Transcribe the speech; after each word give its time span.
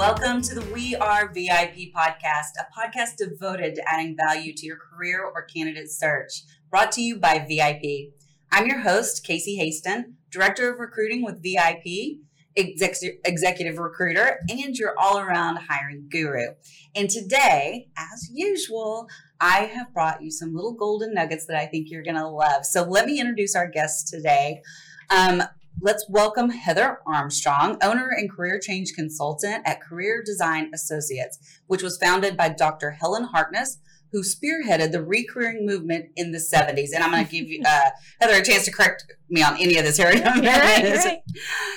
Welcome 0.00 0.40
to 0.40 0.54
the 0.54 0.64
We 0.72 0.96
Are 0.96 1.30
VIP 1.30 1.92
podcast, 1.94 2.52
a 2.58 2.64
podcast 2.74 3.16
devoted 3.18 3.74
to 3.74 3.82
adding 3.86 4.16
value 4.16 4.54
to 4.54 4.64
your 4.64 4.78
career 4.78 5.22
or 5.22 5.42
candidate 5.42 5.90
search, 5.90 6.42
brought 6.70 6.90
to 6.92 7.02
you 7.02 7.18
by 7.18 7.44
VIP. 7.46 8.14
I'm 8.50 8.66
your 8.66 8.78
host, 8.78 9.26
Casey 9.26 9.56
Hasten, 9.56 10.16
Director 10.30 10.72
of 10.72 10.80
Recruiting 10.80 11.22
with 11.22 11.42
VIP, 11.42 12.20
executive, 12.56 13.18
executive 13.26 13.76
recruiter, 13.76 14.40
and 14.48 14.74
your 14.74 14.98
all 14.98 15.18
around 15.18 15.58
hiring 15.68 16.08
guru. 16.10 16.54
And 16.94 17.10
today, 17.10 17.88
as 17.98 18.30
usual, 18.32 19.06
I 19.38 19.66
have 19.66 19.92
brought 19.92 20.22
you 20.22 20.30
some 20.30 20.54
little 20.54 20.72
golden 20.72 21.12
nuggets 21.12 21.44
that 21.44 21.58
I 21.58 21.66
think 21.66 21.90
you're 21.90 22.02
going 22.02 22.16
to 22.16 22.26
love. 22.26 22.64
So 22.64 22.84
let 22.84 23.04
me 23.04 23.20
introduce 23.20 23.54
our 23.54 23.68
guest 23.68 24.08
today. 24.08 24.62
Um, 25.10 25.42
Let's 25.82 26.04
welcome 26.10 26.50
Heather 26.50 26.98
Armstrong, 27.06 27.78
owner 27.82 28.10
and 28.10 28.30
career 28.30 28.60
change 28.62 28.92
consultant 28.92 29.62
at 29.64 29.80
Career 29.80 30.22
Design 30.22 30.70
Associates, 30.74 31.38
which 31.68 31.82
was 31.82 31.96
founded 31.96 32.36
by 32.36 32.50
Dr. 32.50 32.90
Helen 32.90 33.24
Harkness, 33.24 33.78
who 34.12 34.22
spearheaded 34.22 34.92
the 34.92 34.98
recareering 34.98 35.64
movement 35.64 36.10
in 36.16 36.32
the 36.32 36.38
70s. 36.38 36.88
And 36.94 37.02
I'm 37.02 37.12
going 37.12 37.24
to 37.24 37.30
give 37.30 37.48
you, 37.48 37.62
uh, 37.66 37.90
Heather 38.20 38.40
a 38.40 38.44
chance 38.44 38.66
to 38.66 38.72
correct 38.72 39.06
me 39.30 39.42
on 39.42 39.54
any 39.54 39.78
of 39.78 39.84
this 39.84 39.96
here 39.96 40.10
in 40.10 40.18
a 40.18 40.34
minute. 40.36 40.44
Right, 40.44 41.04
right. 41.04 41.20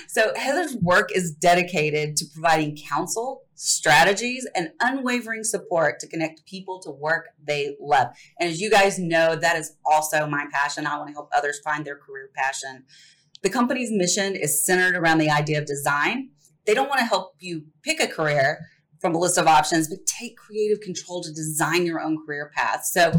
So, 0.10 0.34
Heather's 0.36 0.76
work 0.76 1.10
is 1.16 1.32
dedicated 1.32 2.18
to 2.18 2.26
providing 2.34 2.76
counsel, 2.76 3.44
strategies, 3.56 4.46
and 4.54 4.72
unwavering 4.82 5.46
support 5.46 6.02
to 6.02 6.08
connect 6.08 6.46
people 6.46 6.82
to 6.82 6.92
work 6.92 7.30
they 7.42 7.78
love. 7.80 8.08
And 8.38 8.50
as 8.50 8.60
you 8.60 8.70
guys 8.70 9.00
know, 9.00 9.38
that 9.38 9.56
is 9.56 9.78
also 9.86 10.28
my 10.28 10.48
passion. 10.52 10.88
I 10.88 10.98
want 10.98 11.08
to 11.08 11.14
help 11.14 11.30
others 11.34 11.62
find 11.64 11.86
their 11.86 11.96
career 11.96 12.30
passion. 12.36 12.84
The 13.44 13.50
company's 13.50 13.90
mission 13.92 14.36
is 14.36 14.66
centered 14.66 14.96
around 14.96 15.18
the 15.18 15.30
idea 15.30 15.60
of 15.60 15.66
design. 15.66 16.30
They 16.66 16.74
don't 16.74 16.88
want 16.88 17.00
to 17.00 17.06
help 17.06 17.34
you 17.40 17.66
pick 17.84 18.02
a 18.02 18.08
career 18.08 18.60
from 19.02 19.14
a 19.14 19.20
list 19.20 19.38
of 19.38 19.48
options, 19.48 19.90
but 19.90 20.00
take 20.06 20.38
creative 20.38 20.80
control 20.80 21.22
to 21.22 21.30
design 21.30 21.86
your 21.86 22.00
own 22.00 22.18
career 22.26 22.52
path. 22.56 22.86
So, 22.86 23.12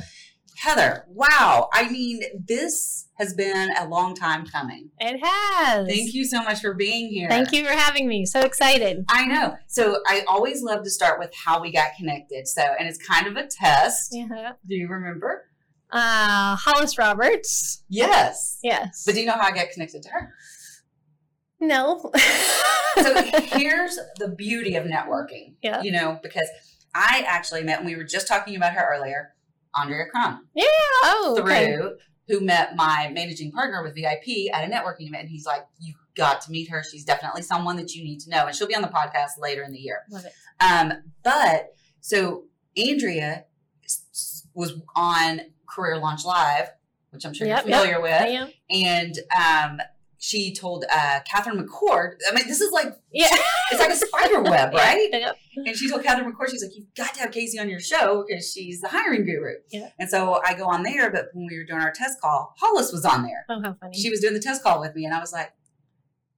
Heather, 0.56 1.05
wow. 1.08 1.69
I 1.75 1.91
mean, 1.91 2.22
this 2.48 3.08
has 3.19 3.34
been 3.34 3.69
a 3.77 3.86
long 3.86 4.14
time 4.14 4.47
coming. 4.47 4.89
It 4.98 5.20
has. 5.22 5.86
Thank 5.86 6.14
you 6.14 6.25
so 6.25 6.42
much 6.42 6.61
for 6.61 6.72
being 6.72 7.11
here. 7.11 7.28
Thank 7.28 7.53
you 7.53 7.66
for 7.66 7.72
having 7.72 8.09
me. 8.09 8.25
So 8.25 8.41
excited. 8.41 9.05
I 9.11 9.27
know. 9.27 9.56
So, 9.66 9.98
I 10.09 10.22
always 10.27 10.62
love 10.62 10.84
to 10.84 10.91
start 10.91 11.19
with 11.19 11.33
how 11.34 11.61
we 11.61 11.70
got 11.70 11.91
connected. 11.98 12.48
So, 12.48 12.62
and 12.62 12.88
it's 12.88 12.98
kind 13.06 13.27
of 13.27 13.36
a 13.36 13.47
test. 13.47 14.09
Yeah. 14.12 14.53
Do 14.66 14.75
you 14.75 14.88
remember? 14.88 15.50
Uh, 15.95 16.56
Hollis 16.56 16.98
Roberts. 16.98 17.84
Yes. 17.89 18.59
Yes. 18.64 19.05
But 19.06 19.14
do 19.14 19.20
you 19.20 19.27
know 19.27 19.34
how 19.34 19.47
I 19.47 19.53
got 19.53 19.70
connected 19.70 20.03
to 20.03 20.09
her? 20.11 20.34
No. 21.61 22.11
so 23.00 23.23
here's 23.56 23.97
the 24.19 24.34
beauty 24.37 24.75
of 24.75 24.87
networking. 24.87 25.55
Yeah. 25.62 25.83
You 25.83 25.92
know, 25.92 26.19
because 26.20 26.48
I 26.97 27.25
actually 27.28 27.62
met, 27.62 27.78
and 27.78 27.87
we 27.87 27.95
were 27.95 28.03
just 28.03 28.27
talking 28.27 28.56
about 28.56 28.72
her 28.72 28.84
earlier, 28.92 29.34
Andrea 29.81 30.06
Crum. 30.11 30.48
Yeah. 30.53 30.65
Oh, 31.05 31.34
through 31.37 31.53
okay. 31.53 32.03
who 32.28 32.41
met 32.41 32.75
my 32.75 33.09
managing 33.15 33.53
partner 33.53 33.81
with 33.84 33.95
VIP 33.95 34.53
at 34.53 34.69
a 34.69 34.72
networking 34.72 35.06
event. 35.06 35.22
And 35.22 35.28
he's 35.28 35.47
like, 35.47 35.65
You 35.78 35.94
got 36.16 36.41
to 36.43 36.50
meet 36.50 36.71
her. 36.71 36.83
She's 36.83 37.04
definitely 37.04 37.43
someone 37.43 37.77
that 37.77 37.94
you 37.94 38.03
need 38.03 38.19
to 38.21 38.31
know. 38.31 38.47
And 38.47 38.56
she'll 38.56 38.66
be 38.66 38.75
on 38.75 38.83
the 38.83 38.88
podcast 38.88 39.38
later 39.38 39.62
in 39.62 39.72
the 39.72 39.78
year. 39.78 40.00
Love 40.10 40.25
it. 40.25 40.33
Um, 40.60 40.93
but 41.22 41.69
so 42.00 42.47
Andrea 42.77 43.44
was 44.54 44.81
on 44.97 45.41
Career 45.66 45.98
Launch 45.98 46.25
Live, 46.25 46.69
which 47.10 47.25
I'm 47.25 47.34
sure 47.34 47.47
Yep, 47.47 47.66
you're 47.66 47.76
familiar 47.78 47.92
yep, 47.92 48.02
with. 48.02 48.22
I 48.22 48.26
am. 48.26 48.48
And 48.70 49.19
um, 49.36 49.80
she 50.19 50.54
told 50.54 50.84
uh, 50.91 51.20
Catherine 51.30 51.58
McCord, 51.58 52.14
I 52.30 52.34
mean, 52.34 52.47
this 52.48 52.60
is 52.60 52.72
like, 52.72 52.88
Yeah. 53.12 53.28
it's 53.70 53.80
like 53.80 53.91
a 53.91 53.97
spider 53.97 54.41
web, 54.50 54.72
right? 54.72 55.32
And 55.56 55.76
she 55.76 55.88
told 55.88 56.03
Catherine 56.03 56.32
McCord, 56.32 56.50
she's 56.50 56.62
like, 56.62 56.74
you've 56.76 56.92
got 56.97 57.12
to 57.14 57.20
have 57.20 57.30
Casey 57.30 57.58
on 57.58 57.69
your 57.69 57.80
show 57.80 58.24
because 58.26 58.50
she's 58.50 58.80
the 58.80 58.88
hiring 58.88 59.24
guru. 59.24 59.54
Yeah. 59.70 59.91
And 59.98 60.08
so 60.08 60.41
I 60.44 60.54
go 60.54 60.66
on 60.66 60.82
there, 60.82 61.10
but 61.10 61.26
when 61.34 61.47
we 61.47 61.58
were 61.58 61.64
doing 61.64 61.80
our 61.80 61.92
test 61.92 62.20
call, 62.20 62.54
Hollis 62.58 62.91
was 62.92 63.04
on 63.04 63.22
there. 63.24 63.44
Oh, 63.50 63.60
how 63.62 63.74
funny. 63.80 63.97
She 63.98 64.10
was 64.10 64.20
doing 64.20 64.34
the 64.34 64.41
test 64.41 64.62
call 64.62 64.80
with 64.80 64.94
me, 64.94 65.04
and 65.04 65.12
I 65.14 65.20
was 65.20 65.32
like, 65.32 65.53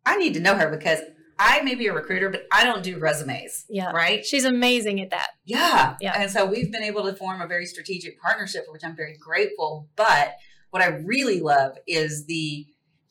I 0.05 0.17
need 0.17 0.35
to 0.35 0.41
know 0.41 0.55
her 0.57 0.69
because 0.71 1.01
I 1.39 1.63
may 1.63 1.75
be 1.75 1.87
a 1.87 1.93
recruiter, 1.93 2.31
but 2.31 2.47
I 2.53 2.65
don't 2.65 2.83
do 2.83 2.99
resumes. 2.99 3.65
Yeah. 3.69 3.91
Right? 3.91 4.25
She's 4.25 4.45
amazing 4.45 5.01
at 5.01 5.11
that. 5.11 5.29
Yeah. 5.45 5.97
Yeah. 6.01 6.15
And 6.17 6.31
so 6.31 6.47
we've 6.47 6.73
been 6.73 6.83
able 6.83 7.05
to 7.05 7.15
form 7.15 7.41
a 7.41 7.47
very 7.47 7.67
strategic 7.67 8.21
partnership, 8.21 8.67
for 8.67 8.73
which 8.73 8.85
I'm 8.85 8.97
very 8.97 9.17
grateful. 9.19 9.89
But 9.97 10.35
what 10.71 10.83
I 10.83 10.89
really 11.05 11.41
love 11.41 11.77
is 11.87 12.27
the 12.27 12.67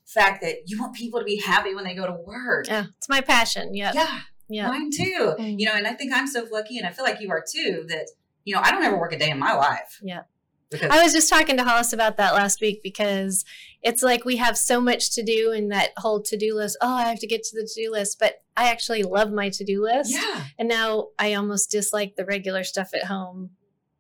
fact 0.06 0.42
that 0.42 0.68
you 0.68 0.80
want 0.80 0.96
people 0.96 1.20
to 1.20 1.26
be 1.26 1.40
happy 1.40 1.74
when 1.76 1.84
they 1.84 1.96
go 1.96 2.06
to 2.06 2.14
work. 2.26 2.68
Yeah. 2.68 2.86
It's 2.98 3.10
my 3.10 3.22
passion. 3.22 3.74
Yeah. 3.74 3.92
Yeah. 3.94 4.20
Yeah. 4.48 4.68
Mine 4.68 4.92
too. 4.92 5.34
Mm. 5.40 5.60
You 5.60 5.66
know, 5.66 5.74
and 5.74 5.88
I 5.88 5.94
think 5.94 6.14
I'm 6.14 6.28
so 6.28 6.46
lucky, 6.52 6.78
and 6.78 6.86
I 6.86 6.92
feel 6.92 7.06
like 7.06 7.20
you 7.20 7.32
are 7.32 7.44
too, 7.44 7.86
that, 7.90 8.08
you 8.44 8.54
know, 8.54 8.62
I 8.64 8.72
don't 8.72 8.84
ever 8.84 8.98
work 8.98 9.14
a 9.14 9.18
day 9.18 9.32
in 9.32 9.40
my 9.40 9.54
life. 9.54 10.00
Yeah. 10.04 10.22
Because 10.76 10.92
I 10.92 11.04
was 11.04 11.14
just 11.14 11.30
talking 11.30 11.58
to 11.58 11.64
Hollis 11.64 11.94
about 11.94 12.18
that 12.18 12.34
last 12.34 12.62
week 12.62 12.82
because 12.84 13.44
it's 13.82 14.02
like 14.04 14.26
we 14.26 14.38
have 14.38 14.58
so 14.58 14.80
much 14.82 15.14
to 15.16 15.24
do 15.24 15.52
in 15.52 15.70
that 15.70 15.90
whole 15.98 16.22
to 16.24 16.38
do 16.38 16.56
list. 16.56 16.78
Oh, 16.82 16.94
I 16.94 17.04
have 17.04 17.20
to 17.20 17.28
get 17.28 17.44
to 17.44 17.56
the 17.56 17.68
to 17.68 17.84
do 17.84 17.92
list. 17.92 18.18
But 18.20 18.44
I 18.56 18.70
actually 18.70 19.04
love 19.04 19.32
my 19.32 19.50
to 19.50 19.64
do 19.64 19.84
list. 19.84 20.12
yeah. 20.12 20.44
And 20.58 20.70
now 20.70 21.10
I 21.20 21.34
almost 21.34 21.72
dislike 21.72 22.16
the 22.16 22.26
regular 22.26 22.64
stuff 22.64 22.94
at 22.94 23.06
home 23.06 23.52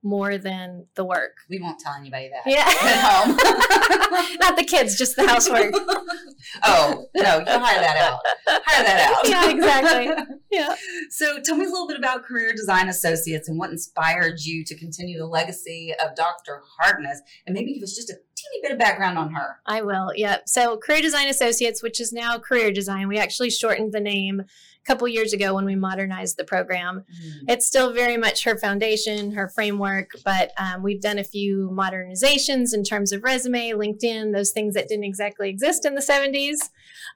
more 0.05 0.37
than 0.37 0.85
the 0.93 1.03
work. 1.03 1.37
We 1.49 1.59
won't 1.59 1.79
tell 1.79 1.93
anybody 1.93 2.29
that. 2.29 2.43
Yeah. 2.45 2.63
At 2.63 3.01
home. 3.01 4.37
Not 4.39 4.55
the 4.55 4.63
kids, 4.63 4.95
just 4.95 5.15
the 5.15 5.27
housework. 5.27 5.73
oh, 6.63 7.05
no, 7.15 7.39
you 7.39 7.45
hire 7.45 7.81
that 7.81 7.97
out. 7.97 8.19
Hire 8.47 8.85
that 8.85 9.09
out. 9.09 9.15
Yeah, 9.25 9.49
exactly. 9.49 10.35
Yeah. 10.51 10.75
So 11.09 11.39
tell 11.41 11.57
me 11.57 11.65
a 11.65 11.69
little 11.69 11.87
bit 11.87 11.97
about 11.97 12.23
Career 12.23 12.53
Design 12.53 12.87
Associates 12.87 13.49
and 13.49 13.57
what 13.57 13.71
inspired 13.71 14.39
you 14.41 14.63
to 14.65 14.77
continue 14.77 15.17
the 15.17 15.25
legacy 15.25 15.93
of 16.03 16.15
Dr. 16.15 16.61
Harkness 16.79 17.21
and 17.47 17.55
maybe 17.55 17.73
give 17.73 17.81
us 17.81 17.95
just 17.95 18.11
a 18.11 18.13
teeny 18.13 18.61
bit 18.61 18.71
of 18.71 18.77
background 18.77 19.17
on 19.17 19.33
her. 19.33 19.57
I 19.65 19.81
will. 19.81 20.11
Yeah. 20.15 20.37
So 20.45 20.77
Career 20.77 21.01
Design 21.01 21.27
Associates, 21.27 21.81
which 21.81 21.99
is 21.99 22.13
now 22.13 22.37
Career 22.37 22.71
Design, 22.71 23.07
we 23.07 23.17
actually 23.17 23.49
shortened 23.49 23.91
the 23.91 23.99
name 23.99 24.43
couple 24.85 25.07
years 25.07 25.33
ago 25.33 25.53
when 25.55 25.65
we 25.65 25.75
modernized 25.75 26.37
the 26.37 26.43
program. 26.43 27.03
It's 27.47 27.65
still 27.65 27.93
very 27.93 28.17
much 28.17 28.43
her 28.43 28.57
foundation, 28.57 29.33
her 29.33 29.49
framework, 29.49 30.11
but 30.23 30.51
um, 30.57 30.83
we've 30.83 31.01
done 31.01 31.17
a 31.17 31.23
few 31.23 31.69
modernizations 31.73 32.73
in 32.73 32.83
terms 32.83 33.11
of 33.11 33.23
resume, 33.23 33.71
LinkedIn, 33.71 34.33
those 34.33 34.51
things 34.51 34.75
that 34.75 34.87
didn't 34.87 35.05
exactly 35.05 35.49
exist 35.49 35.85
in 35.85 35.95
the 35.95 36.01
70s. 36.01 36.69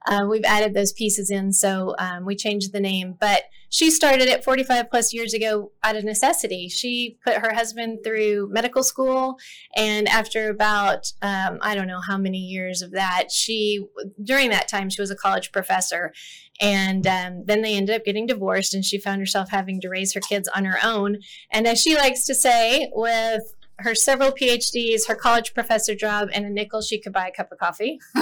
Uh, 0.08 0.26
we've 0.30 0.46
added 0.46 0.74
those 0.74 0.94
pieces 0.94 1.30
in, 1.30 1.52
so 1.52 1.96
um, 2.00 2.26
we 2.26 2.36
changed 2.36 2.72
the 2.72 2.80
name. 2.80 3.16
But 3.20 3.44
she 3.70 3.92
started 3.92 4.28
it 4.28 4.44
45 4.44 4.90
plus 4.90 5.14
years 5.14 5.34
ago 5.34 5.72
out 5.84 5.96
of 5.96 6.04
necessity. 6.04 6.70
She 6.70 7.18
put 7.24 7.38
her 7.38 7.54
husband 7.54 8.00
through 8.04 8.50
medical 8.52 8.82
school, 8.82 9.38
and 9.76 10.08
after 10.08 10.50
about 10.50 11.12
um, 11.22 11.60
I 11.62 11.76
don't 11.76 11.88
know 11.88 12.02
how 12.02 12.18
many 12.18 12.40
years 12.40 12.82
of 12.82 12.92
that, 12.92 13.32
she 13.32 13.86
during 14.24 14.50
that 14.50 14.68
time 14.68 14.90
she 14.90 15.02
was 15.02 15.12
a 15.12 15.16
college 15.16 15.52
professor, 15.52 16.14
and 16.60 17.06
um, 17.06 17.46
then 17.60 17.72
they 17.72 17.78
ended 17.78 17.96
up 17.96 18.06
getting 18.06 18.26
divorced, 18.26 18.74
and 18.74 18.86
she 18.86 18.98
found 18.98 19.20
herself 19.20 19.50
having 19.50 19.82
to 19.82 19.90
raise 19.90 20.14
her 20.14 20.22
kids 20.22 20.48
on 20.56 20.66
her 20.66 20.78
own. 20.84 21.18
And 21.52 21.68
as 21.68 21.82
she 21.82 21.96
likes 21.96 22.26
to 22.26 22.36
say, 22.36 22.90
with 22.94 23.44
her 23.80 23.96
several 23.96 24.32
PhDs, 24.32 25.08
her 25.08 25.16
college 25.16 25.54
professor 25.54 25.96
job, 25.96 26.30
and 26.34 26.46
a 26.46 26.50
nickel, 26.50 26.82
she 26.82 27.00
could 27.00 27.14
buy 27.14 27.28
a 27.28 27.32
cup 27.32 27.52
of 27.52 27.58
coffee. 27.58 28.00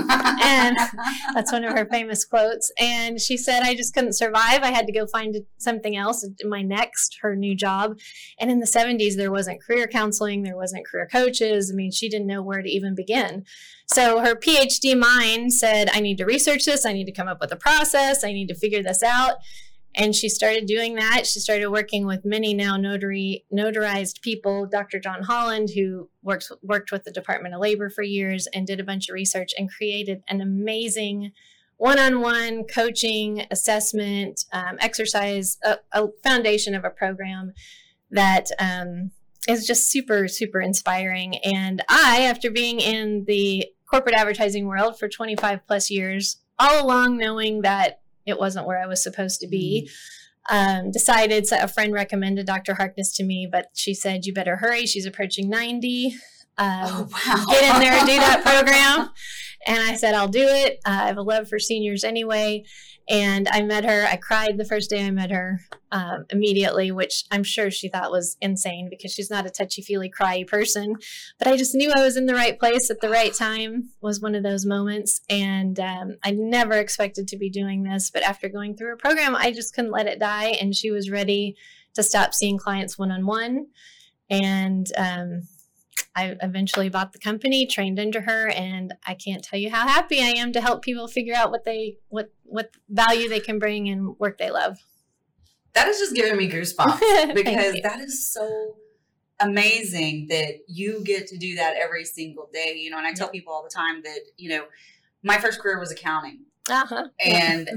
And 0.49 0.77
That's 1.33 1.51
one 1.51 1.63
of 1.65 1.73
her 1.73 1.85
famous 1.85 2.23
quotes. 2.23 2.71
And 2.79 3.19
she 3.19 3.37
said, 3.37 3.63
I 3.63 3.75
just 3.75 3.93
couldn't 3.93 4.13
survive. 4.13 4.61
I 4.63 4.71
had 4.71 4.87
to 4.87 4.93
go 4.93 5.05
find 5.05 5.35
something 5.57 5.95
else, 5.95 6.25
my 6.45 6.61
next, 6.61 7.17
her 7.21 7.35
new 7.35 7.55
job. 7.55 7.99
And 8.39 8.49
in 8.49 8.59
the 8.59 8.65
70s, 8.65 9.15
there 9.15 9.31
wasn't 9.31 9.61
career 9.61 9.87
counseling, 9.87 10.43
there 10.43 10.55
wasn't 10.55 10.85
career 10.85 11.07
coaches. 11.11 11.71
I 11.71 11.75
mean, 11.75 11.91
she 11.91 12.07
didn't 12.07 12.27
know 12.27 12.41
where 12.41 12.61
to 12.61 12.69
even 12.69 12.95
begin. 12.95 13.45
So 13.87 14.19
her 14.19 14.35
PhD 14.35 14.97
mind 14.97 15.53
said, 15.53 15.89
I 15.93 16.01
need 16.01 16.17
to 16.17 16.25
research 16.25 16.65
this, 16.65 16.85
I 16.85 16.93
need 16.93 17.05
to 17.05 17.11
come 17.11 17.27
up 17.27 17.39
with 17.39 17.51
a 17.51 17.55
process, 17.55 18.23
I 18.23 18.33
need 18.33 18.47
to 18.47 18.55
figure 18.55 18.83
this 18.83 19.01
out. 19.01 19.35
And 19.97 20.15
she 20.15 20.29
started 20.29 20.67
doing 20.67 20.95
that. 20.95 21.25
She 21.25 21.39
started 21.39 21.69
working 21.69 22.05
with 22.05 22.23
many 22.23 22.53
now 22.53 22.77
notary 22.77 23.45
notarized 23.51 24.21
people. 24.21 24.67
Dr. 24.67 24.99
John 24.99 25.23
Holland, 25.23 25.71
who 25.75 26.09
works 26.21 26.51
worked 26.61 26.91
with 26.91 27.03
the 27.03 27.11
Department 27.11 27.55
of 27.55 27.61
Labor 27.61 27.89
for 27.89 28.03
years 28.03 28.47
and 28.53 28.67
did 28.67 28.79
a 28.79 28.83
bunch 28.83 29.09
of 29.09 29.13
research 29.13 29.53
and 29.57 29.71
created 29.71 30.21
an 30.27 30.39
amazing 30.39 31.31
one-on-one 31.77 32.63
coaching, 32.65 33.45
assessment, 33.51 34.45
um, 34.51 34.77
exercise, 34.79 35.57
a, 35.63 35.77
a 35.91 36.07
foundation 36.23 36.73
of 36.75 36.83
a 36.83 36.89
program 36.89 37.53
that 38.11 38.47
um, 38.59 39.11
is 39.47 39.65
just 39.65 39.89
super, 39.89 40.27
super 40.27 40.59
inspiring. 40.59 41.37
And 41.37 41.83
I, 41.87 42.23
after 42.23 42.51
being 42.51 42.79
in 42.79 43.25
the 43.25 43.65
corporate 43.89 44.15
advertising 44.15 44.67
world 44.67 44.99
for 44.99 45.07
25 45.07 45.65
plus 45.67 45.89
years, 45.89 46.37
all 46.59 46.83
along 46.83 47.17
knowing 47.17 47.61
that 47.61 48.01
it 48.27 48.39
wasn't 48.39 48.67
where 48.67 48.81
I 48.81 48.85
was 48.85 49.01
supposed 49.01 49.39
to 49.41 49.47
be. 49.47 49.89
Um, 50.49 50.91
decided 50.91 51.45
so 51.45 51.57
a 51.59 51.67
friend 51.67 51.91
recommended 51.91 52.45
Dr. 52.45 52.75
Harkness 52.75 53.13
to 53.17 53.23
me, 53.23 53.47
but 53.51 53.67
she 53.73 53.93
said, 53.93 54.25
You 54.25 54.33
better 54.33 54.57
hurry. 54.57 54.85
She's 54.85 55.05
approaching 55.05 55.49
90. 55.49 56.15
Um, 56.57 56.69
oh, 56.83 57.09
wow. 57.11 57.45
Get 57.49 57.75
in 57.75 57.81
there 57.81 57.93
and 57.93 58.07
do 58.07 58.15
that 58.15 58.43
program. 58.45 59.09
and 59.67 59.91
I 59.91 59.95
said, 59.95 60.13
I'll 60.15 60.27
do 60.27 60.45
it. 60.45 60.79
Uh, 60.85 60.89
I 61.03 61.07
have 61.07 61.17
a 61.17 61.21
love 61.21 61.49
for 61.49 61.59
seniors 61.59 62.03
anyway. 62.03 62.63
And 63.09 63.47
I 63.47 63.63
met 63.63 63.85
her. 63.85 64.05
I 64.05 64.17
cried 64.17 64.57
the 64.57 64.65
first 64.65 64.89
day 64.89 65.05
I 65.05 65.11
met 65.11 65.31
her 65.31 65.61
um, 65.91 66.25
immediately, 66.29 66.91
which 66.91 67.23
I'm 67.31 67.43
sure 67.43 67.71
she 67.71 67.87
thought 67.87 68.11
was 68.11 68.35
insane 68.41 68.89
because 68.89 69.13
she's 69.13 69.29
not 69.29 69.45
a 69.45 69.49
touchy 69.49 69.81
feely, 69.81 70.09
cry 70.09 70.43
person. 70.43 70.95
But 71.39 71.47
I 71.47 71.55
just 71.55 71.73
knew 71.73 71.91
I 71.95 72.03
was 72.03 72.17
in 72.17 72.25
the 72.25 72.33
right 72.33 72.59
place 72.59 72.89
at 72.89 72.99
the 72.99 73.09
right 73.09 73.33
time. 73.33 73.91
Was 74.01 74.19
one 74.19 74.35
of 74.35 74.43
those 74.43 74.65
moments, 74.65 75.21
and 75.29 75.79
um, 75.79 76.17
I 76.23 76.31
never 76.31 76.73
expected 76.73 77.27
to 77.29 77.37
be 77.37 77.49
doing 77.49 77.83
this. 77.83 78.09
But 78.09 78.23
after 78.23 78.49
going 78.49 78.75
through 78.75 78.89
her 78.89 78.97
program, 78.97 79.35
I 79.35 79.51
just 79.51 79.73
couldn't 79.73 79.91
let 79.91 80.07
it 80.07 80.19
die, 80.19 80.57
and 80.59 80.75
she 80.75 80.91
was 80.91 81.09
ready 81.09 81.55
to 81.93 82.03
stop 82.03 82.33
seeing 82.33 82.57
clients 82.57 82.97
one 82.97 83.11
on 83.11 83.25
one. 83.25 83.67
And 84.29 84.91
um, 84.97 85.43
I 86.17 86.35
eventually 86.41 86.89
bought 86.89 87.13
the 87.13 87.19
company, 87.19 87.67
trained 87.67 87.99
under 87.99 88.21
her, 88.21 88.49
and 88.49 88.95
I 89.05 89.13
can't 89.13 89.43
tell 89.43 89.59
you 89.59 89.69
how 89.69 89.87
happy 89.87 90.19
I 90.19 90.29
am 90.29 90.51
to 90.53 90.61
help 90.61 90.81
people 90.81 91.07
figure 91.07 91.35
out 91.35 91.51
what 91.51 91.63
they 91.63 91.99
what 92.09 92.33
what 92.43 92.71
value 92.89 93.29
they 93.29 93.39
can 93.39 93.59
bring 93.59 93.87
and 93.87 94.17
work 94.17 94.39
they 94.39 94.49
love. 94.49 94.79
That 95.73 95.87
is 95.87 95.99
just 95.99 96.15
giving 96.15 96.35
me 96.35 96.49
goosebumps 96.49 96.99
because 97.35 97.79
that 97.83 97.99
is 97.99 98.27
so 98.27 98.77
amazing 99.39 100.25
that 100.29 100.61
you 100.67 101.03
get 101.03 101.27
to 101.27 101.37
do 101.37 101.53
that 101.57 101.75
every 101.75 102.03
single 102.03 102.49
day. 102.51 102.73
You 102.75 102.89
know, 102.89 102.97
and 102.97 103.05
I 103.05 103.13
tell 103.13 103.29
people 103.29 103.53
all 103.53 103.63
the 103.63 103.69
time 103.69 104.01
that 104.03 104.21
you 104.37 104.49
know 104.49 104.65
my 105.21 105.37
first 105.37 105.59
career 105.59 105.79
was 105.79 105.91
accounting, 105.91 106.45
uh-huh. 106.67 107.09
and 107.23 107.69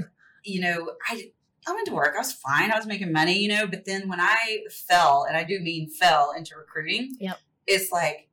you 0.43 0.61
know 0.61 0.93
I 1.07 1.31
I 1.67 1.73
went 1.73 1.85
to 1.89 1.93
work. 1.93 2.15
I 2.15 2.21
was 2.21 2.33
fine. 2.33 2.71
I 2.71 2.75
was 2.75 2.87
making 2.87 3.11
money, 3.11 3.37
you 3.37 3.49
know. 3.49 3.67
But 3.67 3.85
then 3.85 4.09
when 4.09 4.19
I 4.19 4.63
fell, 4.71 5.25
and 5.27 5.37
I 5.37 5.43
do 5.43 5.59
mean 5.59 5.91
fell 5.91 6.33
into 6.35 6.55
recruiting, 6.57 7.17
yep. 7.19 7.37
it's 7.67 7.91
like 7.91 8.29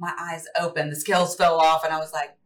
my 0.00 0.12
eyes 0.18 0.46
opened, 0.58 0.90
the 0.90 0.96
scales 0.96 1.36
fell 1.36 1.60
off, 1.60 1.84
and 1.84 1.92
I 1.92 1.98
was 1.98 2.12
like, 2.12 2.36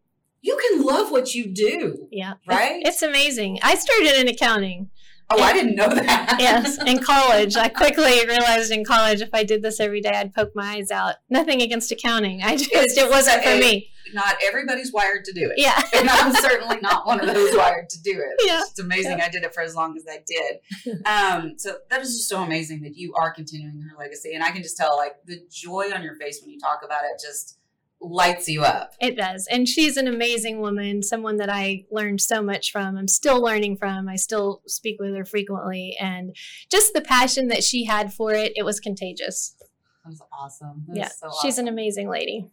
you 0.43 0.61
can 0.69 0.83
love 0.83 1.11
what 1.11 1.35
you 1.35 1.47
do. 1.47 2.09
Yeah. 2.11 2.35
Right? 2.47 2.83
It's, 2.85 2.97
it's 2.97 3.03
amazing. 3.03 3.61
I 3.63 3.77
started 3.77 4.21
in 4.21 4.29
accounting. 4.29 4.91
Oh, 5.31 5.37
and, 5.37 5.45
I 5.45 5.53
didn't 5.53 5.77
know 5.77 5.89
that. 5.89 6.37
yes, 6.39 6.79
in 6.87 6.99
college. 6.99 7.57
I 7.57 7.69
quickly 7.69 8.27
realized 8.27 8.71
in 8.71 8.85
college 8.85 9.21
if 9.21 9.31
I 9.33 9.43
did 9.45 9.63
this 9.63 9.81
every 9.81 10.01
day, 10.01 10.11
I'd 10.11 10.35
poke 10.35 10.53
my 10.55 10.77
eyes 10.77 10.91
out. 10.91 11.17
Nothing 11.31 11.63
against 11.63 11.91
accounting. 11.93 12.43
I 12.43 12.57
just, 12.57 12.71
it's, 12.73 12.97
it 12.97 13.09
wasn't 13.11 13.43
for 13.43 13.57
me. 13.57 13.91
Not 14.13 14.37
everybody's 14.47 14.93
wired 14.93 15.25
to 15.25 15.33
do 15.33 15.51
it. 15.51 15.59
Yeah. 15.59 15.81
and 15.97 16.09
I'm 16.09 16.33
certainly 16.35 16.79
not 16.81 17.07
one 17.07 17.21
of 17.21 17.35
those 17.35 17.57
wired 17.57 17.89
to 17.91 18.03
do 18.03 18.13
it. 18.13 18.47
Yeah. 18.47 18.61
It's 18.61 18.79
amazing 18.79 19.19
yeah. 19.19 19.25
I 19.25 19.29
did 19.29 19.45
it 19.45 19.55
for 19.55 19.63
as 19.63 19.75
long 19.75 19.97
as 19.97 20.05
I 20.09 20.19
did. 20.27 20.95
Um, 21.07 21.55
so 21.59 21.77
that 21.91 22.01
is 22.01 22.15
just 22.15 22.29
so 22.29 22.43
amazing 22.43 22.83
that 22.83 22.97
you 22.97 23.15
are 23.15 23.33
continuing 23.33 23.81
her 23.83 23.99
legacy. 23.99 24.35
And 24.35 24.43
I 24.43 24.51
can 24.51 24.63
just 24.63 24.77
tell, 24.77 24.97
like, 24.97 25.15
the 25.27 25.41
joy 25.51 25.91
on 25.95 26.03
your 26.03 26.15
face 26.17 26.41
when 26.43 26.51
you 26.51 26.59
talk 26.59 26.81
about 26.85 27.05
it 27.05 27.21
just 27.21 27.59
lights 28.05 28.49
you 28.49 28.63
up. 28.63 28.95
It 29.01 29.17
does. 29.17 29.47
And 29.51 29.69
she's 29.69 29.97
an 29.97 30.07
amazing 30.07 30.61
woman, 30.61 31.03
someone 31.03 31.37
that 31.39 31.51
I 31.51 31.85
learned 31.91 32.21
so 32.21 32.43
much 32.43 32.71
from. 32.71 32.97
I'm 32.97 33.09
still 33.09 33.43
learning 33.43 33.77
from. 33.77 34.09
I 34.09 34.17
still 34.17 34.63
speak 34.67 34.97
with 35.01 35.15
her 35.15 35.25
frequently. 35.25 35.97
And 36.01 36.37
just 36.71 36.93
the 36.93 37.01
passion 37.01 37.49
that 37.49 37.65
she 37.65 37.85
had 37.85 38.13
for 38.13 38.33
it, 38.33 38.53
it 38.57 38.65
was 38.65 38.81
contagious. 38.81 39.57
That's 40.05 40.21
awesome. 40.33 40.85
yeah. 40.93 41.09
So 41.09 41.31
she's 41.41 41.59
an 41.59 41.69
amazing 41.69 42.09
lady. 42.09 42.51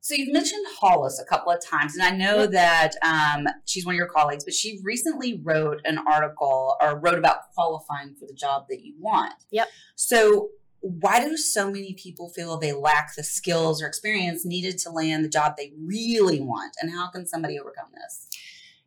So 0.00 0.16
you've 0.16 0.32
mentioned 0.32 0.66
Hollis 0.80 1.20
a 1.20 1.24
couple 1.24 1.52
of 1.52 1.64
times, 1.64 1.94
and 1.94 2.02
I 2.02 2.10
know 2.10 2.44
that 2.48 2.94
um, 3.02 3.46
she's 3.66 3.86
one 3.86 3.94
of 3.94 3.96
your 3.96 4.08
colleagues, 4.08 4.42
but 4.44 4.52
she 4.52 4.80
recently 4.82 5.40
wrote 5.44 5.80
an 5.84 5.96
article 5.96 6.76
or 6.82 6.98
wrote 6.98 7.18
about 7.18 7.52
qualifying 7.54 8.16
for 8.16 8.26
the 8.26 8.34
job 8.34 8.66
that 8.68 8.84
you 8.84 8.94
want. 8.98 9.34
Yep. 9.52 9.68
So 9.94 10.48
why 10.82 11.24
do 11.24 11.36
so 11.36 11.70
many 11.70 11.94
people 11.94 12.28
feel 12.28 12.58
they 12.58 12.72
lack 12.72 13.14
the 13.14 13.22
skills 13.22 13.80
or 13.80 13.86
experience 13.86 14.44
needed 14.44 14.78
to 14.78 14.90
land 14.90 15.24
the 15.24 15.28
job 15.28 15.54
they 15.56 15.72
really 15.82 16.40
want? 16.40 16.76
And 16.80 16.90
how 16.90 17.08
can 17.08 17.26
somebody 17.26 17.58
overcome 17.58 17.88
this? 17.94 18.26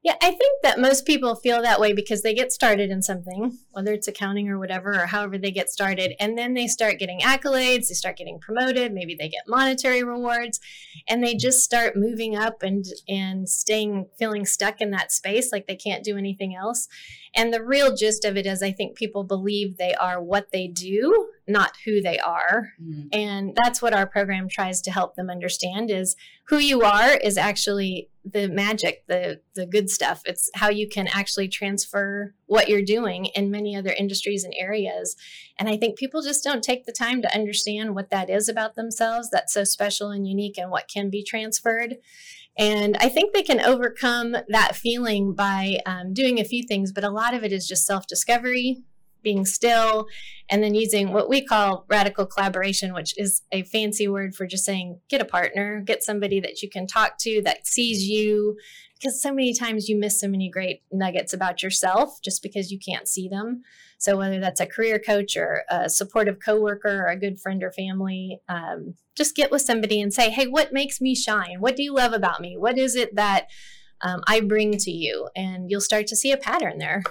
Yeah, 0.04 0.14
I 0.22 0.30
think 0.30 0.62
that 0.62 0.80
most 0.80 1.08
people 1.08 1.34
feel 1.34 1.64
that 1.64 1.80
way 1.80 1.92
because 1.92 2.22
they 2.22 2.36
get 2.36 2.52
started 2.52 2.92
in 2.92 3.02
something, 3.02 3.58
whether 3.72 3.92
it's 3.92 4.08
accounting 4.08 4.48
or 4.50 4.60
whatever, 4.60 4.92
or 4.92 5.08
however 5.08 5.40
they 5.40 5.50
get 5.50 5.68
started, 5.68 6.14
and 6.20 6.38
then 6.38 6.54
they 6.54 6.68
start 6.68 7.00
getting 7.00 7.22
accolades, 7.22 7.88
they 7.88 7.96
start 7.96 8.16
getting 8.16 8.38
promoted, 8.40 8.94
maybe 8.94 9.16
they 9.16 9.28
get 9.28 9.48
monetary 9.48 10.04
rewards, 10.04 10.60
and 11.08 11.24
they 11.24 11.34
just 11.34 11.64
start 11.64 11.96
moving 11.96 12.36
up 12.36 12.62
and 12.62 12.86
and 13.08 13.50
staying 13.50 14.06
feeling 14.20 14.46
stuck 14.46 14.80
in 14.80 14.92
that 14.92 15.12
space 15.12 15.52
like 15.52 15.66
they 15.66 15.76
can't 15.76 16.04
do 16.04 16.18
anything 16.18 16.56
else. 16.56 16.88
And 17.36 17.52
the 17.52 17.64
real 17.64 17.96
gist 17.96 18.26
of 18.26 18.38
it 18.38 18.46
is 18.46 18.62
I 18.62 18.74
think 18.74 18.96
people 18.96 19.24
believe 19.24 19.78
they 19.78 19.96
are 19.96 20.22
what 20.22 20.52
they 20.52 20.68
do 20.68 21.30
not 21.48 21.74
who 21.86 22.02
they 22.02 22.20
are. 22.20 22.72
Mm. 22.82 23.10
and 23.14 23.58
that's 23.62 23.82
what 23.82 23.94
our 23.94 24.08
program 24.08 24.48
tries 24.50 24.82
to 24.82 24.92
help 24.92 25.16
them 25.16 25.30
understand 25.30 25.90
is 25.92 26.16
who 26.48 26.58
you 26.58 26.82
are 26.82 27.16
is 27.18 27.38
actually 27.38 28.10
the 28.24 28.48
magic 28.48 29.04
the 29.08 29.40
the 29.54 29.66
good 29.66 29.90
stuff. 29.90 30.22
It's 30.26 30.50
how 30.56 30.70
you 30.70 30.88
can 30.90 31.08
actually 31.08 31.48
transfer 31.48 32.34
what 32.48 32.68
you're 32.68 32.82
doing 32.82 33.26
in 33.36 33.52
many 33.52 33.76
other 33.76 33.94
industries 33.98 34.44
and 34.44 34.54
areas. 34.58 35.16
And 35.60 35.70
i 35.70 35.78
think 35.78 35.98
people 35.98 36.22
just 36.22 36.44
don't 36.44 36.64
take 36.64 36.86
the 36.86 36.92
time 36.92 37.22
to 37.22 37.36
understand 37.36 37.96
what 37.96 38.10
that 38.10 38.30
is 38.30 38.50
about 38.50 38.76
themselves 38.76 39.30
that's 39.30 39.54
so 39.54 39.64
special 39.64 40.10
and 40.10 40.28
unique 40.28 40.58
and 40.58 40.72
what 40.72 40.88
can 40.88 41.10
be 41.10 41.24
transferred. 41.24 41.98
And 42.58 42.96
I 42.98 43.10
think 43.10 43.34
they 43.34 43.44
can 43.44 43.60
overcome 43.60 44.38
that 44.48 44.76
feeling 44.76 45.34
by 45.34 45.80
um, 45.86 46.14
doing 46.14 46.40
a 46.40 46.46
few 46.46 46.64
things, 46.64 46.92
but 46.92 47.04
a 47.04 47.10
lot 47.10 47.34
of 47.34 47.44
it 47.44 47.52
is 47.52 47.68
just 47.68 47.86
self 47.86 48.08
discovery, 48.08 48.84
being 49.26 49.46
still, 49.46 50.08
and 50.50 50.64
then 50.64 50.76
using 50.76 51.12
what 51.12 51.28
we 51.28 51.44
call 51.44 51.86
radical 51.90 52.26
collaboration, 52.26 52.94
which 52.94 53.14
is 53.18 53.42
a 53.52 53.64
fancy 53.64 54.08
word 54.08 54.36
for 54.36 54.46
just 54.46 54.64
saying 54.64 55.02
get 55.10 55.20
a 55.20 55.26
partner, 55.26 55.82
get 55.82 56.04
somebody 56.04 56.40
that 56.40 56.62
you 56.62 56.70
can 56.70 56.88
talk 56.88 57.18
to 57.18 57.42
that 57.44 57.68
sees 57.68 58.08
you. 58.08 58.56
Because 58.98 59.22
so 59.22 59.34
many 59.34 59.54
times 59.54 59.90
you 59.90 60.00
miss 60.00 60.22
so 60.22 60.30
many 60.30 60.50
great 60.50 60.84
nuggets 60.90 61.34
about 61.34 61.62
yourself 61.62 62.22
just 62.24 62.42
because 62.42 62.72
you 62.72 62.80
can't 62.80 63.10
see 63.10 63.28
them. 63.28 63.64
So 63.98 64.18
whether 64.18 64.40
that's 64.40 64.62
a 64.62 64.66
career 64.66 65.00
coach 65.00 65.36
or 65.36 65.64
a 65.70 65.90
supportive 65.90 66.38
coworker 66.40 67.04
or 67.04 67.08
a 67.08 67.20
good 67.20 67.40
friend 67.40 67.62
or 67.62 67.72
family, 67.72 68.40
um, 68.48 68.94
just 69.18 69.36
get 69.36 69.52
with 69.52 69.64
somebody 69.64 70.00
and 70.00 70.14
say, 70.14 70.30
"Hey, 70.30 70.48
what 70.48 70.72
makes 70.72 71.02
me 71.02 71.16
shine? 71.16 71.58
What 71.60 71.76
do 71.76 71.84
you 71.84 71.94
love 71.94 72.14
about 72.14 72.40
me? 72.40 72.56
What 72.58 72.78
is 72.78 72.96
it 72.96 73.16
that 73.16 73.48
um, 74.02 74.22
I 74.28 74.40
bring 74.40 74.78
to 74.78 74.92
you?" 74.92 75.30
And 75.36 75.70
you'll 75.70 75.82
start 75.82 76.08
to 76.08 76.16
see 76.16 76.32
a 76.32 76.38
pattern 76.38 76.78
there. 76.78 77.04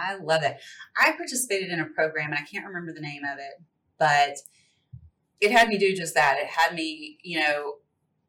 I 0.00 0.16
love 0.16 0.42
it. 0.42 0.56
I 0.96 1.12
participated 1.12 1.70
in 1.70 1.80
a 1.80 1.86
program 1.86 2.30
and 2.30 2.38
I 2.38 2.42
can't 2.42 2.66
remember 2.66 2.92
the 2.92 3.00
name 3.00 3.22
of 3.30 3.38
it, 3.38 3.62
but 3.98 4.38
it 5.40 5.50
had 5.50 5.68
me 5.68 5.78
do 5.78 5.94
just 5.94 6.14
that. 6.14 6.38
It 6.38 6.46
had 6.46 6.74
me, 6.74 7.18
you 7.22 7.40
know, 7.40 7.74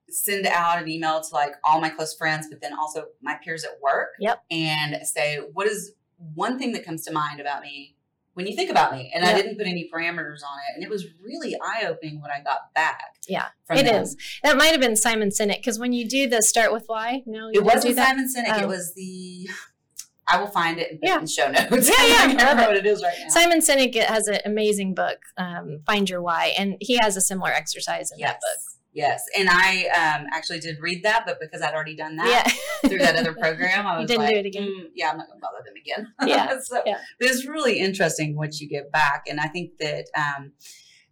send 0.09 0.45
out 0.45 0.81
an 0.81 0.89
email 0.89 1.21
to 1.21 1.33
like 1.33 1.53
all 1.63 1.79
my 1.79 1.89
close 1.89 2.15
friends, 2.15 2.47
but 2.49 2.61
then 2.61 2.73
also 2.77 3.05
my 3.21 3.37
peers 3.43 3.63
at 3.63 3.79
work. 3.81 4.09
Yep. 4.19 4.43
And 4.51 4.97
say, 5.05 5.39
what 5.53 5.67
is 5.67 5.93
one 6.33 6.59
thing 6.59 6.73
that 6.73 6.85
comes 6.85 7.03
to 7.05 7.13
mind 7.13 7.39
about 7.39 7.61
me 7.61 7.95
when 8.33 8.47
you 8.47 8.55
think 8.55 8.69
about 8.69 8.93
me? 8.93 9.11
And 9.13 9.23
yep. 9.23 9.33
I 9.33 9.41
didn't 9.41 9.57
put 9.57 9.67
any 9.67 9.89
parameters 9.93 10.43
on 10.43 10.57
it. 10.69 10.75
And 10.75 10.83
it 10.83 10.89
was 10.89 11.05
really 11.23 11.55
eye 11.55 11.85
opening 11.87 12.21
when 12.21 12.31
I 12.31 12.41
got 12.41 12.73
back. 12.73 13.15
Yeah, 13.27 13.47
it 13.69 13.83
them. 13.83 14.03
is. 14.03 14.17
That 14.43 14.57
might 14.57 14.71
have 14.71 14.81
been 14.81 14.95
Simon 14.95 15.29
Sinek 15.29 15.57
because 15.57 15.79
when 15.79 15.93
you 15.93 16.07
do 16.07 16.27
the 16.27 16.41
start 16.41 16.71
with 16.71 16.83
why, 16.87 17.23
no, 17.25 17.49
it 17.53 17.63
wasn't 17.63 17.95
Simon 17.95 18.27
Sinek. 18.27 18.57
Oh. 18.57 18.63
It 18.63 18.67
was 18.67 18.93
the 18.93 19.49
I 20.27 20.39
will 20.39 20.47
find 20.47 20.79
it 20.79 20.99
yeah. 21.01 21.15
in 21.15 21.21
the 21.21 21.27
show 21.27 21.49
notes. 21.49 21.89
Yeah, 21.89 21.95
yeah. 22.05 22.13
I 22.13 22.17
can't 22.27 22.37
remember 22.37 22.63
what 22.63 22.77
it 22.77 22.85
is 22.85 23.03
right 23.03 23.13
now. 23.21 23.29
Simon 23.29 23.59
Sinek 23.59 23.95
has 23.95 24.27
an 24.27 24.39
amazing 24.45 24.93
book, 24.93 25.19
um, 25.37 25.81
Find 25.85 26.09
Your 26.09 26.21
Why, 26.21 26.53
and 26.57 26.75
he 26.79 26.97
has 27.01 27.17
a 27.17 27.21
similar 27.21 27.51
exercise 27.51 28.11
in 28.11 28.19
yes. 28.19 28.29
that 28.31 28.35
book. 28.35 28.71
Yes, 28.93 29.23
and 29.37 29.47
I 29.49 29.85
um, 29.85 30.27
actually 30.33 30.59
did 30.59 30.79
read 30.81 31.03
that, 31.03 31.23
but 31.25 31.39
because 31.39 31.61
I'd 31.61 31.73
already 31.73 31.95
done 31.95 32.17
that 32.17 32.53
yeah. 32.83 32.89
through 32.89 32.99
that 32.99 33.15
other 33.15 33.33
program, 33.39 33.87
I 33.87 33.99
was 33.99 34.07
didn't 34.07 34.23
like, 34.23 34.33
do 34.33 34.39
it 34.39 34.45
again. 34.45 34.63
Mm, 34.63 34.89
yeah, 34.93 35.11
I'm 35.11 35.17
not 35.17 35.27
going 35.27 35.39
to 35.39 35.41
bother 35.41 35.63
them 35.63 35.75
again. 35.79 36.13
Yeah, 36.27 36.59
so, 36.61 36.81
yeah. 36.85 36.97
But 37.17 37.29
it's 37.29 37.45
really 37.45 37.79
interesting 37.79 38.35
what 38.35 38.59
you 38.59 38.67
get 38.67 38.91
back, 38.91 39.23
and 39.29 39.39
I 39.39 39.47
think 39.47 39.77
that 39.79 40.07
um, 40.15 40.51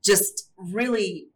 just 0.04 0.50
really 0.58 1.28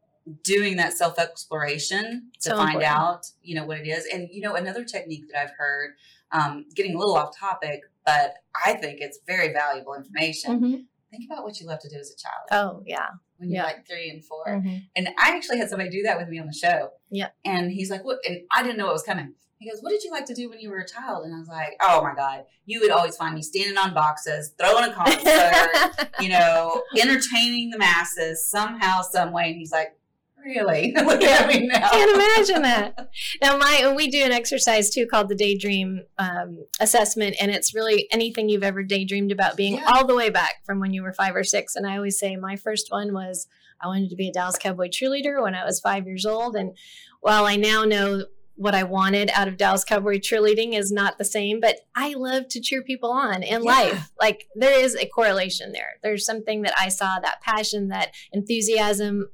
doing 0.44 0.75
that 0.77 0.94
self 0.94 1.18
exploration 1.18 2.30
to 2.42 2.50
so 2.50 2.58
find 2.58 2.75
important. 2.75 2.94
out, 2.94 3.25
you 3.42 3.56
know, 3.56 3.65
what 3.65 3.77
it 3.77 3.88
is, 3.88 4.06
and 4.13 4.27
you 4.30 4.42
know, 4.42 4.56
another 4.56 4.84
technique 4.84 5.24
that 5.32 5.42
I've 5.42 5.56
heard, 5.58 5.92
um, 6.34 6.66
getting 6.75 6.96
a 6.96 7.00
little 7.00 7.16
off 7.16 7.38
topic, 7.38 7.82
but 8.06 8.36
I 8.66 8.74
think 8.74 9.00
it's 9.00 9.20
very 9.25 9.54
valuable 9.54 9.94
information. 9.94 10.52
Mm-hmm. 10.52 10.75
Think 11.12 11.30
about 11.32 11.44
what 11.44 11.60
you 11.60 11.68
love 11.68 11.80
to 11.80 11.90
do 11.90 11.98
as 11.98 12.12
a 12.12 12.18
child. 12.18 12.48
Oh, 12.52 12.84
yeah. 12.86 13.08
When 13.38 13.50
you're 13.50 13.58
yeah. 13.62 13.66
like 13.66 13.88
three 13.88 14.10
and 14.10 14.24
4 14.24 14.46
mm-hmm. 14.48 14.78
And 14.96 15.10
I 15.20 15.36
actually 15.36 15.60
had 15.60 15.70
somebody 15.70 15.90
do 15.90 16.02
that 16.04 16.18
with 16.18 16.28
me 16.28 16.40
on 16.40 16.48
the 16.48 16.54
show. 16.54 16.90
Yeah. 17.12 17.30
And 17.46 17.72
he's 17.72 17.92
like, 17.92 18.04
"What?" 18.04 18.20
And 18.28 18.42
I 18.56 18.63
didn't 18.63 18.78
know 18.78 18.90
it 18.90 18.94
was 18.94 19.04
coming. 19.04 19.34
He 19.63 19.70
goes, 19.70 19.80
What 19.82 19.92
did 19.92 20.04
you 20.04 20.12
like 20.12 20.25
to 20.25 20.34
do 20.34 20.50
when 20.50 20.60
you 20.60 20.70
were 20.70 20.80
a 20.80 20.88
child? 20.88 21.25
And 21.25 21.34
I 21.34 21.40
was 21.40 21.48
like, 21.48 21.78
Oh 21.82 22.02
my 22.02 22.13
God, 22.13 22.44
you 22.66 22.82
would 22.82 22.92
always 22.92 23.16
find 23.16 23.34
me 23.34 23.42
standing 23.42 23.78
on 23.78 23.94
boxes, 23.94 24.54
throwing 24.58 24.90
a 24.90 24.94
concert, 24.94 26.10
you 26.20 26.30
know, 26.30 26.84
entertaining 27.00 27.70
the 27.70 27.78
masses 27.78 28.50
somehow, 28.50 29.02
some 29.02 29.32
way. 29.32 29.48
And 29.48 29.56
he's 29.56 29.72
like, 29.72 29.96
Really? 30.44 30.94
Look 30.96 31.24
at 31.24 31.48
me 31.48 31.68
now. 31.68 31.90
Can't 31.90 32.16
imagine 32.16 32.62
that. 32.64 33.10
Now, 33.42 33.58
my 33.58 33.94
we 33.96 34.08
do 34.10 34.24
an 34.24 34.32
exercise 34.32 34.90
too 34.90 35.06
called 35.06 35.30
the 35.30 35.36
daydream 35.36 36.02
um, 36.18 36.66
assessment, 36.80 37.36
and 37.40 37.50
it's 37.52 37.74
really 37.74 38.08
anything 38.12 38.50
you've 38.50 38.64
ever 38.64 38.84
daydreamed 38.84 39.32
about 39.32 39.56
being, 39.56 39.76
Yeah. 39.76 39.86
all 39.88 40.06
the 40.06 40.16
way 40.16 40.30
back 40.30 40.56
from 40.66 40.80
when 40.80 40.94
you 40.94 41.04
were 41.04 41.14
five 41.14 41.36
or 41.36 41.44
six. 41.44 41.76
And 41.76 41.88
I 41.88 41.96
always 41.96 42.20
say 42.20 42.36
my 42.36 42.56
first 42.56 42.88
one 42.92 43.14
was 43.14 43.48
I 43.82 43.88
wanted 43.88 44.10
to 44.10 44.16
be 44.16 44.30
a 44.30 44.32
Dallas 44.34 44.58
Cowboy 44.58 44.88
cheerleader 44.90 45.42
when 45.42 45.56
I 45.56 45.64
was 45.66 45.80
five 45.80 46.06
years 46.08 46.26
old, 46.26 46.56
and 46.56 46.76
while 47.22 47.46
I 47.46 47.56
now 47.56 47.84
know 47.84 48.26
what 48.56 48.76
I 48.76 48.84
wanted 48.84 49.32
out 49.34 49.48
of 49.48 49.58
Dallas 49.58 49.84
Cowboy 49.84 50.20
cheerleading 50.20 50.74
is 50.78 50.92
not 50.92 51.18
the 51.18 51.26
same, 51.26 51.60
but 51.60 51.78
I 51.96 52.14
love 52.14 52.48
to 52.50 52.62
cheer 52.62 52.84
people 52.84 53.10
on 53.12 53.42
in 53.42 53.64
Yeah. 53.64 53.70
life. 53.72 54.12
Like 54.22 54.48
there 54.56 54.80
is 54.80 54.96
a 54.96 55.08
correlation 55.08 55.72
there. 55.72 55.96
There's 56.04 56.24
something 56.24 56.62
that 56.62 56.74
I 56.78 56.90
saw 56.90 57.18
that 57.20 57.42
passion, 57.42 57.88
that 57.88 58.12
enthusiasm. 58.32 59.30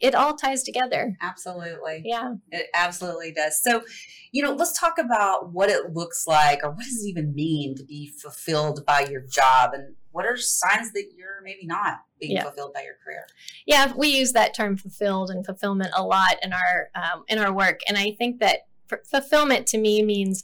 It 0.00 0.14
all 0.14 0.34
ties 0.36 0.62
together. 0.62 1.16
Absolutely. 1.20 2.02
Yeah. 2.04 2.34
It 2.50 2.66
absolutely 2.74 3.32
does. 3.32 3.62
So, 3.62 3.82
you 4.32 4.42
know, 4.42 4.52
let's 4.52 4.78
talk 4.78 4.98
about 4.98 5.52
what 5.52 5.68
it 5.68 5.92
looks 5.92 6.26
like 6.26 6.60
or 6.62 6.70
what 6.70 6.84
does 6.84 7.02
it 7.04 7.08
even 7.08 7.34
mean 7.34 7.74
to 7.76 7.84
be 7.84 8.12
fulfilled 8.20 8.84
by 8.86 9.00
your 9.10 9.20
job 9.22 9.72
and 9.74 9.94
what 10.12 10.24
are 10.26 10.36
signs 10.36 10.92
that 10.92 11.10
you're 11.16 11.40
maybe 11.44 11.66
not 11.66 11.98
being 12.18 12.32
Yeah. 12.32 12.42
fulfilled 12.44 12.72
by 12.74 12.82
your 12.82 12.94
career? 13.04 13.26
yeah 13.66 13.92
we 13.96 14.08
use 14.08 14.32
that 14.32 14.54
term 14.54 14.76
fulfilled 14.76 15.30
and 15.30 15.44
fulfillment 15.44 15.90
a 15.94 16.02
lot 16.02 16.36
in 16.42 16.52
our 16.52 16.90
um, 16.94 17.24
in 17.28 17.38
our 17.38 17.52
work 17.52 17.80
and 17.88 17.96
i 17.98 18.10
think 18.12 18.40
that 18.40 18.60
f- 18.90 18.98
fulfillment 19.08 19.66
to 19.68 19.78
me 19.78 20.02
means 20.02 20.42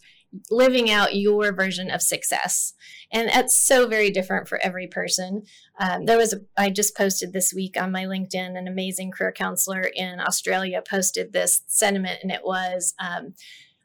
living 0.50 0.90
out 0.90 1.16
your 1.16 1.52
version 1.52 1.90
of 1.90 2.02
success. 2.02 2.74
And 3.12 3.28
that's 3.28 3.58
so 3.58 3.86
very 3.86 4.10
different 4.10 4.48
for 4.48 4.58
every 4.62 4.86
person. 4.86 5.42
Um, 5.78 6.06
there 6.06 6.16
was 6.16 6.32
a, 6.32 6.40
i 6.56 6.70
just 6.70 6.96
posted 6.96 7.32
this 7.32 7.52
week 7.52 7.80
on 7.80 7.92
my 7.92 8.04
linkedin 8.04 8.56
an 8.56 8.66
amazing 8.66 9.10
career 9.10 9.32
counselor 9.32 9.82
in 9.94 10.20
australia 10.20 10.82
posted 10.82 11.32
this 11.32 11.62
sentiment 11.66 12.20
and 12.22 12.32
it 12.32 12.40
was 12.44 12.94
um, 12.98 13.34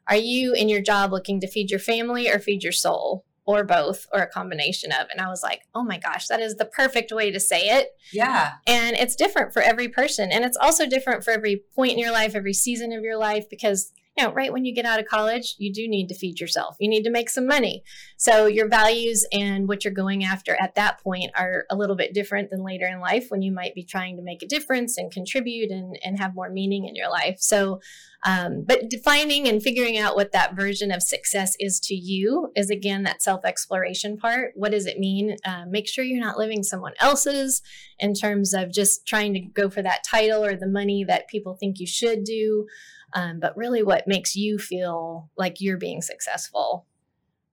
are 0.08 0.16
you 0.16 0.54
in 0.54 0.68
your 0.68 0.80
job 0.80 1.12
looking 1.12 1.40
to 1.40 1.46
feed 1.46 1.70
your 1.70 1.78
family 1.78 2.30
or 2.30 2.38
feed 2.38 2.62
your 2.62 2.72
soul 2.72 3.24
or 3.44 3.64
both 3.64 4.06
or 4.12 4.20
a 4.20 4.26
combination 4.26 4.90
of? 4.92 5.06
And 5.10 5.20
i 5.20 5.28
was 5.28 5.42
like 5.42 5.62
oh 5.74 5.84
my 5.84 5.98
gosh 5.98 6.28
that 6.28 6.40
is 6.40 6.56
the 6.56 6.64
perfect 6.64 7.12
way 7.12 7.30
to 7.30 7.40
say 7.40 7.68
it. 7.68 7.90
Yeah. 8.12 8.52
and 8.66 8.96
it's 8.96 9.16
different 9.16 9.52
for 9.52 9.60
every 9.60 9.88
person. 9.88 10.32
And 10.32 10.44
it's 10.44 10.56
also 10.56 10.86
different 10.86 11.24
for 11.24 11.32
every 11.32 11.62
point 11.74 11.92
in 11.92 11.98
your 11.98 12.12
life 12.12 12.34
every 12.34 12.54
season 12.54 12.92
of 12.92 13.02
your 13.02 13.18
life 13.18 13.48
because 13.50 13.92
know 14.18 14.32
right 14.32 14.52
when 14.52 14.64
you 14.64 14.74
get 14.74 14.84
out 14.84 15.00
of 15.00 15.06
college 15.06 15.54
you 15.58 15.72
do 15.72 15.88
need 15.88 16.08
to 16.08 16.14
feed 16.14 16.40
yourself 16.40 16.76
you 16.78 16.88
need 16.88 17.02
to 17.02 17.10
make 17.10 17.30
some 17.30 17.46
money 17.46 17.82
so 18.16 18.46
your 18.46 18.68
values 18.68 19.26
and 19.32 19.68
what 19.68 19.84
you're 19.84 19.92
going 19.92 20.24
after 20.24 20.56
at 20.60 20.74
that 20.74 21.00
point 21.00 21.30
are 21.36 21.64
a 21.70 21.76
little 21.76 21.96
bit 21.96 22.14
different 22.14 22.50
than 22.50 22.64
later 22.64 22.86
in 22.86 23.00
life 23.00 23.26
when 23.30 23.42
you 23.42 23.52
might 23.52 23.74
be 23.74 23.84
trying 23.84 24.16
to 24.16 24.22
make 24.22 24.42
a 24.42 24.46
difference 24.46 24.98
and 24.98 25.10
contribute 25.12 25.70
and, 25.70 25.98
and 26.04 26.18
have 26.18 26.34
more 26.34 26.50
meaning 26.50 26.86
in 26.86 26.94
your 26.94 27.10
life 27.10 27.36
so 27.40 27.80
um, 28.24 28.62
but 28.64 28.88
defining 28.88 29.48
and 29.48 29.62
figuring 29.62 29.98
out 29.98 30.14
what 30.14 30.30
that 30.32 30.54
version 30.54 30.92
of 30.92 31.02
success 31.02 31.56
is 31.58 31.80
to 31.80 31.94
you 31.94 32.52
is 32.54 32.70
again 32.70 33.02
that 33.02 33.20
self 33.20 33.44
exploration 33.44 34.16
part. 34.16 34.52
What 34.54 34.70
does 34.70 34.86
it 34.86 34.98
mean? 34.98 35.36
Uh, 35.44 35.64
make 35.68 35.88
sure 35.88 36.04
you're 36.04 36.24
not 36.24 36.38
living 36.38 36.62
someone 36.62 36.92
else's 37.00 37.62
in 37.98 38.14
terms 38.14 38.54
of 38.54 38.72
just 38.72 39.06
trying 39.06 39.34
to 39.34 39.40
go 39.40 39.68
for 39.68 39.82
that 39.82 40.04
title 40.08 40.44
or 40.44 40.54
the 40.54 40.68
money 40.68 41.02
that 41.04 41.28
people 41.28 41.54
think 41.54 41.80
you 41.80 41.86
should 41.86 42.22
do. 42.22 42.66
Um, 43.14 43.40
but 43.40 43.56
really, 43.56 43.82
what 43.82 44.06
makes 44.06 44.34
you 44.36 44.58
feel 44.58 45.30
like 45.36 45.60
you're 45.60 45.76
being 45.76 46.02
successful? 46.02 46.86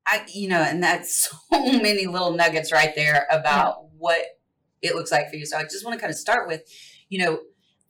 I, 0.06 0.26
you 0.34 0.48
know, 0.48 0.62
and 0.62 0.82
that's 0.82 1.30
so 1.52 1.60
many 1.82 2.08
little 2.08 2.32
nuggets 2.32 2.72
right 2.72 2.94
there 2.96 3.28
about 3.30 3.86
what 3.98 4.22
it 4.82 4.96
looks 4.96 5.12
like 5.12 5.30
for 5.30 5.36
you. 5.36 5.46
So 5.46 5.58
I 5.58 5.64
just 5.64 5.86
want 5.86 5.96
to 5.96 6.00
kind 6.00 6.12
of 6.12 6.18
start 6.18 6.48
with, 6.48 6.64
you 7.10 7.24
know, 7.24 7.40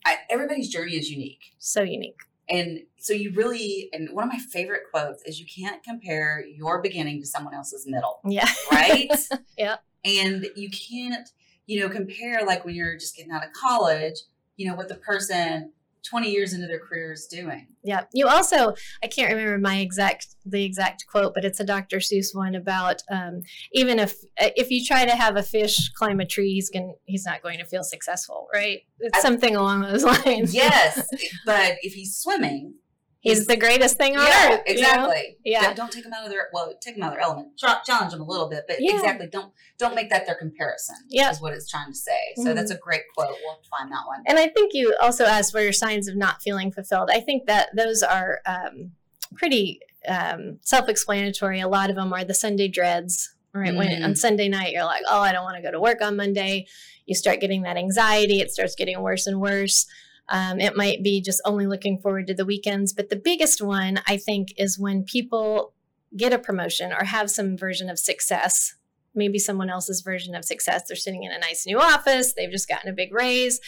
I, 0.04 0.16
everybody's 0.28 0.68
journey 0.68 0.96
is 0.96 1.10
unique. 1.10 1.54
So 1.58 1.82
unique. 1.82 2.18
And 2.48 2.80
so 2.98 3.12
you 3.12 3.32
really, 3.32 3.88
and 3.92 4.08
one 4.12 4.24
of 4.24 4.32
my 4.32 4.38
favorite 4.38 4.82
quotes 4.90 5.22
is 5.22 5.38
you 5.38 5.46
can't 5.46 5.82
compare 5.84 6.44
your 6.44 6.82
beginning 6.82 7.20
to 7.20 7.26
someone 7.26 7.54
else's 7.54 7.86
middle. 7.86 8.20
Yeah. 8.24 8.48
right? 8.70 9.10
Yeah. 9.56 9.76
And 10.06 10.46
you 10.56 10.70
can't, 10.70 11.28
you 11.66 11.80
know, 11.80 11.90
compare 11.90 12.44
like 12.46 12.64
when 12.64 12.74
you're 12.74 12.96
just 12.96 13.14
getting 13.14 13.30
out 13.30 13.44
of 13.44 13.52
college, 13.52 14.14
you 14.56 14.66
know, 14.66 14.74
what 14.74 14.88
the 14.88 14.94
person 14.94 15.72
20 16.08 16.30
years 16.30 16.52
into 16.52 16.66
their 16.66 16.80
careers 16.80 17.26
doing. 17.26 17.66
Yeah. 17.82 18.04
You 18.12 18.28
also, 18.28 18.74
I 19.02 19.06
can't 19.06 19.30
remember 19.30 19.58
my 19.58 19.78
exact 19.78 20.26
the 20.46 20.64
exact 20.64 21.04
quote, 21.06 21.34
but 21.34 21.44
it's 21.44 21.60
a 21.60 21.64
Dr. 21.64 21.98
Seuss 21.98 22.34
one 22.34 22.54
about 22.54 23.02
um, 23.10 23.42
even 23.72 23.98
if 23.98 24.16
if 24.38 24.70
you 24.70 24.84
try 24.84 25.04
to 25.04 25.12
have 25.14 25.36
a 25.36 25.42
fish 25.42 25.90
climb 25.90 26.20
a 26.20 26.26
tree, 26.26 26.52
he's 26.54 26.70
going 26.70 26.94
he's 27.04 27.24
not 27.24 27.42
going 27.42 27.58
to 27.58 27.64
feel 27.64 27.82
successful, 27.82 28.48
right? 28.52 28.80
It's 28.98 29.18
I- 29.18 29.22
something 29.22 29.56
along 29.56 29.82
those 29.82 30.04
lines. 30.26 30.54
Yes, 30.54 31.06
but 31.46 31.76
if 31.82 31.92
he's 31.92 32.16
swimming, 32.16 32.74
he's 33.20 33.46
the 33.46 33.56
greatest 33.56 33.96
thing 33.96 34.16
on 34.16 34.26
yeah, 34.26 34.52
earth. 34.54 34.62
you 34.66 34.74
know? 34.74 34.80
exactly. 34.80 35.36
Yeah. 35.44 35.62
Don't, 35.62 35.76
don't 35.76 35.92
take 35.92 36.04
them 36.04 36.12
out 36.12 36.24
of 36.24 36.30
their 36.30 36.48
well, 36.52 36.72
take 36.80 36.94
them 36.96 37.04
out 37.04 37.12
of 37.12 37.14
their 37.14 37.22
element. 37.22 37.56
Ch- 37.56 37.84
challenge 37.86 38.12
them 38.12 38.20
a 38.20 38.24
little 38.24 38.48
bit, 38.48 38.64
but 38.66 38.76
Yeah. 38.80 38.94
exactly. 38.94 39.26
Don't 39.30 39.52
don't 39.78 39.94
make 39.94 40.10
that 40.10 40.26
their 40.26 40.34
comparison. 40.34 40.96
Yeah. 41.08 41.30
is 41.30 41.40
what 41.40 41.52
it's 41.52 41.68
trying 41.68 41.88
to 41.92 41.94
say. 41.98 42.18
So 42.36 42.44
Mhm. 42.46 42.54
that's 42.54 42.70
a 42.70 42.76
great 42.76 43.02
quote. 43.16 43.36
We'll 43.44 43.60
find 43.70 43.90
that 43.92 44.06
one. 44.06 44.22
And 44.26 44.38
I 44.38 44.48
think 44.48 44.72
you 44.74 44.96
also 45.02 45.24
asked 45.24 45.54
what 45.54 45.62
are 45.62 45.72
signs 45.72 46.08
of 46.08 46.16
not 46.16 46.42
feeling 46.42 46.72
fulfilled. 46.72 47.10
I 47.12 47.20
think 47.20 47.46
that 47.46 47.68
those 47.76 48.02
are 48.02 48.40
um, 48.46 48.92
pretty 49.34 49.80
um, 50.08 50.58
self-explanatory. 50.62 51.60
A 51.60 51.68
lot 51.68 51.90
of 51.90 51.96
them 51.96 52.12
are 52.12 52.24
the 52.24 52.32
Sunday 52.34 52.68
dreads. 52.68 53.34
Right 53.52 53.74
when 53.74 53.88
Mhm. 53.88 54.04
on 54.04 54.14
Sunday 54.16 54.48
night 54.48 54.72
you're 54.72 54.84
like, 54.84 55.02
oh, 55.08 55.20
I 55.20 55.32
don't 55.32 55.42
want 55.44 55.56
to 55.56 55.62
go 55.62 55.72
to 55.72 55.80
work 55.80 56.00
on 56.00 56.14
Monday. 56.16 56.66
You 57.06 57.16
start 57.16 57.40
getting 57.40 57.62
that 57.62 57.76
anxiety. 57.76 58.40
It 58.40 58.52
starts 58.52 58.76
getting 58.76 59.00
worse 59.02 59.26
and 59.26 59.40
worse. 59.40 59.86
Um, 60.30 60.60
it 60.60 60.76
might 60.76 61.02
be 61.02 61.20
just 61.20 61.42
only 61.44 61.66
looking 61.66 61.98
forward 61.98 62.26
to 62.28 62.34
the 62.34 62.44
weekends. 62.44 62.92
But 62.92 63.10
the 63.10 63.16
biggest 63.16 63.60
one, 63.60 64.00
I 64.06 64.16
think, 64.16 64.54
is 64.56 64.78
when 64.78 65.04
people 65.04 65.74
get 66.16 66.32
a 66.32 66.38
promotion 66.38 66.92
or 66.92 67.04
have 67.04 67.30
some 67.30 67.56
version 67.56 67.90
of 67.90 67.98
success, 67.98 68.74
maybe 69.14 69.38
someone 69.38 69.70
else's 69.70 70.00
version 70.00 70.34
of 70.34 70.44
success. 70.44 70.84
They're 70.86 70.96
sitting 70.96 71.24
in 71.24 71.32
a 71.32 71.38
nice 71.38 71.66
new 71.66 71.78
office, 71.78 72.32
they've 72.32 72.50
just 72.50 72.68
gotten 72.68 72.90
a 72.90 72.94
big 72.94 73.12
raise. 73.12 73.60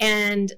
And 0.00 0.52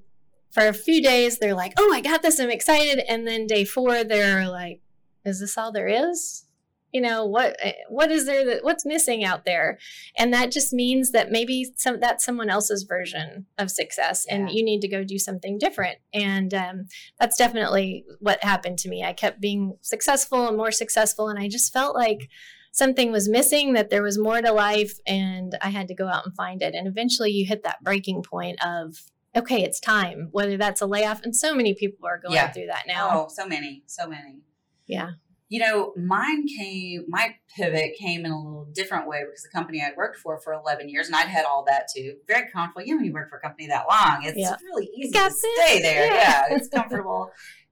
for 0.51 0.67
a 0.67 0.73
few 0.73 1.03
days, 1.03 1.39
they're 1.39 1.55
like, 1.55 1.75
oh, 1.79 1.93
I 1.93 2.01
got 2.01 2.23
this, 2.23 2.39
I'm 2.39 2.51
excited. 2.51 3.05
And 3.09 3.27
then 3.27 3.47
day 3.47 3.65
four, 3.65 4.05
they're 4.05 4.49
like, 4.49 4.81
is 5.25 5.41
this 5.41 5.59
all 5.59 5.73
there 5.73 5.89
is? 5.89 6.46
You 6.93 7.00
know 7.02 7.26
what? 7.26 7.57
What 7.88 8.11
is 8.11 8.25
there 8.26 8.45
that 8.47 8.64
what's 8.64 8.87
missing 8.87 9.23
out 9.25 9.45
there? 9.45 9.78
And 10.16 10.33
that 10.33 10.50
just 10.50 10.73
means 10.73 11.11
that 11.11 11.31
maybe 11.31 11.66
some 11.76 12.00
that's 12.00 12.25
someone 12.25 12.49
else's 12.49 12.85
version 12.85 13.47
of 13.59 13.71
success, 13.71 14.25
and 14.31 14.49
Yeah. 14.49 14.55
you 14.57 14.64
need 14.64 14.81
to 14.81 14.88
go 14.88 15.05
do 15.05 15.19
something 15.19 15.59
different. 15.59 15.99
And 16.14 16.55
um, 16.55 16.87
that's 17.19 17.37
definitely 17.37 18.05
what 18.21 18.43
happened 18.43 18.78
to 18.78 18.88
me. 18.88 19.05
I 19.05 19.12
kept 19.12 19.40
being 19.40 19.76
successful 19.83 20.49
and 20.49 20.57
more 20.57 20.71
successful, 20.73 21.28
and 21.28 21.38
I 21.38 21.49
just 21.49 21.73
felt 21.73 21.95
like 21.95 22.28
something 22.73 23.11
was 23.11 23.28
missing, 23.28 23.73
that 23.73 23.90
there 23.90 24.02
was 24.02 24.19
more 24.19 24.40
to 24.40 24.52
life, 24.52 24.99
and 25.07 25.57
I 25.62 25.71
had 25.71 25.88
to 25.88 25.95
go 25.95 26.09
out 26.09 26.25
and 26.26 26.35
find 26.37 26.62
it. 26.62 26.75
And 26.75 26.87
eventually, 26.87 27.31
you 27.31 27.47
hit 27.47 27.62
that 27.64 27.83
breaking 27.83 28.23
point 28.23 28.59
of, 28.64 29.02
okay, 29.37 29.62
it's 29.62 29.81
time, 29.81 30.28
whether 30.31 30.57
that's 30.57 30.81
a 30.81 30.87
layoff. 30.87 31.23
And 31.23 31.35
so 31.35 31.55
many 31.55 31.75
people 31.75 32.07
are 32.07 32.19
going 32.19 32.35
Yeah. 32.35 32.52
through 32.52 32.66
that 32.66 32.85
now. 32.87 33.09
Oh, 33.12 33.28
so 33.28 33.47
many, 33.47 33.83
so 33.87 34.07
many. 34.07 34.40
Yeah. 34.87 35.12
You 35.49 35.61
know, 35.61 35.93
mine 35.97 36.47
came, 36.49 37.05
my 37.09 37.37
pivot 37.57 37.95
came 37.99 38.25
in 38.25 38.33
a 38.33 38.37
little 38.37 38.67
different 38.73 39.07
way 39.07 39.23
because 39.25 39.43
the 39.43 39.49
company 39.50 39.81
I'd 39.81 39.97
worked 39.97 40.19
for 40.19 40.41
for 40.41 40.53
11 40.53 40.88
years 40.88 41.07
and 41.07 41.15
I'd 41.15 41.29
had 41.29 41.45
all 41.45 41.65
that 41.69 41.87
too. 41.95 42.17
Very 42.26 42.50
comfortable. 42.50 42.85
You 42.87 42.95
know, 42.95 42.99
when 42.99 43.05
you 43.07 43.12
work 43.12 43.31
for 43.31 43.37
a 43.37 43.41
company 43.41 43.69
that 43.69 43.85
long, 43.88 44.25
it's 44.25 44.37
Yeah. 44.37 44.57
really 44.65 44.88
easy 44.97 45.12
to 45.12 45.19
this. 45.19 45.38
stay 45.57 45.81
there. 45.83 46.07
Yeah. 46.07 46.15
Yeah, 46.50 46.57
it's 46.57 46.69
comfortable. 46.75 47.31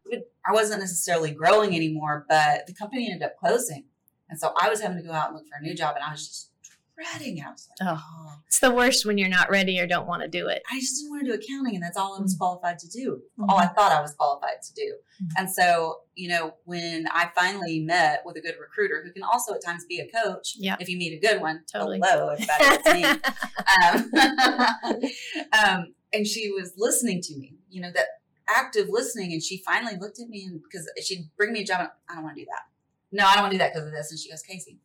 But 0.09 0.31
I 0.47 0.52
wasn't 0.52 0.81
necessarily 0.81 1.33
growing 1.33 1.75
anymore, 1.75 2.26
but 2.28 2.66
the 2.69 2.75
company 2.75 3.11
ended 3.11 3.26
up 3.26 3.37
closing. 3.38 3.87
And 4.28 4.38
so 4.38 4.52
I 4.61 4.69
was 4.69 4.81
having 4.81 4.99
to 4.99 5.02
go 5.02 5.12
out 5.12 5.28
and 5.28 5.37
look 5.37 5.47
for 5.49 5.59
a 5.59 5.62
new 5.62 5.75
job 5.75 5.97
and 5.97 6.04
I 6.04 6.11
was 6.12 6.26
just 6.28 6.50
dreading 6.94 7.38
it. 7.38 7.44
I 7.46 7.50
was 7.50 7.68
like, 7.80 7.88
Oh. 7.88 8.02
oh, 8.18 8.32
It's 8.46 8.60
the 8.60 8.70
worst 8.72 9.04
when 9.04 9.18
you're 9.18 9.28
not 9.28 9.50
ready 9.50 9.80
or 9.80 9.86
don't 9.86 10.06
want 10.06 10.22
to 10.22 10.28
do 10.28 10.46
it. 10.48 10.62
I 10.70 10.78
just 10.78 10.96
didn't 11.00 11.10
want 11.10 11.24
to 11.26 11.32
do 11.32 11.34
accounting, 11.42 11.74
and 11.74 11.82
that's 11.82 11.96
all 11.96 12.16
I 12.16 12.20
was 12.20 12.34
Mhm. 12.34 12.38
qualified 12.38 12.78
to 12.80 12.88
do. 12.88 13.22
Mhm. 13.38 13.46
All 13.48 13.58
I 13.58 13.66
thought 13.66 13.90
I 13.92 14.00
was 14.00 14.12
qualified 14.14 14.62
to 14.62 14.72
do. 14.74 14.96
Mhm. 15.22 15.28
And 15.38 15.50
so, 15.52 16.02
you 16.14 16.28
know, 16.28 16.54
when 16.64 17.08
I 17.10 17.30
finally 17.34 17.80
met 17.80 18.22
with 18.24 18.36
a 18.36 18.40
good 18.40 18.54
recruiter 18.60 19.02
who 19.04 19.12
can 19.12 19.22
also 19.22 19.54
at 19.54 19.62
times 19.64 19.84
be 19.86 19.98
a 20.00 20.08
coach, 20.10 20.54
Yeah. 20.56 20.76
if 20.78 20.88
you 20.88 20.96
meet 20.96 21.12
a 21.12 21.18
good 21.26 21.40
one, 21.40 21.64
Totally. 21.72 22.00
hello, 22.02 22.28
everybody, 22.28 22.64
it's 22.64 22.92
me. 22.92 23.04
um, 23.84 25.08
um, 25.52 25.94
and 26.12 26.26
she 26.26 26.50
was 26.52 26.74
listening 26.76 27.20
to 27.22 27.36
me, 27.36 27.54
you 27.70 27.80
know, 27.80 27.90
that 27.92 28.06
active 28.48 28.88
listening. 28.88 29.32
And 29.32 29.42
she 29.42 29.58
finally 29.64 29.96
looked 29.96 30.20
at 30.20 30.28
me 30.28 30.44
and 30.44 30.62
because 30.62 30.88
she'd 31.04 31.28
bring 31.36 31.52
me 31.52 31.62
a 31.62 31.64
job, 31.64 31.80
and 31.80 31.90
I 32.08 32.14
don't 32.14 32.24
want 32.24 32.36
to 32.36 32.42
do 32.42 32.46
that. 32.50 32.62
No, 33.10 33.26
I 33.26 33.34
don't 33.34 33.42
want 33.44 33.52
to 33.52 33.58
do 33.58 33.62
that 33.64 33.72
because 33.72 33.86
of 33.86 33.92
this. 33.92 34.10
And 34.10 34.18
she 34.20 34.30
goes, 34.30 34.42
Casey, 34.42 34.78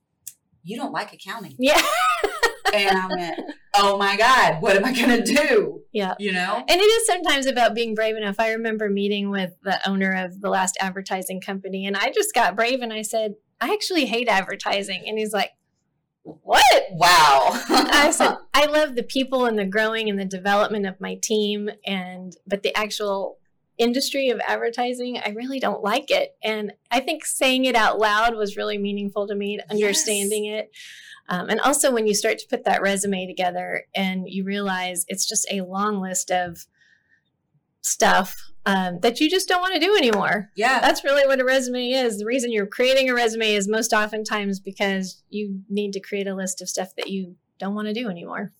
you 0.63 0.77
don't 0.77 0.91
like 0.91 1.13
accounting. 1.13 1.55
yeah. 1.57 1.81
and 2.73 2.97
I 2.97 3.07
went, 3.07 3.39
oh 3.75 3.97
my 3.97 4.15
God, 4.17 4.61
what 4.61 4.75
am 4.75 4.85
I 4.85 4.93
going 4.93 5.23
to 5.23 5.33
do? 5.33 5.81
Yeah. 5.91 6.15
You 6.19 6.31
know? 6.31 6.63
And 6.67 6.79
it 6.79 6.83
is 6.83 7.07
sometimes 7.07 7.47
about 7.47 7.73
being 7.73 7.95
brave 7.95 8.15
enough. 8.15 8.35
I 8.39 8.51
remember 8.51 8.89
meeting 8.89 9.29
with 9.31 9.51
the 9.63 9.79
owner 9.89 10.13
of 10.25 10.41
the 10.41 10.49
last 10.49 10.77
advertising 10.79 11.41
company, 11.41 11.85
and 11.85 11.97
I 11.97 12.11
just 12.11 12.33
got 12.33 12.55
brave 12.55 12.81
and 12.81 12.93
I 12.93 13.01
said, 13.01 13.35
I 13.61 13.73
actually 13.73 14.05
hate 14.05 14.27
advertising. 14.27 15.03
And 15.07 15.17
he's 15.17 15.33
like, 15.33 15.51
what? 16.23 16.83
Wow. 16.91 17.49
I 17.69 18.11
said, 18.11 18.37
I 18.53 18.65
love 18.65 18.95
the 18.95 19.03
people 19.03 19.45
and 19.45 19.57
the 19.57 19.65
growing 19.65 20.09
and 20.09 20.19
the 20.19 20.25
development 20.25 20.85
of 20.85 20.99
my 21.01 21.17
team 21.21 21.69
and 21.85 22.35
but 22.45 22.63
the 22.63 22.75
actual 22.77 23.38
industry 23.79 24.29
of 24.29 24.39
advertising, 24.47 25.17
I 25.17 25.29
really 25.29 25.59
don't 25.59 25.83
like 25.83 26.11
it. 26.11 26.35
And 26.43 26.73
I 26.91 26.99
think 26.99 27.25
saying 27.25 27.65
it 27.65 27.75
out 27.75 27.97
loud 27.97 28.35
was 28.35 28.57
really 28.57 28.77
meaningful 28.77 29.25
to 29.27 29.35
me, 29.35 29.59
understanding 29.71 30.45
yes. 30.45 30.65
it. 30.65 30.71
Um, 31.29 31.49
and 31.49 31.59
also 31.61 31.91
when 31.91 32.05
you 32.05 32.13
start 32.13 32.39
to 32.39 32.47
put 32.47 32.65
that 32.65 32.81
resume 32.81 33.27
together 33.27 33.85
and 33.95 34.25
you 34.27 34.43
realize 34.43 35.05
it's 35.07 35.27
just 35.27 35.47
a 35.51 35.61
long 35.61 36.01
list 36.01 36.31
of 36.31 36.65
stuff 37.81 38.35
um, 38.65 38.99
that 39.01 39.19
you 39.19 39.29
just 39.29 39.47
don't 39.47 39.61
want 39.61 39.73
to 39.75 39.79
do 39.79 39.95
anymore. 39.95 40.49
Yeah. 40.55 40.79
That's 40.81 41.03
really 41.03 41.25
what 41.25 41.39
a 41.39 41.45
resume 41.45 41.91
is. 41.91 42.17
The 42.17 42.25
reason 42.25 42.51
you're 42.51 42.65
creating 42.65 43.09
a 43.09 43.13
resume 43.13 43.53
is 43.53 43.67
most 43.67 43.93
oftentimes 43.93 44.59
because 44.59 45.23
you 45.29 45.61
need 45.69 45.93
to 45.93 45.99
create 45.99 46.27
a 46.27 46.35
list 46.35 46.61
of 46.61 46.69
stuff 46.69 46.95
that 46.97 47.09
you 47.09 47.35
don't 47.59 47.75
want 47.75 47.87
to 47.87 47.93
do 47.93 48.09
anymore. 48.09 48.51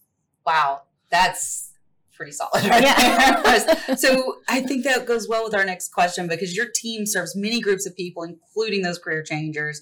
Wow. 0.45 0.83
That's 1.09 1.73
pretty 2.19 2.33
solid. 2.33 2.63
Right 2.69 2.83
yeah. 2.83 3.95
so 3.95 4.39
I 4.49 4.59
think 4.59 4.83
that 4.83 5.05
goes 5.05 5.27
well 5.29 5.45
with 5.45 5.55
our 5.55 5.63
next 5.63 5.93
question 5.93 6.27
because 6.27 6.55
your 6.55 6.67
team 6.75 7.05
serves 7.05 7.35
many 7.35 7.61
groups 7.61 7.85
of 7.87 7.95
people, 7.95 8.23
including 8.23 8.81
those 8.81 8.99
career 8.99 9.23
changers, 9.23 9.81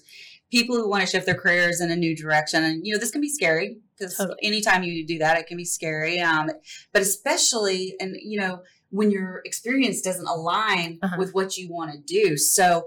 people 0.50 0.76
who 0.76 0.88
want 0.88 1.02
to 1.02 1.06
shift 1.06 1.26
their 1.26 1.34
careers 1.34 1.80
in 1.80 1.90
a 1.90 1.96
new 1.96 2.16
direction. 2.16 2.62
And, 2.62 2.86
you 2.86 2.94
know, 2.94 3.00
this 3.00 3.10
can 3.10 3.20
be 3.20 3.28
scary 3.28 3.78
because 3.98 4.16
totally. 4.16 4.38
anytime 4.42 4.84
you 4.84 5.04
do 5.04 5.18
that, 5.18 5.36
it 5.36 5.48
can 5.48 5.56
be 5.56 5.64
scary. 5.64 6.20
Um, 6.20 6.48
but 6.92 7.02
especially, 7.02 7.96
and, 7.98 8.16
you 8.22 8.38
know, 8.38 8.62
when 8.90 9.10
your 9.10 9.42
experience 9.44 10.00
doesn't 10.00 10.28
align 10.28 11.00
uh-huh. 11.02 11.16
with 11.18 11.34
what 11.34 11.56
you 11.56 11.68
want 11.68 11.92
to 11.92 11.98
do. 11.98 12.36
So, 12.36 12.84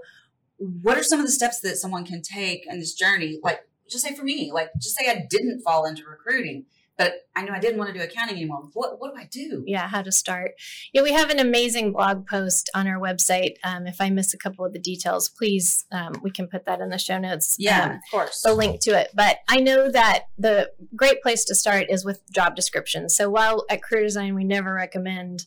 what 0.56 0.96
are 0.96 1.02
some 1.02 1.20
of 1.20 1.26
the 1.26 1.32
steps 1.32 1.60
that 1.60 1.76
someone 1.76 2.06
can 2.06 2.22
take 2.22 2.66
in 2.66 2.78
this 2.78 2.94
journey? 2.94 3.38
Like, 3.42 3.60
just 3.90 4.04
say 4.04 4.14
for 4.14 4.22
me, 4.22 4.50
like, 4.52 4.70
just 4.80 4.96
say 4.96 5.10
I 5.10 5.26
didn't 5.28 5.60
fall 5.62 5.84
into 5.84 6.04
recruiting 6.08 6.64
but 6.98 7.14
I 7.34 7.42
know 7.42 7.52
I 7.52 7.58
didn't 7.58 7.78
want 7.78 7.92
to 7.92 7.98
do 7.98 8.04
accounting 8.04 8.36
anymore. 8.36 8.68
What 8.74 9.00
what 9.00 9.14
do 9.14 9.20
I 9.20 9.24
do? 9.30 9.64
Yeah, 9.66 9.88
how 9.88 10.02
to 10.02 10.12
start. 10.12 10.52
Yeah, 10.92 11.02
we 11.02 11.12
have 11.12 11.30
an 11.30 11.38
amazing 11.38 11.92
blog 11.92 12.26
post 12.26 12.70
on 12.74 12.86
our 12.86 13.00
website. 13.00 13.54
Um, 13.64 13.86
if 13.86 14.00
I 14.00 14.10
miss 14.10 14.34
a 14.34 14.38
couple 14.38 14.64
of 14.64 14.72
the 14.72 14.78
details, 14.78 15.28
please 15.28 15.84
um, 15.90 16.20
we 16.22 16.30
can 16.30 16.46
put 16.46 16.66
that 16.66 16.80
in 16.80 16.90
the 16.90 16.98
show 16.98 17.18
notes. 17.18 17.56
Yeah, 17.58 17.84
um, 17.84 17.90
of 17.92 18.00
course. 18.10 18.42
The 18.42 18.54
link 18.54 18.80
to 18.82 18.90
it. 18.98 19.10
But 19.14 19.38
I 19.48 19.56
know 19.56 19.90
that 19.90 20.24
the 20.38 20.70
great 20.94 21.22
place 21.22 21.44
to 21.46 21.54
start 21.54 21.86
is 21.88 22.04
with 22.04 22.20
job 22.30 22.56
descriptions. 22.56 23.16
So 23.16 23.30
while 23.30 23.64
at 23.70 23.82
Career 23.82 24.02
Design 24.02 24.34
we 24.34 24.44
never 24.44 24.74
recommend 24.74 25.46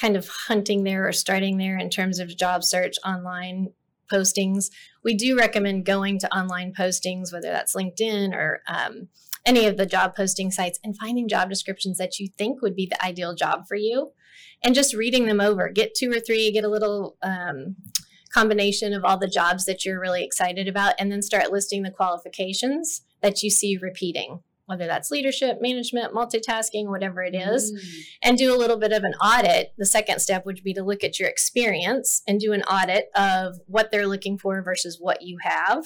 kind 0.00 0.16
of 0.16 0.28
hunting 0.28 0.84
there 0.84 1.08
or 1.08 1.12
starting 1.12 1.56
there 1.58 1.78
in 1.78 1.90
terms 1.90 2.18
of 2.18 2.36
job 2.36 2.64
search 2.64 2.96
online 3.04 3.68
postings, 4.12 4.70
we 5.02 5.14
do 5.14 5.36
recommend 5.36 5.84
going 5.84 6.18
to 6.18 6.36
online 6.36 6.72
postings, 6.72 7.32
whether 7.32 7.50
that's 7.50 7.74
LinkedIn 7.74 8.34
or 8.34 8.62
um, 8.68 9.08
any 9.46 9.66
of 9.66 9.76
the 9.76 9.86
job 9.86 10.14
posting 10.14 10.50
sites 10.50 10.78
and 10.84 10.98
finding 10.98 11.28
job 11.28 11.48
descriptions 11.48 11.96
that 11.98 12.18
you 12.18 12.28
think 12.36 12.60
would 12.60 12.74
be 12.74 12.86
the 12.86 13.02
ideal 13.02 13.34
job 13.34 13.66
for 13.68 13.76
you 13.76 14.10
and 14.62 14.74
just 14.74 14.94
reading 14.94 15.26
them 15.26 15.40
over. 15.40 15.70
Get 15.70 15.94
two 15.94 16.10
or 16.10 16.20
three, 16.20 16.50
get 16.52 16.64
a 16.64 16.68
little 16.68 17.16
um, 17.22 17.76
combination 18.34 18.92
of 18.92 19.04
all 19.04 19.16
the 19.16 19.28
jobs 19.28 19.64
that 19.64 19.84
you're 19.84 20.00
really 20.00 20.24
excited 20.24 20.68
about, 20.68 20.94
and 20.98 21.10
then 21.10 21.22
start 21.22 21.52
listing 21.52 21.82
the 21.82 21.90
qualifications 21.90 23.02
that 23.22 23.42
you 23.42 23.50
see 23.50 23.78
repeating. 23.80 24.40
Whether 24.66 24.86
that's 24.88 25.12
leadership, 25.12 25.58
management, 25.60 26.12
multitasking, 26.12 26.88
whatever 26.88 27.22
it 27.22 27.36
is, 27.36 27.72
mm. 27.72 28.04
and 28.24 28.36
do 28.36 28.52
a 28.52 28.58
little 28.58 28.76
bit 28.76 28.90
of 28.90 29.04
an 29.04 29.14
audit. 29.14 29.72
The 29.78 29.86
second 29.86 30.18
step 30.18 30.44
would 30.44 30.60
be 30.64 30.74
to 30.74 30.82
look 30.82 31.04
at 31.04 31.20
your 31.20 31.28
experience 31.28 32.22
and 32.26 32.40
do 32.40 32.52
an 32.52 32.62
audit 32.64 33.06
of 33.14 33.60
what 33.66 33.92
they're 33.92 34.08
looking 34.08 34.38
for 34.38 34.60
versus 34.62 34.98
what 35.00 35.22
you 35.22 35.38
have 35.42 35.84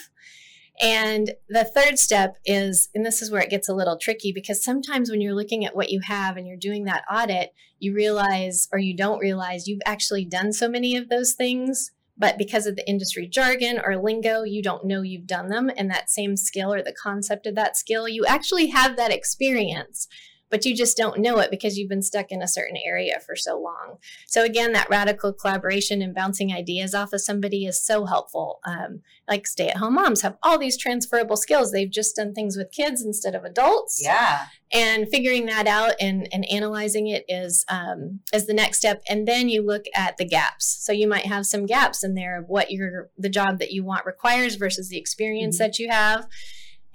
and 0.80 1.32
the 1.48 1.64
third 1.64 1.98
step 1.98 2.36
is, 2.44 2.88
and 2.94 3.04
this 3.04 3.20
is 3.20 3.30
where 3.30 3.42
it 3.42 3.50
gets 3.50 3.68
a 3.68 3.74
little 3.74 3.98
tricky 3.98 4.32
because 4.32 4.64
sometimes 4.64 5.10
when 5.10 5.20
you're 5.20 5.34
looking 5.34 5.64
at 5.64 5.76
what 5.76 5.90
you 5.90 6.00
have 6.00 6.36
and 6.36 6.46
you're 6.46 6.56
doing 6.56 6.84
that 6.84 7.04
audit, 7.12 7.52
you 7.78 7.94
realize 7.94 8.66
or 8.72 8.78
you 8.78 8.96
don't 8.96 9.18
realize 9.18 9.68
you've 9.68 9.82
actually 9.84 10.24
done 10.24 10.52
so 10.52 10.68
many 10.68 10.96
of 10.96 11.08
those 11.08 11.34
things. 11.34 11.90
But 12.16 12.38
because 12.38 12.66
of 12.66 12.76
the 12.76 12.88
industry 12.88 13.26
jargon 13.26 13.80
or 13.82 13.96
lingo, 13.96 14.42
you 14.42 14.62
don't 14.62 14.84
know 14.84 15.02
you've 15.02 15.26
done 15.26 15.48
them. 15.48 15.70
And 15.76 15.90
that 15.90 16.10
same 16.10 16.36
skill 16.36 16.72
or 16.72 16.82
the 16.82 16.94
concept 17.02 17.46
of 17.46 17.54
that 17.54 17.76
skill, 17.76 18.08
you 18.08 18.24
actually 18.26 18.68
have 18.68 18.96
that 18.96 19.12
experience 19.12 20.06
but 20.50 20.64
you 20.64 20.74
just 20.74 20.96
don't 20.96 21.20
know 21.20 21.38
it 21.38 21.50
because 21.50 21.78
you've 21.78 21.88
been 21.88 22.02
stuck 22.02 22.30
in 22.30 22.42
a 22.42 22.48
certain 22.48 22.76
area 22.84 23.20
for 23.24 23.36
so 23.36 23.58
long. 23.58 23.98
So, 24.26 24.44
again, 24.44 24.72
that 24.72 24.90
radical 24.90 25.32
collaboration 25.32 26.02
and 26.02 26.14
bouncing 26.14 26.52
ideas 26.52 26.94
off 26.94 27.12
of 27.12 27.20
somebody 27.20 27.66
is 27.66 27.82
so 27.82 28.04
helpful. 28.04 28.60
Um, 28.64 29.02
like 29.28 29.46
stay 29.46 29.68
at 29.68 29.76
home 29.76 29.94
moms 29.94 30.22
have 30.22 30.36
all 30.42 30.58
these 30.58 30.76
transferable 30.76 31.36
skills. 31.36 31.70
They've 31.70 31.90
just 31.90 32.16
done 32.16 32.34
things 32.34 32.56
with 32.56 32.72
kids 32.72 33.02
instead 33.02 33.34
of 33.34 33.44
adults. 33.44 34.00
Yeah. 34.02 34.46
And 34.72 35.08
figuring 35.08 35.46
that 35.46 35.66
out 35.66 35.94
and, 36.00 36.28
and 36.32 36.44
analyzing 36.50 37.06
it 37.06 37.24
is 37.28 37.64
um, 37.68 38.20
is 38.32 38.46
the 38.46 38.54
next 38.54 38.78
step. 38.78 39.02
And 39.08 39.26
then 39.26 39.48
you 39.48 39.64
look 39.64 39.84
at 39.94 40.16
the 40.16 40.24
gaps. 40.24 40.66
So 40.80 40.92
you 40.92 41.08
might 41.08 41.26
have 41.26 41.46
some 41.46 41.66
gaps 41.66 42.04
in 42.04 42.14
there 42.14 42.38
of 42.38 42.48
what 42.48 42.70
your 42.70 43.10
the 43.16 43.28
job 43.28 43.58
that 43.60 43.72
you 43.72 43.84
want 43.84 44.06
requires 44.06 44.56
versus 44.56 44.88
the 44.88 44.98
experience 44.98 45.56
mm-hmm. 45.56 45.64
that 45.64 45.78
you 45.78 45.88
have 45.90 46.26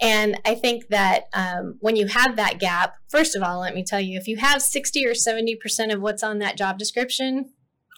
and 0.01 0.39
I 0.45 0.55
think 0.55 0.87
that 0.89 1.25
um, 1.33 1.77
when 1.79 1.95
you 1.95 2.07
have 2.07 2.35
that 2.35 2.59
gap, 2.59 2.95
first 3.07 3.35
of 3.35 3.43
all, 3.43 3.59
let 3.59 3.73
me 3.73 3.83
tell 3.83 3.99
you, 3.99 4.17
if 4.17 4.27
you 4.27 4.37
have 4.37 4.61
60 4.61 5.05
or 5.05 5.13
70% 5.13 5.93
of 5.93 6.01
what's 6.01 6.23
on 6.23 6.39
that 6.39 6.57
job 6.57 6.77
description, 6.77 7.51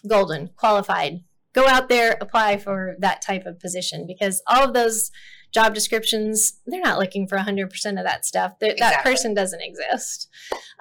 golden, 0.07 0.49
qualified. 0.55 1.23
Go 1.53 1.67
out 1.67 1.89
there, 1.89 2.17
apply 2.21 2.57
for 2.57 2.95
that 2.99 3.21
type 3.21 3.45
of 3.45 3.60
position 3.60 4.05
because 4.05 4.43
all 4.45 4.63
of 4.63 4.73
those 4.73 5.12
job 5.51 5.73
descriptions, 5.73 6.60
they're 6.67 6.81
not 6.81 6.99
looking 6.99 7.27
for 7.27 7.38
100% 7.38 7.65
of 7.97 8.05
that 8.05 8.25
stuff. 8.25 8.53
Exactly. 8.62 8.79
That 8.79 9.03
person 9.03 9.33
doesn't 9.33 9.62
exist. 9.62 10.27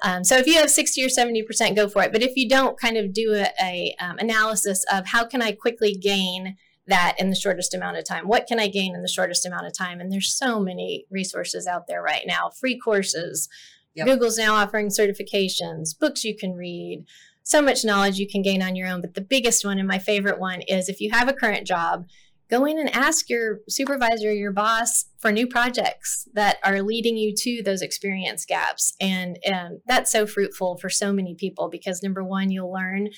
Um, 0.03 0.23
so 0.25 0.37
if 0.37 0.47
you 0.47 0.55
have 0.55 0.71
60 0.71 1.03
or 1.03 1.09
70%, 1.09 1.77
go 1.77 1.89
for 1.89 2.03
it. 2.03 2.13
But 2.13 2.23
if 2.23 2.37
you 2.37 2.49
don't, 2.49 2.79
kind 2.79 2.97
of 2.97 3.15
do 3.15 3.33
a, 3.33 3.49
a 3.63 3.95
um, 4.01 4.19
analysis 4.19 4.85
of 4.93 5.07
how 5.07 5.25
can 5.25 5.41
I 5.41 5.53
quickly 5.53 5.95
gain 5.95 6.57
that 6.87 7.17
in 7.19 7.31
the 7.31 7.37
shortest 7.37 7.75
amount 7.75 7.97
of 7.97 8.05
time? 8.05 8.29
What 8.29 8.47
can 8.47 8.61
I 8.61 8.69
gain 8.69 8.95
in 8.95 9.03
the 9.03 9.09
shortest 9.09 9.47
amount 9.47 9.67
of 9.67 9.77
time? 9.77 10.01
And 10.01 10.13
there's 10.13 10.37
so 10.37 10.61
many 10.61 11.05
resources 11.11 11.67
out 11.67 11.87
there 11.87 12.03
right 12.03 12.25
now 12.27 12.51
free 12.51 12.79
courses. 12.79 13.49
Yep. 13.95 14.07
Google's 14.07 14.39
now 14.39 14.55
offering 14.55 14.89
certifications, 14.89 15.99
books 15.99 16.23
you 16.23 16.37
can 16.37 16.53
read, 16.53 17.05
so 17.43 17.63
much 17.63 17.85
knowledge 17.85 18.19
you 18.19 18.29
can 18.29 18.43
gain 18.43 18.63
on 18.63 18.77
your 18.77 18.89
own. 18.89 19.01
But 19.01 19.15
the 19.15 19.21
biggest 19.21 19.65
one 19.65 19.79
and 19.79 19.89
my 19.89 19.99
favorite 19.99 20.39
one 20.39 20.61
is 20.63 20.89
if 20.89 21.01
you 21.01 21.11
have 21.13 21.29
a 21.29 21.33
current 21.33 21.67
job, 21.67 22.07
go 22.51 22.65
in 22.65 22.79
and 22.79 22.95
ask 22.95 23.29
your 23.29 23.61
supervisor, 23.69 24.33
your 24.33 24.53
boss 24.53 25.07
for 25.19 25.33
new 25.33 25.47
projects 25.47 26.29
that 26.35 26.59
are 26.63 26.83
leading 26.83 27.17
you 27.17 27.35
to 27.35 27.63
those 27.63 27.83
experience 27.83 28.45
gaps. 28.45 28.95
And, 29.01 29.39
and 29.45 29.81
that's 29.87 30.13
so 30.13 30.27
fruitful 30.27 30.77
for 30.79 30.91
so 30.91 31.13
many 31.13 31.35
people 31.35 31.69
because 31.69 32.03
number 32.03 32.23
one, 32.23 32.51
you'll 32.51 32.73
learn 32.73 33.09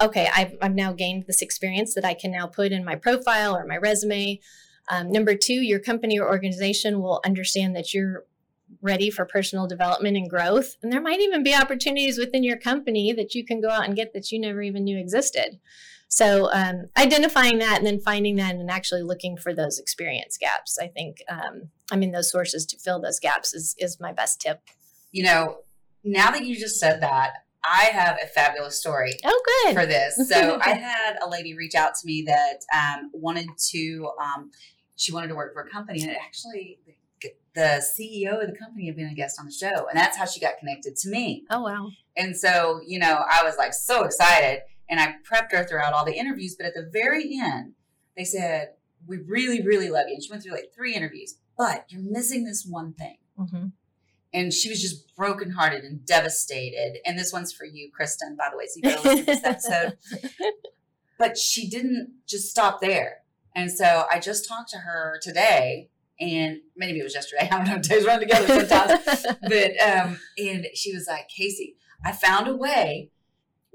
okay, 0.00 0.28
I've, 0.34 0.56
I've 0.62 0.74
now 0.74 0.92
gained 0.92 1.26
this 1.26 1.42
experience 1.42 1.94
that 1.94 2.04
I 2.04 2.14
can 2.14 2.30
now 2.30 2.46
put 2.46 2.72
in 2.72 2.84
my 2.84 2.94
profile 2.94 3.56
or 3.56 3.66
my 3.66 3.76
resume. 3.76 4.40
Um, 4.90 5.10
number 5.10 5.34
two, 5.34 5.54
your 5.54 5.80
company 5.80 6.18
or 6.18 6.28
organization 6.28 7.00
will 7.00 7.20
understand 7.24 7.74
that 7.76 7.92
you're 7.92 8.24
ready 8.82 9.10
for 9.10 9.24
personal 9.24 9.66
development 9.66 10.16
and 10.16 10.28
growth. 10.28 10.76
And 10.82 10.92
there 10.92 11.00
might 11.00 11.20
even 11.20 11.42
be 11.42 11.54
opportunities 11.54 12.18
within 12.18 12.44
your 12.44 12.58
company 12.58 13.12
that 13.12 13.34
you 13.34 13.44
can 13.44 13.60
go 13.60 13.70
out 13.70 13.84
and 13.84 13.96
get 13.96 14.12
that 14.12 14.30
you 14.30 14.40
never 14.40 14.62
even 14.62 14.84
knew 14.84 14.98
existed. 14.98 15.58
So, 16.10 16.50
um, 16.52 16.88
identifying 16.96 17.58
that 17.58 17.78
and 17.78 17.86
then 17.86 18.00
finding 18.00 18.36
that 18.36 18.54
and 18.54 18.70
actually 18.70 19.02
looking 19.02 19.36
for 19.36 19.52
those 19.52 19.78
experience 19.78 20.38
gaps, 20.38 20.78
I 20.80 20.88
think, 20.88 21.22
um, 21.28 21.68
I 21.90 21.96
mean, 21.96 22.12
those 22.12 22.30
sources 22.30 22.64
to 22.66 22.78
fill 22.78 23.00
those 23.00 23.20
gaps 23.20 23.52
is, 23.52 23.74
is 23.78 24.00
my 24.00 24.12
best 24.12 24.40
tip. 24.40 24.60
You 25.12 25.24
know, 25.24 25.58
now 26.04 26.30
that 26.30 26.46
you 26.46 26.56
just 26.56 26.80
said 26.80 27.02
that, 27.02 27.32
I 27.64 27.84
have 27.92 28.18
a 28.22 28.26
fabulous 28.26 28.78
story. 28.78 29.12
Oh, 29.24 29.42
good 29.64 29.74
for 29.74 29.86
this. 29.86 30.16
So 30.28 30.58
I 30.64 30.70
had 30.70 31.16
a 31.24 31.28
lady 31.28 31.54
reach 31.54 31.74
out 31.74 31.94
to 31.96 32.06
me 32.06 32.22
that 32.26 32.64
um, 32.74 33.10
wanted 33.12 33.48
to. 33.70 34.10
Um, 34.20 34.50
she 34.96 35.12
wanted 35.12 35.28
to 35.28 35.34
work 35.34 35.54
for 35.54 35.62
a 35.62 35.70
company, 35.70 36.02
and 36.02 36.10
actually, 36.10 36.80
the 37.54 37.82
CEO 37.98 38.40
of 38.40 38.50
the 38.50 38.56
company 38.56 38.86
had 38.86 38.96
been 38.96 39.08
a 39.08 39.14
guest 39.14 39.38
on 39.38 39.46
the 39.46 39.52
show, 39.52 39.86
and 39.88 39.96
that's 39.96 40.16
how 40.16 40.24
she 40.24 40.40
got 40.40 40.58
connected 40.58 40.96
to 40.96 41.08
me. 41.08 41.44
Oh 41.50 41.62
wow! 41.62 41.90
And 42.16 42.36
so 42.36 42.80
you 42.86 42.98
know, 42.98 43.24
I 43.28 43.42
was 43.44 43.56
like 43.58 43.74
so 43.74 44.04
excited, 44.04 44.62
and 44.88 45.00
I 45.00 45.14
prepped 45.30 45.52
her 45.52 45.64
throughout 45.64 45.92
all 45.92 46.04
the 46.04 46.16
interviews. 46.16 46.56
But 46.56 46.66
at 46.66 46.74
the 46.74 46.88
very 46.92 47.38
end, 47.40 47.74
they 48.16 48.24
said, 48.24 48.70
"We 49.06 49.18
really, 49.18 49.62
really 49.62 49.90
love 49.90 50.06
you," 50.08 50.14
and 50.14 50.22
she 50.22 50.30
went 50.30 50.42
through 50.42 50.52
like 50.52 50.72
three 50.74 50.94
interviews, 50.94 51.36
but 51.56 51.86
you're 51.88 52.02
missing 52.02 52.44
this 52.44 52.66
one 52.68 52.92
thing. 52.94 53.18
Mm-hmm 53.38 53.66
and 54.32 54.52
she 54.52 54.68
was 54.68 54.80
just 54.80 55.14
brokenhearted 55.16 55.84
and 55.84 56.04
devastated. 56.04 56.98
And 57.04 57.18
this 57.18 57.32
one's 57.32 57.52
for 57.52 57.64
you, 57.64 57.90
Kristen, 57.92 58.36
by 58.36 58.48
the 58.50 58.56
way. 58.56 58.66
So 58.66 58.74
you 58.76 58.82
gotta 58.82 59.02
listen 59.02 59.18
to 59.18 59.24
this 59.24 59.44
episode. 59.44 59.98
But 61.18 61.36
she 61.36 61.68
didn't 61.68 62.12
just 62.28 62.48
stop 62.48 62.80
there. 62.80 63.22
And 63.52 63.72
so 63.72 64.06
I 64.08 64.20
just 64.20 64.48
talked 64.48 64.70
to 64.70 64.78
her 64.78 65.18
today 65.20 65.90
and 66.20 66.58
maybe 66.76 67.00
it 67.00 67.02
was 67.02 67.14
yesterday. 67.14 67.48
I 67.50 67.56
don't 67.56 67.66
know. 67.66 67.78
Days 67.82 68.06
run 68.06 68.20
together 68.20 68.46
sometimes. 68.46 69.26
but 69.42 69.82
um, 69.82 70.20
and 70.38 70.66
she 70.74 70.94
was 70.94 71.06
like, 71.08 71.28
Casey, 71.28 71.76
I 72.04 72.12
found 72.12 72.46
a 72.46 72.54
way 72.54 73.10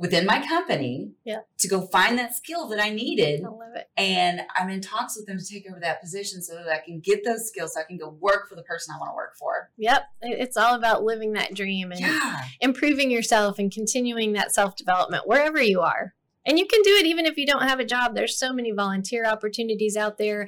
within 0.04 0.26
my 0.26 0.46
company 0.46 1.14
Yeah. 1.24 1.40
to 1.60 1.68
go 1.70 1.88
find 1.88 2.20
that 2.20 2.36
skill 2.36 2.68
that 2.68 2.80
I 2.84 2.90
needed. 2.90 3.42
I 3.42 3.48
love 3.48 3.74
it. 3.74 3.88
And 3.96 4.42
I'm 4.54 4.70
in 4.70 4.82
talks 4.82 5.16
with 5.16 5.26
them 5.28 5.38
to 5.40 5.46
take 5.46 5.66
over 5.72 5.80
that 5.80 6.02
position 6.02 6.42
so 6.42 6.56
that 6.56 6.68
I 6.68 6.80
can 6.86 7.00
get 7.00 7.24
those 7.24 7.48
skills 7.48 7.74
so 7.74 7.80
I 7.80 7.84
can 7.86 7.96
go 7.98 8.10
work 8.20 8.50
for 8.50 8.56
the 8.56 8.64
person 8.64 8.94
I 8.94 9.00
want 9.00 9.12
to 9.12 9.16
work 9.16 9.38
for. 9.40 9.72
Yep. 9.78 10.04
It's 10.24 10.58
all 10.58 10.76
about 10.76 11.04
living 11.06 11.32
that 11.34 11.54
dream 11.54 11.94
and 11.94 12.02
Yeah. 12.02 12.42
improving 12.60 13.12
yourself 13.12 13.58
and 13.60 13.72
continuing 13.72 14.34
that 14.34 14.54
self 14.54 14.76
development 14.76 15.26
wherever 15.26 15.62
you 15.62 15.80
are. 15.80 16.14
And 16.46 16.60
you 16.60 16.68
can 16.68 16.82
do 16.82 16.92
it 16.96 17.06
even 17.06 17.26
if 17.26 17.38
you 17.38 17.46
don't 17.46 17.64
have 17.64 17.80
a 17.80 17.86
job. 17.86 18.14
There's 18.14 18.38
so 18.38 18.52
many 18.52 18.72
volunteer 18.72 19.26
opportunities 19.26 19.96
out 19.96 20.18
there. 20.18 20.48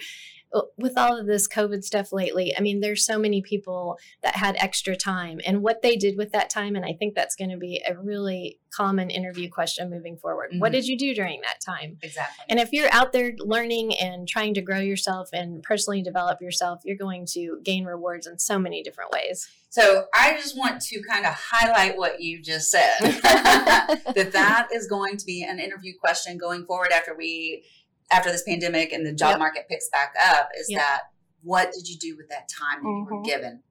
Uh, 0.54 0.62
With 0.78 0.98
all 0.98 1.18
of 1.20 1.26
this 1.26 1.48
COVID 1.48 1.84
stuff 1.84 2.14
lately, 2.14 2.54
I 2.58 2.62
mean, 2.62 2.80
there's 2.80 3.06
so 3.06 3.18
many 3.18 3.42
people 3.42 3.98
that 4.24 4.36
had 4.36 4.56
extra 4.60 4.96
time 4.96 5.40
and 5.46 5.62
what 5.62 5.82
they 5.82 5.96
did 5.96 6.18
with 6.18 6.32
that 6.32 6.50
time. 6.50 6.76
And 6.76 6.86
I 6.86 6.94
think 6.94 7.16
that's 7.16 7.36
going 7.36 7.50
to 7.52 7.58
be 7.58 7.82
a 7.88 7.98
really 7.98 8.60
common 8.72 9.10
interview 9.10 9.50
question 9.50 9.90
moving 9.90 10.18
forward. 10.18 10.52
What 10.58 10.72
Mhm. 10.72 10.76
did 10.76 10.88
you 10.88 10.98
do 10.98 11.14
during 11.14 11.42
that 11.42 11.60
time? 11.66 11.98
Exactly. 12.02 12.46
And 12.50 12.60
if 12.60 12.72
you're 12.74 12.92
out 12.94 13.12
there 13.14 13.34
learning 13.40 13.98
and 13.98 14.28
trying 14.28 14.54
to 14.56 14.62
grow 14.62 14.80
yourself 14.80 15.30
and 15.34 15.64
personally 15.64 16.02
develop 16.02 16.42
yourself, 16.42 16.82
you're 16.84 16.98
going 16.98 17.26
to 17.34 17.60
gain 17.64 17.86
rewards 17.86 18.28
in 18.28 18.38
so 18.38 18.60
many 18.60 18.84
different 18.84 19.12
ways. 19.12 19.48
So 19.70 20.06
I 20.14 20.34
just 20.34 20.58
want 20.58 20.82
to 20.84 21.02
kind 21.04 21.26
of 21.26 21.34
highlight 21.34 21.98
what 21.98 22.22
you 22.22 22.42
just 22.42 22.70
said. 22.72 22.94
that 23.02 24.30
that 24.34 24.68
is 24.74 24.88
going 24.88 25.18
to 25.18 25.26
be 25.26 25.44
an 25.44 25.60
interview 25.60 25.94
question 26.00 26.38
going 26.38 26.66
forward 26.66 26.92
after 26.92 27.16
we 27.16 27.66
after 28.12 28.32
this 28.32 28.44
pandemic 28.44 28.92
and 28.94 29.06
the 29.06 29.14
job 29.14 29.32
Yep. 29.32 29.40
market 29.40 29.66
picks 29.70 29.90
back 29.90 30.14
up 30.30 30.50
is 30.58 30.70
Yep. 30.70 30.80
that 30.80 31.02
what 31.44 31.72
did 31.74 31.88
you 31.88 31.98
do 31.98 32.16
with 32.18 32.30
that 32.30 32.48
time 32.50 32.84
that 32.84 32.90
you 32.90 33.06
were 33.10 33.22
Mhm. 33.22 33.26
given? 33.26 33.64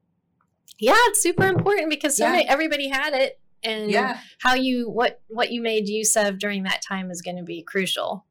Yeah, 0.78 0.94
it's 1.06 1.22
super 1.22 1.44
important 1.46 1.88
because 1.90 2.16
so 2.16 2.24
Yeah. 2.26 2.32
many, 2.32 2.48
everybody 2.48 2.88
had 2.88 3.14
it, 3.14 3.38
and 3.62 3.90
Yeah. 3.90 4.20
how 4.40 4.54
you 4.54 4.88
what 4.90 5.20
what 5.28 5.50
you 5.50 5.62
made 5.62 5.88
use 5.88 6.16
of 6.16 6.38
during 6.38 6.64
that 6.64 6.82
time 6.82 7.10
is 7.10 7.22
going 7.22 7.36
to 7.36 7.42
be 7.44 7.62
crucial. 7.62 8.26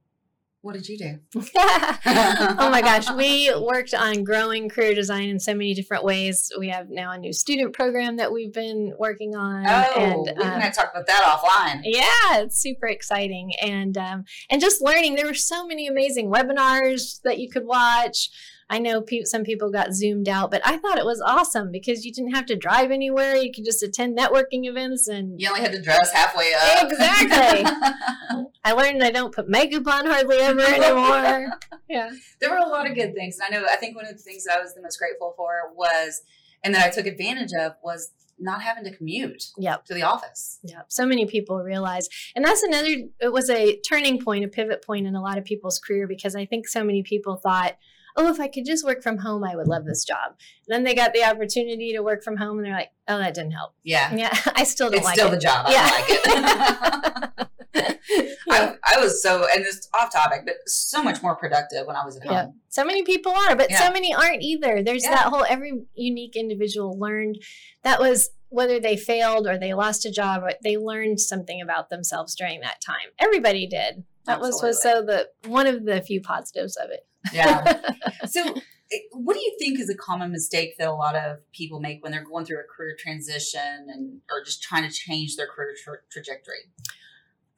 What 0.63 0.75
did 0.75 0.87
you 0.87 0.97
do? 0.97 1.19
oh 1.57 2.69
my 2.71 2.79
gosh, 2.81 3.11
we 3.17 3.53
worked 3.53 3.93
on 3.93 4.23
growing 4.23 4.69
career 4.69 4.95
design 4.95 5.27
in 5.27 5.37
so 5.37 5.53
many 5.53 5.73
different 5.73 6.05
ways. 6.05 6.49
We 6.57 6.69
have 6.69 6.89
now 6.89 7.11
a 7.11 7.17
new 7.17 7.33
student 7.33 7.73
program 7.73 8.15
that 8.15 8.31
we've 8.31 8.53
been 8.53 8.93
working 8.97 9.35
on, 9.35 9.65
Oh, 9.67 9.99
and 9.99 10.21
we're 10.37 10.45
um, 10.53 10.59
gonna 10.61 10.71
talk 10.71 10.89
about 10.93 11.05
that 11.07 11.21
offline. 11.21 11.81
yeah, 11.83 12.37
it's 12.39 12.57
super 12.57 12.87
exciting, 12.87 13.51
and 13.61 13.97
um, 13.97 14.23
and 14.49 14.61
just 14.61 14.81
learning. 14.81 15.15
There 15.15 15.25
were 15.25 15.33
so 15.33 15.67
many 15.67 15.85
amazing 15.85 16.31
webinars 16.31 17.21
that 17.23 17.39
you 17.39 17.49
could 17.49 17.65
watch. 17.65 18.29
I 18.69 18.79
know 18.79 19.01
pe- 19.01 19.25
some 19.25 19.43
people 19.43 19.69
got 19.69 19.93
zoomed 19.93 20.29
out, 20.29 20.49
but 20.49 20.61
I 20.65 20.77
thought 20.77 20.97
it 20.97 21.05
was 21.05 21.19
awesome 21.19 21.71
because 21.73 22.05
you 22.05 22.13
didn't 22.13 22.33
have 22.33 22.45
to 22.45 22.55
drive 22.55 22.89
anywhere. 22.89 23.35
You 23.35 23.51
could 23.51 23.65
just 23.65 23.83
attend 23.83 24.17
networking 24.17 24.63
events 24.65 25.09
and 25.09 25.41
You 25.41 25.49
only 25.49 25.59
had 25.59 25.73
to 25.73 25.81
dress 25.81 26.09
halfway 26.13 26.53
up. 26.53 26.89
Exactly. 26.89 28.45
I 28.65 28.71
learned 28.73 29.03
I 29.03 29.11
don't 29.11 29.33
put 29.33 29.49
makeup 29.49 29.85
on 29.87 30.05
hardly 30.05 30.37
ever 30.37 30.61
anymore. 30.61 31.49
Yeah. 31.89 32.09
there 32.39 32.49
were 32.49 32.57
a 32.57 32.67
lot 32.67 32.89
of 32.89 32.95
good 32.95 33.13
things. 33.13 33.37
And 33.37 33.53
I 33.53 33.59
know 33.59 33.67
I 33.71 33.75
think 33.75 33.95
one 33.95 34.05
of 34.05 34.11
the 34.17 34.23
things 34.23 34.45
that 34.45 34.57
I 34.57 34.61
was 34.61 34.73
the 34.73 34.81
most 34.81 34.97
grateful 34.97 35.33
for 35.37 35.51
was 35.75 36.21
and 36.63 36.73
that 36.73 36.85
I 36.85 36.89
took 36.89 37.05
advantage 37.05 37.51
of 37.59 37.73
was 37.83 38.11
not 38.39 38.61
having 38.63 38.83
to 38.85 38.95
commute 38.95 39.47
Yep. 39.57 39.85
to 39.85 39.93
the 39.93 40.01
office. 40.01 40.59
Yep. 40.63 40.85
So 40.87 41.05
many 41.05 41.25
people 41.27 41.59
realize. 41.61 42.09
And 42.35 42.43
that's 42.43 42.63
another, 42.63 42.87
it 43.19 43.31
was 43.31 43.49
a 43.49 43.77
turning 43.81 44.19
point, 44.23 44.43
a 44.43 44.47
pivot 44.47 44.83
point 44.83 45.05
in 45.05 45.13
a 45.15 45.21
lot 45.21 45.37
of 45.37 45.43
people's 45.45 45.77
career 45.77 46.07
because 46.07 46.35
I 46.35 46.45
think 46.45 46.67
so 46.67 46.83
many 46.83 47.03
people 47.03 47.35
thought, 47.35 47.77
oh, 48.15 48.29
if 48.29 48.39
I 48.39 48.47
could 48.47 48.65
just 48.65 48.83
work 48.85 49.03
from 49.03 49.19
home, 49.19 49.43
I 49.43 49.55
would 49.55 49.67
love 49.67 49.85
this 49.85 50.03
job. 50.03 50.31
And 50.67 50.73
then 50.75 50.83
they 50.83 50.95
got 50.95 51.13
the 51.13 51.23
opportunity 51.23 51.93
to 51.93 52.01
work 52.01 52.23
from 52.23 52.37
home 52.37 52.57
and 52.57 52.65
they're 52.65 52.73
like, 52.73 52.91
oh, 53.07 53.17
that 53.19 53.33
didn't 53.35 53.51
help. 53.51 53.73
Yeah. 53.83 54.15
Yeah. 54.15 54.35
I 54.55 54.63
still 54.63 54.89
don't 54.89 54.97
It's 54.99 55.05
like 55.05 55.15
still 55.15 55.27
it. 55.27 55.31
the 55.35 55.37
job. 55.39 55.65
I 55.67 55.71
Yeah. 55.71 55.89
don't 55.89 57.21
like 57.21 57.33
it. 57.39 57.47
I, 57.75 58.75
I 58.85 58.99
was 58.99 59.21
so, 59.21 59.45
and 59.53 59.63
this 59.63 59.87
off 59.93 60.11
topic, 60.11 60.41
but 60.45 60.55
so 60.67 61.01
much 61.01 61.21
more 61.23 61.35
productive 61.35 61.87
when 61.87 61.95
I 61.95 62.05
was 62.05 62.17
at 62.17 62.25
Yeah. 62.25 62.43
home. 62.45 62.59
So 62.69 62.83
many 62.85 63.03
people 63.03 63.31
are, 63.31 63.55
but 63.55 63.69
Yeah. 63.69 63.87
so 63.87 63.91
many 63.93 64.13
aren't 64.13 64.41
either. 64.41 64.83
There's 64.83 65.03
Yeah. 65.03 65.11
that 65.11 65.25
whole 65.27 65.45
every 65.47 65.73
unique 65.95 66.35
individual 66.35 66.97
learned 66.99 67.39
that 67.83 67.99
was 67.99 68.29
whether 68.49 68.79
they 68.79 68.95
failed 68.95 69.47
or 69.47 69.57
they 69.57 69.73
lost 69.73 70.05
a 70.05 70.11
job, 70.11 70.43
or 70.43 70.51
they 70.63 70.77
learned 70.77 71.19
something 71.19 71.59
about 71.61 71.89
themselves 71.89 72.35
during 72.35 72.59
that 72.61 72.79
time. 72.85 73.09
Everybody 73.17 73.65
did. 73.65 74.03
That 74.25 74.39
was 74.39 74.61
was 74.61 74.81
so 74.81 75.01
the 75.01 75.29
one 75.47 75.65
of 75.67 75.85
the 75.85 76.01
few 76.01 76.21
positives 76.21 76.77
of 76.77 76.89
it. 76.91 77.07
Yeah. 77.33 77.81
so, 78.27 78.41
eh, 78.47 78.97
what 79.13 79.33
do 79.33 79.39
you 79.39 79.55
think 79.59 79.79
is 79.79 79.89
a 79.89 79.95
common 79.95 80.31
mistake 80.31 80.77
that 80.77 80.87
a 80.87 80.93
lot 80.93 81.15
of 81.15 81.39
people 81.51 81.79
make 81.79 82.03
when 82.03 82.11
they're 82.11 82.23
going 82.23 82.45
through 82.45 82.59
a 82.59 82.63
career 82.75 82.95
transition 82.97 83.87
and 83.87 84.21
or 84.31 84.43
just 84.43 84.61
trying 84.61 84.87
to 84.87 84.93
change 84.93 85.35
their 85.35 85.47
career 85.47 85.73
tra- 85.83 85.97
trajectory? 86.11 86.71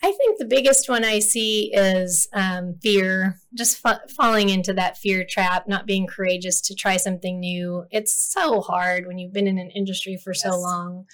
I 0.04 0.12
think 0.12 0.38
the 0.38 0.46
biggest 0.46 0.88
one 0.90 1.04
I 1.04 1.20
see 1.20 1.72
is 1.74 2.28
um, 2.34 2.76
fear, 2.82 3.40
just 3.58 3.78
fa- 3.78 4.02
falling 4.16 4.50
into 4.50 4.74
that 4.74 4.98
fear 4.98 5.26
trap, 5.28 5.68
not 5.68 5.88
being 5.88 6.06
courageous 6.06 6.62
to 6.62 6.76
try 6.76 6.98
something 6.98 7.40
new. 7.40 7.86
It's 7.92 8.14
so 8.14 8.62
hard 8.62 9.08
when 9.08 9.18
you've 9.18 9.34
been 9.34 9.48
in 9.48 9.58
an 9.58 9.72
industry 9.72 10.18
for 10.18 10.34
so 10.34 10.60
long. 10.60 11.06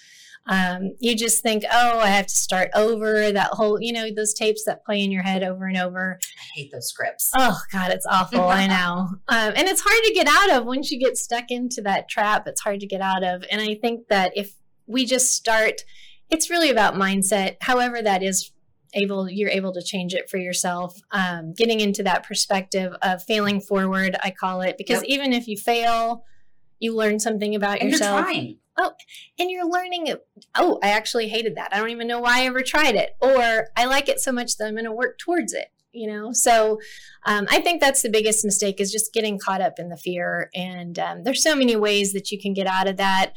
Um, 0.46 0.94
you 0.98 1.14
just 1.16 1.42
think, 1.42 1.62
oh, 1.70 2.00
I 2.00 2.08
have 2.08 2.26
to 2.26 2.34
start 2.34 2.70
over. 2.74 3.30
That 3.30 3.50
whole, 3.52 3.80
you 3.80 3.92
know, 3.92 4.08
those 4.14 4.34
tapes 4.34 4.64
that 4.64 4.84
play 4.84 5.02
in 5.02 5.12
your 5.12 5.22
head 5.22 5.42
over 5.42 5.66
and 5.66 5.76
over. 5.76 6.18
I 6.20 6.60
hate 6.60 6.72
those 6.72 6.88
scripts. 6.88 7.30
Oh 7.36 7.58
God, 7.72 7.92
it's 7.92 8.06
awful. 8.06 8.42
I 8.42 8.66
know, 8.66 9.08
um, 9.28 9.52
and 9.54 9.68
it's 9.68 9.82
hard 9.84 10.04
to 10.04 10.14
get 10.14 10.26
out 10.26 10.58
of 10.58 10.66
once 10.66 10.90
you 10.90 10.98
get 10.98 11.16
stuck 11.16 11.50
into 11.50 11.80
that 11.82 12.08
trap. 12.08 12.46
It's 12.46 12.60
hard 12.60 12.80
to 12.80 12.86
get 12.86 13.00
out 13.00 13.22
of, 13.22 13.44
and 13.50 13.60
I 13.60 13.76
think 13.76 14.08
that 14.08 14.32
if 14.36 14.54
we 14.86 15.06
just 15.06 15.32
start, 15.32 15.82
it's 16.28 16.50
really 16.50 16.70
about 16.70 16.94
mindset. 16.94 17.56
However, 17.60 18.02
that 18.02 18.22
is 18.22 18.50
able, 18.94 19.28
you're 19.30 19.50
able 19.50 19.72
to 19.72 19.82
change 19.82 20.14
it 20.14 20.28
for 20.30 20.38
yourself. 20.38 20.98
Um, 21.10 21.52
getting 21.52 21.80
into 21.80 22.02
that 22.02 22.26
perspective 22.26 22.94
of 23.02 23.22
failing 23.22 23.60
forward, 23.60 24.16
I 24.22 24.30
call 24.30 24.60
it, 24.60 24.76
because 24.78 25.02
Yep. 25.02 25.10
even 25.10 25.32
if 25.32 25.48
you 25.48 25.56
fail, 25.56 26.24
you 26.78 26.94
learn 26.94 27.20
something 27.20 27.54
about 27.54 27.80
and 27.80 27.90
yourself 27.90 28.26
you're. 28.32 28.54
Oh, 28.78 28.92
and 29.38 29.50
you're 29.50 29.68
learning 29.68 30.06
it. 30.06 30.26
Oh, 30.54 30.78
I 30.82 30.88
actually 30.88 31.28
hated 31.28 31.56
that. 31.56 31.72
I 31.72 31.78
don't 31.78 31.90
even 31.90 32.08
know 32.08 32.20
why 32.20 32.40
I 32.40 32.46
ever 32.46 32.62
tried 32.62 32.94
it. 32.94 33.14
Or 33.20 33.66
I 33.76 33.84
like 33.84 34.08
it 34.08 34.18
so 34.18 34.32
much 34.32 34.56
that 34.56 34.66
I'm 34.66 34.74
going 34.74 34.86
to 34.86 34.92
work 34.92 35.18
towards 35.18 35.52
it, 35.52 35.66
you 35.92 36.08
know? 36.08 36.30
So 36.32 36.80
um, 37.26 37.46
I 37.50 37.60
think 37.60 37.82
that's 37.82 38.00
the 38.00 38.08
biggest 38.08 38.44
mistake 38.44 38.80
is 38.80 38.90
just 38.90 39.12
getting 39.12 39.38
caught 39.38 39.60
up 39.60 39.74
in 39.78 39.90
the 39.90 39.96
fear. 39.98 40.48
And 40.54 40.98
um, 40.98 41.22
there's 41.22 41.42
so 41.42 41.54
many 41.54 41.76
ways 41.76 42.14
that 42.14 42.30
you 42.30 42.40
can 42.40 42.54
get 42.54 42.66
out 42.66 42.88
of 42.88 42.96
that. 42.96 43.34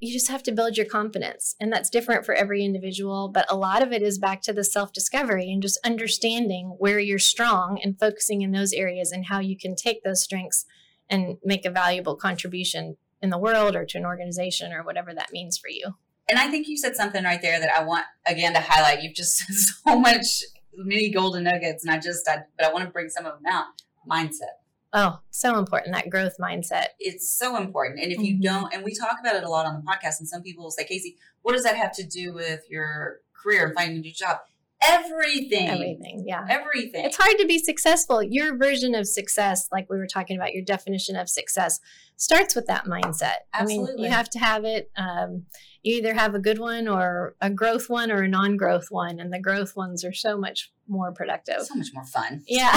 You 0.00 0.12
just 0.12 0.28
have 0.28 0.42
to 0.44 0.52
build 0.52 0.76
your 0.76 0.86
confidence. 0.86 1.54
And 1.60 1.72
that's 1.72 1.90
different 1.90 2.24
for 2.24 2.34
every 2.34 2.64
individual. 2.64 3.28
But 3.28 3.46
a 3.50 3.56
lot 3.56 3.82
of 3.82 3.92
it 3.92 4.02
is 4.02 4.18
back 4.18 4.42
to 4.42 4.52
the 4.52 4.64
self 4.64 4.92
discovery 4.92 5.50
and 5.52 5.62
just 5.62 5.78
understanding 5.84 6.76
where 6.78 6.98
you're 6.98 7.18
strong 7.18 7.78
and 7.82 7.98
focusing 7.98 8.40
in 8.42 8.52
those 8.52 8.72
areas 8.72 9.12
and 9.12 9.26
how 9.26 9.40
you 9.40 9.56
can 9.56 9.76
take 9.76 10.02
those 10.02 10.22
strengths 10.22 10.64
and 11.08 11.36
make 11.44 11.66
a 11.66 11.70
valuable 11.70 12.16
contribution 12.16 12.96
in 13.20 13.30
the 13.30 13.38
world 13.38 13.76
or 13.76 13.84
to 13.84 13.98
an 13.98 14.06
organization 14.06 14.72
or 14.72 14.82
whatever 14.82 15.12
that 15.14 15.32
means 15.32 15.58
for 15.58 15.68
you. 15.68 15.94
And 16.28 16.38
I 16.38 16.48
think 16.48 16.68
you 16.68 16.76
said 16.76 16.94
something 16.96 17.24
right 17.24 17.42
there 17.42 17.58
that 17.58 17.70
I 17.76 17.82
want 17.82 18.06
again 18.26 18.54
to 18.54 18.60
highlight. 18.60 19.02
You've 19.02 19.16
just 19.16 19.38
so 19.84 19.98
much 19.98 20.42
many 20.72 21.10
golden 21.10 21.44
nuggets, 21.44 21.84
and 21.84 21.92
I 21.92 21.98
just, 21.98 22.26
I, 22.28 22.38
but 22.56 22.66
I 22.66 22.72
want 22.72 22.84
to 22.84 22.90
bring 22.90 23.08
some 23.08 23.26
of 23.26 23.34
them 23.34 23.52
out. 23.52 23.66
Mindset. 24.08 24.59
Oh, 24.92 25.20
so 25.30 25.56
important 25.58 25.94
that 25.94 26.10
growth 26.10 26.36
mindset. 26.40 26.86
It's 26.98 27.30
so 27.30 27.56
important. 27.56 28.00
And 28.02 28.10
if 28.12 28.18
you 28.20 28.36
Mhm. 28.36 28.42
don't, 28.42 28.74
and 28.74 28.84
we 28.84 28.94
talk 28.94 29.18
about 29.20 29.36
it 29.36 29.44
a 29.44 29.48
lot 29.48 29.64
on 29.66 29.74
the 29.76 29.82
podcast, 29.82 30.18
and 30.18 30.28
some 30.28 30.42
people 30.42 30.64
will 30.64 30.70
say, 30.72 30.84
Casey, 30.84 31.16
what 31.42 31.52
does 31.52 31.62
that 31.62 31.76
have 31.76 31.92
to 31.92 32.02
do 32.02 32.32
with 32.32 32.62
your 32.68 33.20
career 33.40 33.66
and 33.66 33.74
finding 33.74 33.98
a 33.98 34.00
new 34.00 34.12
job? 34.12 34.38
Everything. 34.82 35.68
Everything. 35.68 36.24
Yeah. 36.26 36.44
Everything. 36.48 37.04
It's 37.04 37.16
hard 37.18 37.36
to 37.38 37.46
be 37.46 37.58
successful. 37.58 38.22
Your 38.22 38.56
version 38.56 38.94
of 38.94 39.06
success, 39.06 39.68
like 39.70 39.90
we 39.90 39.98
were 39.98 40.06
talking 40.06 40.36
about, 40.36 40.54
your 40.54 40.64
definition 40.64 41.16
of 41.16 41.28
success 41.28 41.80
starts 42.16 42.54
with 42.56 42.66
that 42.66 42.86
mindset. 42.86 43.40
I 43.52 43.64
mean, 43.66 43.82
Absolutely. 43.82 44.04
you 44.06 44.10
have 44.10 44.30
to 44.30 44.38
have 44.38 44.64
it. 44.64 44.90
Um, 44.96 45.44
you 45.82 45.96
either 45.96 46.14
have 46.14 46.34
a 46.34 46.38
good 46.38 46.58
one 46.58 46.88
or 46.88 47.36
a 47.42 47.50
growth 47.50 47.90
one 47.90 48.10
or 48.10 48.22
a 48.22 48.28
non 48.28 48.56
growth 48.56 48.86
one. 48.90 49.20
And 49.20 49.30
the 49.32 49.38
growth 49.38 49.76
ones 49.76 50.02
are 50.04 50.14
so 50.14 50.38
much 50.38 50.72
more 50.88 51.12
productive. 51.12 51.62
so 51.62 51.74
much 51.74 51.92
more 51.94 52.04
fun. 52.06 52.42
Yeah. 52.48 52.72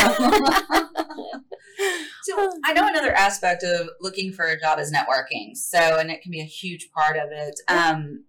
So 2.23 2.52
I 2.63 2.71
know 2.71 2.88
another 2.88 3.12
aspect 3.12 3.63
of 3.63 3.89
looking 3.99 4.32
for 4.32 4.45
a 4.45 4.58
job 4.60 4.80
is 4.80 4.93
networking. 4.93 5.56
So, 5.58 5.97
and 5.97 6.10
it 6.12 6.21
can 6.21 6.32
be 6.32 6.39
a 6.39 6.45
huge 6.45 6.89
part 6.91 7.17
of 7.17 7.32
it. 7.32 7.60
Um, 7.67 8.23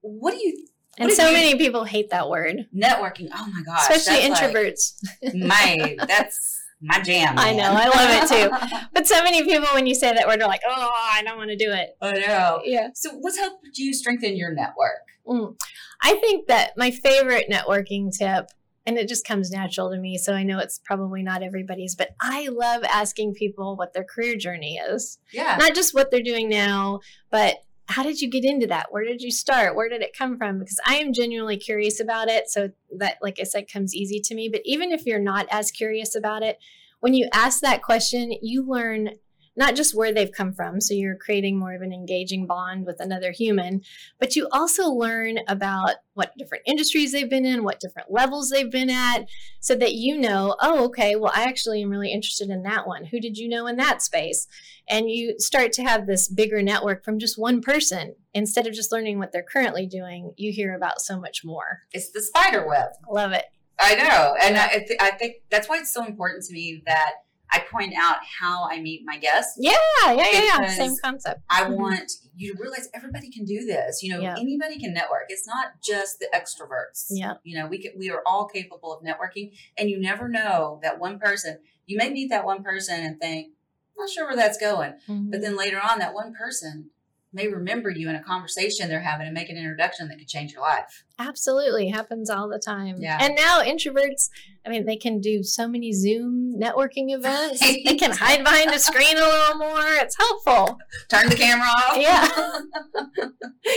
what 0.00 0.30
do 0.30 0.38
you 0.38 0.66
and 0.98 1.12
so 1.12 1.26
you- 1.26 1.34
many 1.34 1.56
people 1.56 1.84
hate 1.84 2.10
that 2.10 2.30
word, 2.30 2.66
networking? 2.74 3.28
Oh 3.34 3.46
my 3.52 3.62
gosh, 3.64 3.90
especially 3.90 4.28
that's 4.28 4.40
like 4.40 4.54
introverts. 4.54 5.46
my 5.46 5.96
that's 6.06 6.62
my 6.80 7.00
jam. 7.00 7.34
I 7.38 7.52
know, 7.52 7.72
I 7.72 7.88
love 7.88 8.22
it 8.22 8.28
too. 8.28 8.76
But 8.92 9.06
so 9.06 9.22
many 9.22 9.44
people, 9.44 9.68
when 9.74 9.86
you 9.86 9.94
say 9.94 10.12
that 10.12 10.26
word, 10.26 10.40
are 10.40 10.48
like, 10.48 10.62
oh, 10.66 10.90
I 10.94 11.22
don't 11.22 11.36
want 11.36 11.50
to 11.50 11.56
do 11.56 11.72
it. 11.72 11.96
I 12.00 12.12
know. 12.12 12.60
Yeah. 12.64 12.88
So, 12.94 13.10
what's 13.14 13.38
helped 13.38 13.66
you 13.74 13.92
strengthen 13.92 14.36
your 14.36 14.52
network? 14.52 15.02
Mm. 15.26 15.56
I 16.02 16.14
think 16.14 16.46
that 16.48 16.72
my 16.76 16.90
favorite 16.90 17.46
networking 17.50 18.16
tip 18.16 18.48
and 18.86 18.96
it 18.96 19.08
just 19.08 19.26
comes 19.26 19.50
natural 19.50 19.90
to 19.90 19.98
me. 19.98 20.16
So 20.16 20.32
I 20.32 20.44
know 20.44 20.58
it's 20.58 20.78
probably 20.78 21.22
not 21.22 21.42
everybody's, 21.42 21.94
but 21.94 22.14
I 22.20 22.48
love 22.48 22.84
asking 22.84 23.34
people 23.34 23.76
what 23.76 23.92
their 23.92 24.04
career 24.04 24.36
journey 24.36 24.76
is. 24.76 25.18
Yeah. 25.32 25.56
Not 25.58 25.74
just 25.74 25.92
what 25.92 26.10
they're 26.10 26.22
doing 26.22 26.48
now, 26.48 27.00
but 27.30 27.64
how 27.88 28.02
did 28.02 28.20
you 28.20 28.30
get 28.30 28.44
into 28.44 28.66
that? 28.68 28.86
Where 28.90 29.04
did 29.04 29.22
you 29.22 29.30
start? 29.30 29.76
Where 29.76 29.88
did 29.88 30.02
it 30.02 30.16
come 30.16 30.38
from? 30.38 30.58
Because 30.58 30.80
I 30.86 30.96
am 30.96 31.12
genuinely 31.12 31.56
curious 31.56 32.00
about 32.00 32.28
it. 32.28 32.48
So 32.48 32.70
that, 32.96 33.18
like 33.22 33.38
I 33.40 33.44
said, 33.44 33.70
comes 33.70 33.94
easy 33.94 34.20
to 34.20 34.34
me. 34.34 34.48
But 34.48 34.62
even 34.64 34.92
if 34.92 35.06
you're 35.06 35.18
not 35.18 35.46
as 35.50 35.70
curious 35.70 36.14
about 36.14 36.42
it, 36.42 36.58
when 37.00 37.14
you 37.14 37.28
ask 37.32 37.60
that 37.60 37.82
question, 37.82 38.32
you 38.42 38.66
learn 38.66 39.10
not 39.56 39.74
just 39.74 39.94
where 39.94 40.12
they've 40.12 40.32
come 40.32 40.52
from, 40.52 40.80
so 40.80 40.94
you're 40.94 41.16
creating 41.16 41.58
more 41.58 41.74
of 41.74 41.82
an 41.82 41.92
engaging 41.92 42.46
bond 42.46 42.84
with 42.84 43.00
another 43.00 43.32
human, 43.32 43.80
but 44.20 44.36
you 44.36 44.48
also 44.52 44.88
learn 44.88 45.38
about 45.48 45.94
what 46.14 46.36
different 46.36 46.64
industries 46.66 47.12
they've 47.12 47.30
been 47.30 47.46
in, 47.46 47.64
what 47.64 47.80
different 47.80 48.10
levels 48.10 48.50
they've 48.50 48.70
been 48.70 48.90
at, 48.90 49.26
so 49.60 49.74
that 49.74 49.94
you 49.94 50.18
know, 50.18 50.56
oh, 50.60 50.84
okay, 50.84 51.16
well, 51.16 51.32
I 51.34 51.44
actually 51.44 51.82
am 51.82 51.90
really 51.90 52.12
interested 52.12 52.50
in 52.50 52.62
that 52.64 52.86
one. 52.86 53.06
Who 53.06 53.18
did 53.18 53.38
you 53.38 53.48
know 53.48 53.66
in 53.66 53.76
that 53.76 54.02
space? 54.02 54.46
And 54.88 55.10
you 55.10 55.34
start 55.38 55.72
to 55.72 55.82
have 55.82 56.06
this 56.06 56.28
bigger 56.28 56.62
network 56.62 57.04
from 57.04 57.18
just 57.18 57.38
one 57.38 57.60
person. 57.60 58.14
Instead 58.34 58.66
of 58.66 58.74
just 58.74 58.92
learning 58.92 59.18
what 59.18 59.32
they're 59.32 59.42
currently 59.42 59.86
doing, 59.86 60.32
you 60.36 60.52
hear 60.52 60.74
about 60.74 61.00
so 61.00 61.18
much 61.18 61.42
more. 61.44 61.80
It's 61.92 62.10
the 62.10 62.22
spider 62.22 62.66
web. 62.66 62.90
Love 63.10 63.32
it. 63.32 63.46
I 63.80 63.94
know. 63.94 64.34
And 64.42 64.56
I, 64.56 64.84
th- 64.86 64.98
I 65.00 65.10
think 65.12 65.36
that's 65.50 65.68
why 65.68 65.78
it's 65.78 65.92
so 65.92 66.04
important 66.04 66.44
to 66.44 66.52
me 66.52 66.82
that 66.86 67.12
I 67.56 67.60
point 67.70 67.94
out 67.98 68.16
how 68.40 68.68
I 68.70 68.80
meet 68.80 69.02
my 69.04 69.16
guests. 69.18 69.54
Yeah, 69.58 69.72
yeah, 70.08 70.12
yeah, 70.32 70.40
yeah. 70.60 70.68
Same 70.68 70.94
concept. 71.02 71.40
I 71.48 71.64
Mhm. 71.64 71.76
want 71.78 72.12
you 72.36 72.54
to 72.54 72.60
realize 72.60 72.88
everybody 72.92 73.30
can 73.30 73.44
do 73.44 73.64
this. 73.64 74.02
You 74.02 74.12
know, 74.12 74.20
Yeah. 74.20 74.34
anybody 74.38 74.78
can 74.78 74.92
network. 74.92 75.24
It's 75.28 75.46
not 75.46 75.80
just 75.82 76.18
the 76.18 76.28
extroverts. 76.34 77.06
Yeah. 77.10 77.34
You 77.44 77.58
know, 77.58 77.66
we 77.66 77.78
can, 77.78 77.92
we 77.96 78.10
are 78.10 78.22
all 78.26 78.46
capable 78.46 78.92
of 78.92 79.02
networking, 79.02 79.56
and 79.78 79.88
you 79.88 79.98
never 79.98 80.28
know 80.28 80.80
that 80.82 80.98
one 80.98 81.18
person. 81.18 81.60
You 81.86 81.96
may 81.96 82.10
meet 82.10 82.28
that 82.30 82.44
one 82.44 82.62
person 82.62 83.00
and 83.00 83.18
think, 83.18 83.52
I'm 83.98 84.02
"Not 84.04 84.10
sure 84.10 84.26
where 84.26 84.36
that's 84.36 84.58
going," 84.58 84.94
Mhm. 85.08 85.30
but 85.30 85.40
then 85.40 85.56
later 85.56 85.80
on, 85.80 85.98
that 86.00 86.12
one 86.12 86.34
person 86.34 86.90
may 87.36 87.48
remember 87.48 87.90
you 87.90 88.08
in 88.08 88.16
a 88.16 88.22
conversation 88.22 88.88
they're 88.88 89.00
having 89.00 89.26
and 89.26 89.34
make 89.34 89.50
an 89.50 89.56
introduction 89.56 90.08
that 90.08 90.18
could 90.18 90.26
change 90.26 90.52
your 90.52 90.62
life. 90.62 91.04
Absolutely 91.18 91.88
happens 91.88 92.30
all 92.30 92.48
the 92.48 92.58
time. 92.58 92.96
Yeah. 92.98 93.18
And 93.20 93.36
now 93.36 93.60
introverts, 93.62 94.30
I 94.66 94.70
mean, 94.70 94.86
they 94.86 94.96
can 94.96 95.20
do 95.20 95.42
so 95.42 95.68
many 95.68 95.92
Zoom 95.92 96.54
networking 96.58 97.14
events. 97.14 97.60
they 97.60 97.94
can 97.94 98.10
hide 98.10 98.42
behind 98.42 98.70
a 98.70 98.78
screen 98.78 99.16
a 99.16 99.20
little 99.20 99.58
more. 99.58 99.86
It's 100.00 100.16
helpful. 100.16 100.78
Turn 101.08 101.28
the 101.28 101.36
camera 101.36 101.68
off. 101.68 101.96
Yeah. 101.98 102.28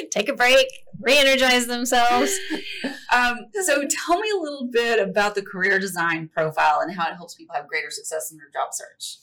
Take 0.12 0.30
a 0.30 0.34
break, 0.34 0.68
re-energize 1.02 1.68
themselves. 1.68 2.36
Um, 3.14 3.48
so 3.64 3.84
tell 3.90 4.20
me 4.20 4.30
a 4.30 4.42
little 4.42 4.70
bit 4.72 5.06
about 5.06 5.36
the 5.36 5.42
career 5.42 5.80
design 5.80 6.30
profile 6.34 6.80
and 6.80 6.96
how 6.96 7.10
it 7.10 7.16
helps 7.16 7.36
people 7.36 7.56
have 7.56 7.68
greater 7.68 7.92
success 7.92 8.32
in 8.32 8.38
their 8.38 8.50
job 8.54 8.70
search. 8.72 9.18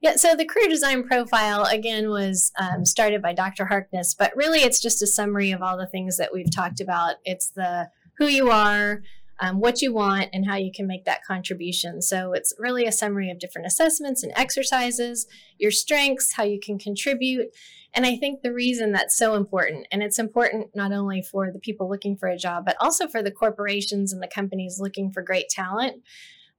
Yeah, 0.00 0.14
so 0.14 0.36
the 0.36 0.44
career 0.44 0.68
design 0.68 1.02
profile 1.02 1.64
again 1.64 2.08
was 2.08 2.52
um, 2.56 2.84
started 2.84 3.20
by 3.20 3.32
Dr. 3.32 3.66
Harkness, 3.66 4.14
but 4.14 4.36
really 4.36 4.60
it's 4.60 4.80
just 4.80 5.02
a 5.02 5.08
summary 5.08 5.50
of 5.50 5.60
all 5.60 5.76
the 5.76 5.88
things 5.88 6.16
that 6.18 6.32
we've 6.32 6.54
talked 6.54 6.80
about. 6.80 7.16
It's 7.24 7.50
the 7.50 7.90
who 8.18 8.26
you 8.26 8.48
are, 8.50 9.02
um, 9.40 9.58
what 9.58 9.82
you 9.82 9.92
want, 9.92 10.28
and 10.32 10.46
how 10.46 10.54
you 10.54 10.70
can 10.72 10.86
make 10.86 11.04
that 11.04 11.24
contribution. 11.24 12.00
So 12.00 12.32
it's 12.32 12.54
really 12.58 12.84
a 12.84 12.92
summary 12.92 13.28
of 13.28 13.40
different 13.40 13.66
assessments 13.66 14.22
and 14.22 14.32
exercises, 14.36 15.26
your 15.58 15.72
strengths, 15.72 16.34
how 16.34 16.44
you 16.44 16.60
can 16.60 16.78
contribute. 16.78 17.48
And 17.92 18.06
I 18.06 18.16
think 18.16 18.42
the 18.42 18.52
reason 18.52 18.92
that's 18.92 19.16
so 19.16 19.34
important, 19.34 19.88
and 19.90 20.02
it's 20.02 20.18
important 20.18 20.76
not 20.76 20.92
only 20.92 21.22
for 21.22 21.50
the 21.50 21.58
people 21.58 21.88
looking 21.88 22.16
for 22.16 22.28
a 22.28 22.38
job, 22.38 22.64
but 22.64 22.76
also 22.80 23.08
for 23.08 23.22
the 23.22 23.32
corporations 23.32 24.12
and 24.12 24.22
the 24.22 24.28
companies 24.28 24.78
looking 24.78 25.10
for 25.10 25.22
great 25.22 25.48
talent. 25.48 26.02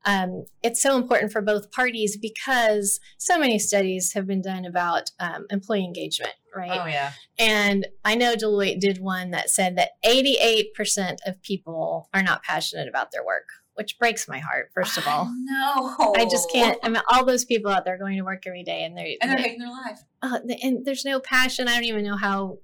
Um, 0.06 0.46
it's 0.64 0.82
so 0.82 0.96
important 0.98 1.32
for 1.32 1.42
both 1.42 1.72
parties 1.72 2.18
because 2.18 3.00
so 3.18 3.38
many 3.38 3.60
studies 3.60 4.14
have 4.14 4.26
been 4.26 4.42
done 4.42 4.66
about 4.66 5.12
um, 5.20 5.46
employee 5.50 5.84
engagement, 5.84 6.34
right? 6.56 6.72
Oh 6.82 6.86
yeah. 6.86 7.12
And 7.38 7.86
I 8.06 8.16
know 8.16 8.36
Deloitte 8.36 8.80
did 8.80 9.00
one 9.02 9.32
that 9.32 9.50
said 9.50 9.78
that 9.78 9.92
88% 10.06 11.18
of 11.26 11.42
people 11.42 12.10
are 12.14 12.24
not 12.24 12.44
passionate 12.44 12.88
about 12.88 13.12
their 13.12 13.26
work, 13.26 13.48
which 13.74 14.00
breaks 14.00 14.28
my 14.28 14.40
heart, 14.40 14.72
first 14.74 14.98
of 14.98 15.08
all. 15.08 15.26
no, 15.44 16.14
I 16.16 16.26
just 16.30 16.50
can't. 16.52 16.78
I 16.82 16.90
mean, 16.90 17.02
all 17.12 17.26
those 17.26 17.46
people 17.46 17.72
out 17.72 17.84
there 17.86 17.98
going 17.98 18.18
to 18.18 18.24
work 18.24 18.44
every 18.48 18.64
day, 18.64 18.84
and 18.84 18.98
they're, 18.98 19.08
And 19.22 19.30
they're 19.32 19.38
they- 19.38 19.44
hating 19.44 19.60
their 19.60 19.70
life. 19.72 20.00
uh, 20.22 20.40
and 20.64 20.86
there's 20.86 21.06
no 21.06 21.20
passion. 21.20 21.68
I 21.68 21.76
don't 21.76 21.84
even 21.86 22.04
know 22.06 22.18
how. 22.18 22.60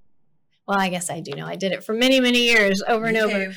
Well, 0.67 0.79
I 0.79 0.89
guess 0.89 1.11
I 1.11 1.19
do 1.19 1.31
know. 1.33 1.45
I 1.45 1.57
did 1.57 1.73
it 1.73 1.83
for 1.83 1.93
many, 1.93 2.19
many 2.19 2.39
years, 2.39 2.81
over 2.87 3.05
and 3.05 3.17
over. 3.17 3.53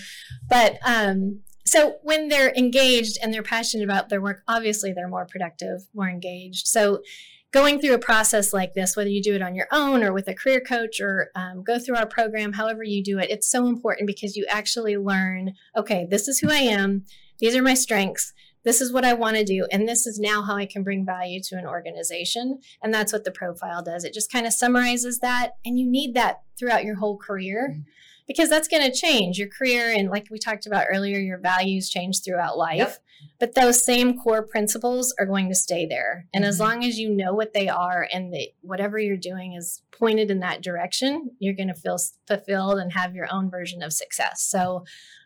But 0.50 0.78
um, 0.84 1.40
so 1.68 1.96
when 2.02 2.28
they're 2.28 2.54
engaged 2.54 3.18
and 3.22 3.32
they're 3.32 3.42
passionate 3.42 3.84
about 3.84 4.08
their 4.08 4.20
work, 4.20 4.42
obviously 4.48 4.92
they're 4.92 5.08
more 5.08 5.26
productive, 5.26 5.82
more 5.94 6.08
engaged. 6.08 6.66
So 6.66 7.02
going 7.50 7.80
through 7.80 7.94
a 7.94 7.98
process 7.98 8.52
like 8.52 8.74
this, 8.74 8.96
whether 8.96 9.08
you 9.08 9.22
do 9.22 9.34
it 9.34 9.42
on 9.42 9.54
your 9.54 9.68
own 9.72 10.02
or 10.02 10.12
with 10.12 10.28
a 10.28 10.34
career 10.34 10.60
coach 10.60 11.00
or 11.00 11.30
um, 11.34 11.62
go 11.62 11.78
through 11.78 11.96
our 11.96 12.06
program, 12.06 12.52
however 12.52 12.82
you 12.82 13.02
do 13.02 13.18
it, 13.18 13.30
it's 13.30 13.50
so 13.50 13.66
important 13.66 14.06
because 14.06 14.36
you 14.36 14.46
actually 14.48 14.96
learn 14.96 15.54
okay, 15.76 16.06
this 16.10 16.28
is 16.28 16.38
who 16.38 16.50
I 16.50 16.58
am, 16.58 17.04
these 17.38 17.56
are 17.56 17.62
my 17.62 17.74
strengths. 17.74 18.32
This 18.64 18.80
is 18.80 18.92
what 18.92 19.04
I 19.04 19.14
want 19.14 19.36
to 19.36 19.44
do, 19.44 19.66
and 19.70 19.88
this 19.88 20.06
is 20.06 20.18
now 20.18 20.42
how 20.42 20.56
I 20.56 20.66
can 20.66 20.82
bring 20.82 21.06
value 21.06 21.40
to 21.44 21.56
an 21.56 21.64
organization. 21.64 22.58
And 22.82 22.92
that's 22.92 23.12
what 23.12 23.24
the 23.24 23.30
profile 23.30 23.82
does. 23.82 24.04
It 24.04 24.12
just 24.12 24.32
kind 24.32 24.46
of 24.46 24.52
summarizes 24.52 25.20
that, 25.20 25.52
and 25.64 25.78
you 25.78 25.86
need 25.88 26.12
that 26.14 26.42
throughout 26.58 26.84
your 26.84 26.96
whole 26.96 27.16
career 27.16 27.76
Mhm. 27.76 27.84
Because 28.28 28.48
that's 28.48 28.68
going 28.68 28.88
to 28.88 28.96
change 28.96 29.38
your 29.38 29.48
career 29.48 29.90
and 29.92 30.10
like 30.10 30.28
we 30.30 30.38
talked 30.38 30.66
about 30.66 30.86
earlier 30.88 31.18
your 31.18 31.38
values 31.38 31.88
change 31.90 32.22
throughout 32.22 32.56
life 32.56 32.78
Yep. 32.78 32.96
but 33.40 33.54
those 33.54 33.82
same 33.84 34.18
core 34.20 34.42
principles 34.46 35.12
are 35.18 35.26
going 35.26 35.48
to 35.48 35.54
stay 35.54 35.86
there 35.86 36.26
and 36.32 36.44
as 36.44 36.58
Mhm. 36.58 36.60
long 36.60 36.84
as 36.84 36.98
you 36.98 37.08
know 37.10 37.34
what 37.34 37.52
they 37.54 37.68
are 37.68 38.06
and 38.12 38.32
that 38.34 38.48
whatever 38.60 38.98
you're 38.98 39.16
doing 39.16 39.54
is 39.54 39.82
pointed 39.90 40.30
in 40.30 40.40
that 40.40 40.62
direction 40.62 41.30
you're 41.40 41.54
going 41.54 41.68
to 41.68 41.74
feel 41.74 41.98
fulfilled 42.28 42.78
and 42.78 42.92
have 42.92 43.14
your 43.16 43.26
own 43.32 43.50
version 43.50 43.82
of 43.82 43.92
success 43.92 44.42
so 44.42 44.84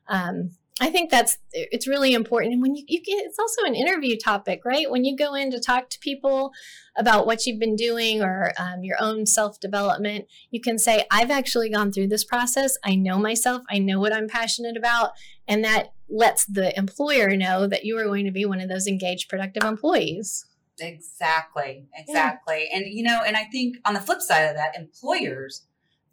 um, 0.08 0.50
I 0.82 0.90
think 0.90 1.12
that's 1.12 1.38
it's 1.52 1.86
really 1.86 2.12
important. 2.12 2.54
And 2.54 2.60
when 2.60 2.74
you, 2.74 2.82
you 2.88 3.00
get 3.00 3.24
it's 3.24 3.38
also 3.38 3.62
an 3.64 3.76
interview 3.76 4.16
topic, 4.16 4.62
right? 4.64 4.90
When 4.90 5.04
you 5.04 5.16
go 5.16 5.32
in 5.34 5.52
to 5.52 5.60
talk 5.60 5.88
to 5.90 5.98
people 6.00 6.50
about 6.98 7.24
what 7.24 7.46
you've 7.46 7.60
been 7.60 7.76
doing 7.76 8.20
or 8.20 8.52
um, 8.58 8.82
your 8.82 8.96
own 9.00 9.24
self 9.24 9.60
development, 9.60 10.26
you 10.50 10.60
can 10.60 10.78
say, 10.78 11.06
I've 11.08 11.30
actually 11.30 11.70
gone 11.70 11.92
through 11.92 12.08
this 12.08 12.24
process. 12.24 12.76
I 12.84 12.96
know 12.96 13.18
myself. 13.18 13.62
I 13.70 13.78
know 13.78 14.00
what 14.00 14.12
I'm 14.12 14.26
passionate 14.26 14.76
about. 14.76 15.12
And 15.46 15.64
that 15.64 15.92
lets 16.10 16.46
the 16.46 16.76
employer 16.76 17.36
know 17.36 17.68
that 17.68 17.84
you 17.84 17.96
are 17.98 18.04
going 18.04 18.24
to 18.24 18.32
be 18.32 18.44
one 18.44 18.60
of 18.60 18.68
those 18.68 18.88
engaged, 18.88 19.28
productive 19.28 19.62
employees. 19.62 20.46
Exactly. 20.80 21.86
Exactly. 21.94 22.68
And 22.74 22.86
you 22.88 23.04
know, 23.04 23.22
and 23.24 23.36
I 23.36 23.44
think 23.44 23.76
on 23.84 23.94
the 23.94 24.00
flip 24.00 24.20
side 24.20 24.46
of 24.46 24.56
that, 24.56 24.76
employers 24.76 25.64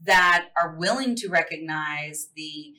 that 0.04 0.50
are 0.56 0.76
willing 0.78 1.16
to 1.16 1.28
recognize 1.28 2.28
the 2.36 2.76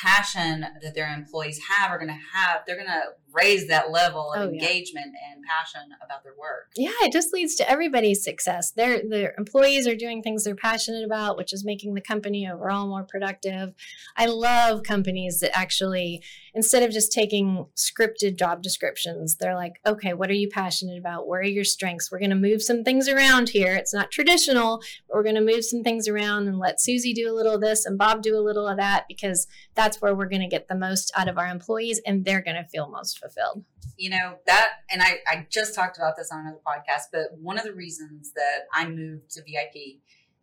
passion 0.00 0.66
that 0.82 0.94
their 0.94 1.12
employees 1.12 1.60
have 1.68 1.90
are 1.90 1.98
going 1.98 2.08
to 2.08 2.20
have 2.32 2.62
they're 2.66 2.76
going 2.76 2.88
to 2.88 3.02
raise 3.34 3.66
that 3.68 3.90
level 3.90 4.32
of 4.32 4.40
Oh, 4.40 4.44
yeah. 4.50 4.60
engagement 4.62 5.06
and 5.06 5.42
passion 5.44 5.82
about 6.04 6.22
their 6.22 6.34
work 6.38 6.70
Yeah, 6.76 6.92
it 7.02 7.12
just 7.12 7.32
leads 7.32 7.54
to 7.56 7.68
everybody's 7.68 8.22
success. 8.22 8.70
Their 8.70 9.02
their 9.08 9.34
employees 9.36 9.86
are 9.86 9.96
doing 9.96 10.22
things 10.22 10.44
they're 10.44 10.54
passionate 10.54 11.04
about, 11.04 11.36
which 11.36 11.52
is 11.52 11.64
making 11.64 11.94
the 11.94 12.00
company 12.00 12.48
overall 12.48 12.86
more 12.86 13.02
productive. 13.04 13.74
I 14.16 14.26
love 14.26 14.82
companies 14.84 15.40
that 15.40 15.56
actually 15.56 16.22
instead 16.54 16.84
of 16.84 16.90
just 16.92 17.10
taking 17.12 17.66
scripted 17.76 18.38
job 18.38 18.62
descriptions, 18.62 19.36
they're 19.36 19.56
like, 19.56 19.80
"Okay, 19.84 20.14
what 20.14 20.30
are 20.30 20.34
you 20.34 20.48
passionate 20.48 20.98
about? 20.98 21.26
Where 21.26 21.40
are 21.40 21.44
your 21.44 21.64
strengths? 21.64 22.12
We're 22.12 22.20
going 22.20 22.30
to 22.30 22.36
move 22.36 22.62
some 22.62 22.84
things 22.84 23.08
around 23.08 23.48
here. 23.48 23.74
It's 23.74 23.92
not 23.92 24.12
traditional, 24.12 24.78
but 25.08 25.16
we're 25.16 25.24
going 25.24 25.34
to 25.34 25.40
move 25.40 25.64
some 25.64 25.82
things 25.82 26.06
around 26.06 26.46
and 26.46 26.58
let 26.58 26.80
Susie 26.80 27.12
do 27.12 27.28
a 27.30 27.34
little 27.34 27.54
of 27.54 27.60
this 27.60 27.84
and 27.84 27.98
Bob 27.98 28.22
do 28.22 28.36
a 28.36 28.40
little 28.46 28.68
of 28.68 28.76
that 28.76 29.06
because 29.08 29.48
that's 29.74 30.00
where 30.00 30.14
we're 30.14 30.28
going 30.28 30.42
to 30.42 30.48
get 30.48 30.68
the 30.68 30.74
most 30.76 31.10
out 31.16 31.28
of 31.28 31.38
our 31.38 31.48
employees 31.48 32.00
and 32.06 32.24
they're 32.24 32.40
going 32.42 32.56
to 32.56 32.68
feel 32.68 32.88
most 32.88 33.18
fulfilled." 33.24 33.64
you 33.96 34.10
know 34.10 34.36
that 34.46 34.68
and 34.90 35.00
I, 35.02 35.18
I 35.28 35.46
just 35.50 35.72
talked 35.74 35.96
about 35.98 36.14
this 36.16 36.30
on 36.32 36.40
another 36.40 36.58
podcast 36.66 37.04
but 37.12 37.26
one 37.40 37.56
of 37.58 37.64
the 37.64 37.72
reasons 37.72 38.32
that 38.34 38.60
i 38.74 38.88
moved 38.88 39.30
to 39.30 39.40
vip 39.42 39.74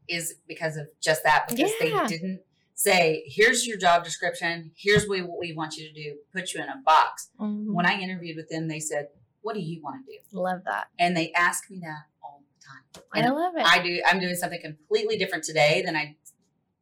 is 0.07 0.35
because 0.47 0.77
of 0.77 0.87
just 1.01 1.23
that 1.23 1.47
because 1.49 1.71
Yeah. 1.81 2.01
they 2.01 2.07
didn't 2.15 2.41
say 2.75 3.23
here's 3.27 3.67
your 3.67 3.77
job 3.77 4.03
description 4.05 4.71
here's 4.77 5.05
what 5.07 5.19
we 5.39 5.53
want 5.53 5.75
you 5.75 5.87
to 5.87 5.93
do 5.93 6.15
put 6.33 6.53
you 6.53 6.61
in 6.63 6.69
a 6.69 6.81
box 6.85 7.29
Mhm. 7.39 7.73
when 7.73 7.85
i 7.85 7.99
interviewed 7.99 8.37
with 8.37 8.49
them 8.49 8.67
they 8.69 8.79
said 8.79 9.09
what 9.41 9.53
do 9.53 9.59
you 9.61 9.81
want 9.83 9.97
to 10.05 10.11
do 10.11 10.19
Love 10.39 10.61
that. 10.65 10.87
and 10.97 11.15
they 11.17 11.31
ask 11.33 11.69
me 11.69 11.79
that 11.81 12.03
all 12.23 12.41
the 12.57 12.65
time 12.65 13.03
I 13.13 13.19
and 13.19 13.35
love 13.35 13.53
it. 13.57 13.65
i 13.65 13.83
do 13.83 14.01
i'm 14.07 14.19
doing 14.19 14.35
something 14.35 14.61
completely 14.61 15.17
different 15.17 15.43
today 15.43 15.81
than 15.85 15.95
i 15.97 16.15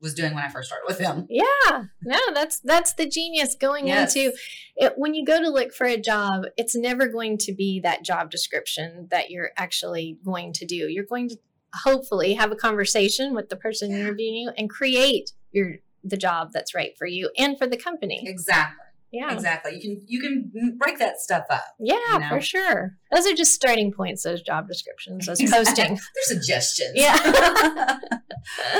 was 0.02 0.14
doing 0.14 0.34
when 0.34 0.44
i 0.44 0.50
first 0.50 0.68
started 0.70 0.86
with 0.88 0.98
them 0.98 1.26
Yeah, 1.30 1.84
no, 2.04 2.20
that's 2.34 2.60
that's 2.62 2.94
the 2.94 3.08
genius 3.08 3.56
going 3.60 3.88
Yes. 3.88 4.16
into 4.16 4.34
it. 4.78 4.94
When 4.96 5.14
you 5.14 5.26
go 5.26 5.40
to 5.42 5.50
look 5.50 5.74
for 5.74 5.86
a 5.86 5.98
job, 6.00 6.44
it's 6.58 6.76
never 6.76 7.08
going 7.08 7.38
to 7.40 7.54
be 7.54 7.80
that 7.82 8.04
job 8.04 8.32
description 8.32 9.08
that 9.12 9.30
you're 9.30 9.52
actually 9.58 10.18
going 10.24 10.54
to 10.54 10.66
do. 10.66 10.88
You're 10.90 11.04
going 11.06 11.30
to 11.30 11.38
hopefully 11.84 12.34
have 12.34 12.52
a 12.52 12.56
conversation 12.56 13.34
with 13.36 13.50
the 13.50 13.56
person 13.56 13.92
Yeah. 13.92 13.98
interviewing 14.00 14.36
you 14.36 14.52
and 14.58 14.70
create 14.70 15.32
your 15.52 15.76
the 16.04 16.18
job 16.18 16.52
that's 16.54 16.74
right 16.74 16.98
for 16.98 17.06
you 17.06 17.30
and 17.38 17.58
for 17.58 17.68
the 17.68 17.76
company. 17.78 18.24
exactly 18.26 18.86
Yeah. 19.12 19.34
Exactly. 19.34 19.76
You 19.76 19.82
can 19.82 20.04
you 20.08 20.22
can 20.22 20.78
break 20.78 21.00
that 21.00 21.20
stuff 21.20 21.46
up. 21.50 21.64
Yeah, 21.80 21.96
you 22.14 22.20
know? 22.20 22.30
for 22.30 22.42
sure. 22.42 22.96
Those 23.12 23.26
are 23.26 23.34
just 23.34 23.54
starting 23.54 23.92
points, 23.92 24.24
those 24.24 24.42
job 24.42 24.68
descriptions, 24.68 25.26
those 25.26 25.42
posting. 25.50 25.96
They're 26.30 26.38
suggestions. 26.38 26.92
Yeah. 26.94 27.18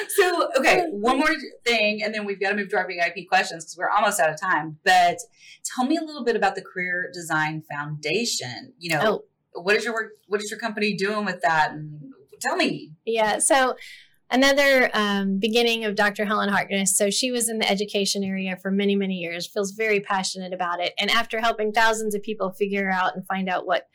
so, 0.10 0.50
okay, 0.58 0.86
one 0.92 1.18
more 1.18 1.34
thing, 1.66 2.04
and 2.04 2.14
then 2.14 2.26
we've 2.26 2.40
got 2.40 2.50
to 2.52 2.56
move 2.56 2.70
to 2.70 2.78
our 2.78 2.88
VIP 2.88 3.28
questions 3.28 3.66
because 3.66 3.78
we're 3.78 3.90
almost 3.90 4.20
out 4.20 4.30
of 4.30 4.40
time. 4.40 4.78
But 4.86 5.18
tell 5.64 5.86
me 5.86 5.98
a 5.98 6.02
little 6.02 6.24
bit 6.24 6.36
about 6.36 6.56
the 6.56 6.62
Career 6.62 7.10
Design 7.14 7.64
Foundation. 7.72 8.74
You 8.78 8.92
know, 8.92 9.02
Oh. 9.56 9.62
what 9.64 9.76
is 9.76 9.84
your 9.84 9.94
work? 9.94 10.12
What 10.28 10.42
is 10.44 10.52
your 10.52 10.60
company 10.60 10.94
doing 10.94 11.26
with 11.26 11.42
that? 11.42 11.72
And 11.72 12.12
tell 12.40 12.56
me. 12.56 12.92
Yeah. 13.06 13.40
So 13.40 13.76
another 14.32 14.90
um, 14.94 15.40
beginning 15.40 15.86
of 15.86 15.96
Dr. 15.96 16.26
Helen 16.26 16.50
Harkness. 16.50 16.96
So 16.96 17.10
she 17.10 17.32
was 17.32 17.50
in 17.50 17.60
the 17.60 17.70
education 17.70 18.24
area 18.24 18.58
for 18.62 18.72
many, 18.72 18.96
many 18.96 19.16
years, 19.16 19.48
feels 19.48 19.72
very 19.72 20.00
passionate 20.00 20.54
about 20.54 20.80
it. 20.80 20.94
And 21.00 21.10
after 21.10 21.40
helping 21.40 21.72
thousands 21.72 22.16
of 22.16 22.22
people 22.22 22.52
figure 22.52 22.90
out 22.90 23.16
and 23.16 23.26
find 23.26 23.50
out 23.50 23.66
what 23.66 23.88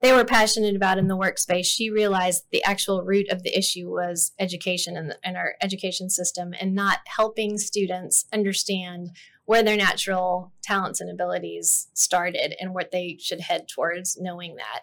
they 0.00 0.12
were 0.12 0.24
passionate 0.24 0.74
about 0.74 0.98
in 0.98 1.06
the 1.06 1.16
workspace, 1.16 1.66
she 1.66 1.88
realized 1.88 2.44
the 2.50 2.64
actual 2.64 3.04
root 3.04 3.28
of 3.30 3.44
the 3.44 3.56
issue 3.56 3.88
was 3.88 4.32
education 4.38 4.96
and, 4.96 5.14
and 5.22 5.36
our 5.36 5.54
education 5.62 6.10
system 6.10 6.52
and 6.60 6.74
not 6.74 6.98
helping 7.06 7.56
students 7.56 8.24
understand 8.32 9.10
where 9.52 9.62
their 9.62 9.76
natural 9.76 10.50
talents 10.62 10.98
and 10.98 11.10
abilities 11.10 11.88
started 11.92 12.54
and 12.58 12.72
what 12.72 12.90
they 12.90 13.18
should 13.20 13.38
head 13.38 13.68
towards 13.68 14.18
knowing 14.18 14.56
that. 14.56 14.80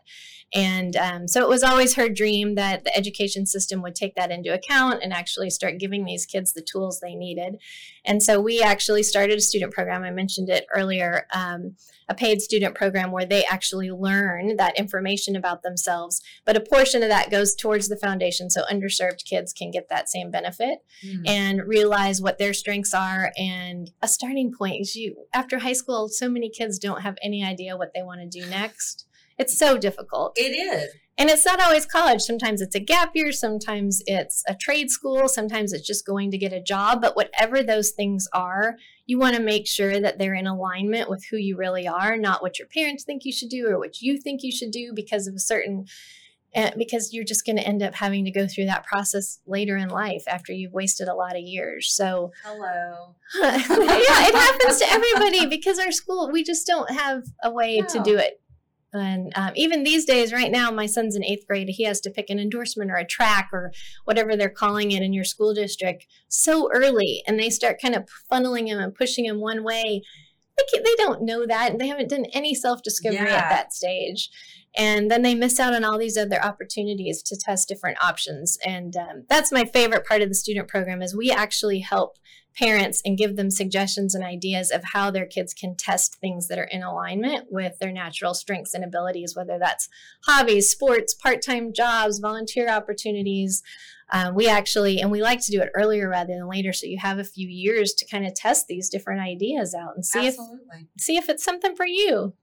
And 0.54 0.96
um, 0.96 1.28
so 1.28 1.42
it 1.42 1.50
was 1.50 1.64
always 1.64 1.96
her 1.96 2.08
dream 2.08 2.54
that 2.54 2.84
the 2.84 2.96
education 2.96 3.48
system 3.48 3.82
would 3.82 3.96
take 3.96 4.14
that 4.14 4.30
into 4.30 4.54
account 4.54 5.02
and 5.02 5.12
actually 5.12 5.50
start 5.50 5.80
giving 5.80 6.06
these 6.06 6.28
kids 6.28 6.54
the 6.54 6.62
tools 6.62 7.00
they 7.00 7.16
needed. 7.16 7.56
And 8.06 8.22
so 8.22 8.40
we 8.40 8.62
actually 8.62 9.02
started 9.02 9.40
a 9.40 9.42
student 9.42 9.74
program. 9.74 10.04
I 10.04 10.12
mentioned 10.12 10.50
it 10.50 10.68
earlier. 10.76 11.26
Um, 11.34 11.76
a 12.10 12.16
paid 12.16 12.42
student 12.42 12.74
program 12.74 13.12
where 13.12 13.26
they 13.26 13.46
actually 13.46 13.92
learn 13.92 14.58
that 14.58 14.78
information 14.80 15.36
about 15.36 15.62
themselves, 15.62 16.22
but 16.44 16.58
a 16.58 16.60
portion 16.60 17.04
of 17.04 17.10
that 17.10 17.30
goes 17.30 17.54
towards 17.54 17.88
the 17.88 17.96
foundation 17.96 18.50
so 18.50 18.64
underserved 18.64 19.24
kids 19.26 19.54
can 19.54 19.70
get 19.70 19.90
that 19.90 20.10
same 20.10 20.32
benefit 20.32 20.80
and 21.28 21.62
realize 21.68 22.20
what 22.20 22.40
their 22.40 22.54
strengths 22.54 22.96
are 22.96 23.32
and 23.38 23.92
a 24.02 24.08
starting 24.08 24.52
point 24.60 24.94
you 24.94 25.16
after 25.34 25.60
high 25.60 25.74
school 25.74 26.08
so 26.08 26.30
many 26.30 26.50
kids 26.50 26.78
don't 26.78 27.02
have 27.02 27.18
any 27.24 27.44
idea 27.44 27.78
what 27.78 27.92
they 27.96 28.04
want 28.04 28.22
to 28.22 28.28
do 28.28 28.48
next. 28.50 29.06
It's 29.38 29.58
so 29.58 29.78
difficult. 29.78 30.34
It 30.36 30.52
is. 30.52 30.94
and 31.18 31.30
it's 31.30 31.46
not 31.46 31.62
always 31.62 31.86
college. 31.86 32.20
Sometimes 32.22 32.62
it's 32.62 32.76
a 32.76 32.80
gap 32.80 33.16
year 33.16 33.32
sometimes 33.32 34.02
it's 34.06 34.44
a 34.48 34.54
trade 34.54 34.92
school 34.92 35.28
sometimes 35.28 35.74
it's 35.74 35.88
just 35.88 36.06
going 36.06 36.30
to 36.32 36.38
get 36.38 36.54
a 36.54 36.62
job. 36.62 37.02
But 37.02 37.16
whatever 37.16 37.64
those 37.64 37.92
things 37.92 38.28
are 38.34 38.76
you 39.06 39.18
want 39.18 39.36
to 39.36 39.42
make 39.42 39.66
sure 39.66 40.00
that 40.00 40.20
they're 40.20 40.36
in 40.36 40.46
alignment 40.46 41.10
with 41.10 41.26
who 41.32 41.38
you 41.38 41.58
really 41.58 41.88
are 41.88 42.16
not 42.16 42.44
what 42.44 42.60
your 42.60 42.68
parents 42.68 43.04
think 43.04 43.26
you 43.26 43.32
should 43.32 43.50
do 43.50 43.68
or 43.68 43.80
what 43.80 44.02
you 44.02 44.20
think 44.20 44.44
you 44.44 44.52
should 44.52 44.72
do 44.72 44.92
because 44.94 45.26
of 45.26 45.34
a 45.34 45.40
certain 45.40 45.86
uh, 46.56 46.72
because 46.78 47.14
you're 47.14 47.24
just 47.24 47.46
going 47.46 47.58
to 47.58 47.68
end 47.68 47.84
up 47.84 47.94
having 47.94 48.26
to 48.26 48.32
go 48.32 48.48
through 48.48 48.66
that 48.66 48.86
process 48.86 49.40
later 49.46 49.78
in 49.78 49.90
life 49.90 50.24
after 50.28 50.52
you've 50.52 50.74
wasted 50.74 51.08
a 51.08 51.14
lot 51.14 51.36
of 51.36 51.42
years. 51.42 51.92
So, 51.92 52.32
Hello. 52.44 53.16
yeah, 53.40 53.56
it 53.56 54.36
happens 54.36 54.80
to 54.80 54.90
everybody 54.90 55.46
because 55.46 55.78
our 55.78 55.92
school, 55.92 56.30
we 56.32 56.44
just 56.44 56.66
don't 56.66 56.90
have 56.92 57.24
a 57.44 57.52
way 57.52 57.82
to 57.82 58.02
do 58.04 58.18
it. 58.18 58.42
And 58.92 59.32
um, 59.36 59.52
even 59.56 59.84
these 59.84 60.06
days, 60.06 60.34
right 60.34 60.52
now, 60.52 60.72
my 60.72 60.88
son's 60.88 61.16
in 61.16 61.24
eighth 61.24 61.46
grade. 61.48 61.70
He 61.70 61.84
has 61.84 62.02
to 62.02 62.10
pick 62.10 62.32
an 62.32 62.40
endorsement 62.40 62.90
or 62.90 62.96
a 62.96 63.06
track 63.06 63.50
or 63.54 63.72
whatever 64.06 64.36
they're 64.36 64.50
calling 64.50 64.92
it 64.92 65.04
in 65.04 65.14
your 65.14 65.24
school 65.24 65.54
district 65.54 66.08
so 66.28 66.72
early. 66.74 67.22
And 67.28 67.40
they 67.40 67.52
start 67.52 67.80
kind 67.80 67.94
of 67.94 68.10
funneling 68.32 68.66
him 68.68 68.80
and 68.80 68.96
pushing 68.96 69.26
him 69.26 69.40
one 69.40 69.64
way. 69.64 70.02
They, 70.58 70.80
they 70.80 70.96
don't 70.98 71.22
know 71.22 71.46
that. 71.46 71.78
They 71.78 71.88
haven't 71.88 72.10
done 72.10 72.26
any 72.34 72.56
self 72.56 72.82
discovery 72.82 73.18
Yeah. 73.20 73.36
at 73.36 73.50
that 73.50 73.74
stage 73.74 74.32
and 74.80 75.12
then 75.12 75.24
they 75.24 75.36
miss 75.36 75.60
out 75.60 75.74
on 75.74 75.84
all 75.84 75.98
these 75.98 76.16
other 76.16 76.42
opportunities 76.42 77.22
to 77.24 77.36
test 77.36 77.68
different 77.68 78.02
options. 78.02 78.58
And 78.66 78.96
um, 78.96 79.26
that's 79.28 79.52
my 79.52 79.66
favorite 79.66 80.08
part 80.08 80.22
of 80.22 80.30
the 80.30 80.36
student 80.36 80.70
program 80.70 81.02
is 81.02 81.14
we 81.14 81.30
actually 81.30 81.82
help 81.82 82.18
parents 82.56 83.02
and 83.04 83.18
give 83.18 83.36
them 83.36 83.52
suggestions 83.52 84.16
and 84.16 84.24
ideas 84.24 84.72
of 84.72 84.82
how 84.94 85.12
their 85.12 85.26
kids 85.26 85.54
can 85.54 85.76
test 85.76 86.16
things 86.16 86.48
that 86.48 86.58
are 86.58 86.70
in 86.72 86.82
alignment 86.82 87.48
with 87.52 87.78
their 87.80 87.92
natural 87.92 88.34
strengths 88.34 88.74
and 88.74 88.84
abilities 88.84 89.36
whether 89.36 89.60
that's 89.60 89.88
hobbies 90.26 90.70
sports 90.70 91.14
part-time 91.14 91.72
jobs 91.72 92.20
volunteer 92.20 92.70
opportunities. 92.70 93.62
Um, 94.12 94.34
we 94.34 94.48
actually 94.48 95.00
and 95.00 95.12
we 95.12 95.22
like 95.22 95.42
to 95.42 95.52
do 95.52 95.62
it 95.62 95.72
earlier 95.76 96.10
rather 96.10 96.34
than 96.34 96.50
later 96.50 96.74
so 96.74 96.88
you 96.88 96.98
have 97.00 97.20
a 97.20 97.24
few 97.24 97.48
years 97.48 97.94
to 97.94 98.08
kind 98.08 98.26
of 98.26 98.34
test 98.34 98.68
these 98.68 98.90
different 98.90 99.22
ideas 99.22 99.76
out 99.76 99.96
and 99.96 100.06
see 100.06 100.28
Absolutely. 100.28 100.88
if 100.96 101.02
see 101.04 101.18
if 101.18 101.30
it's 101.30 101.44
something 101.44 101.76
for 101.76 101.86
you 101.86 102.34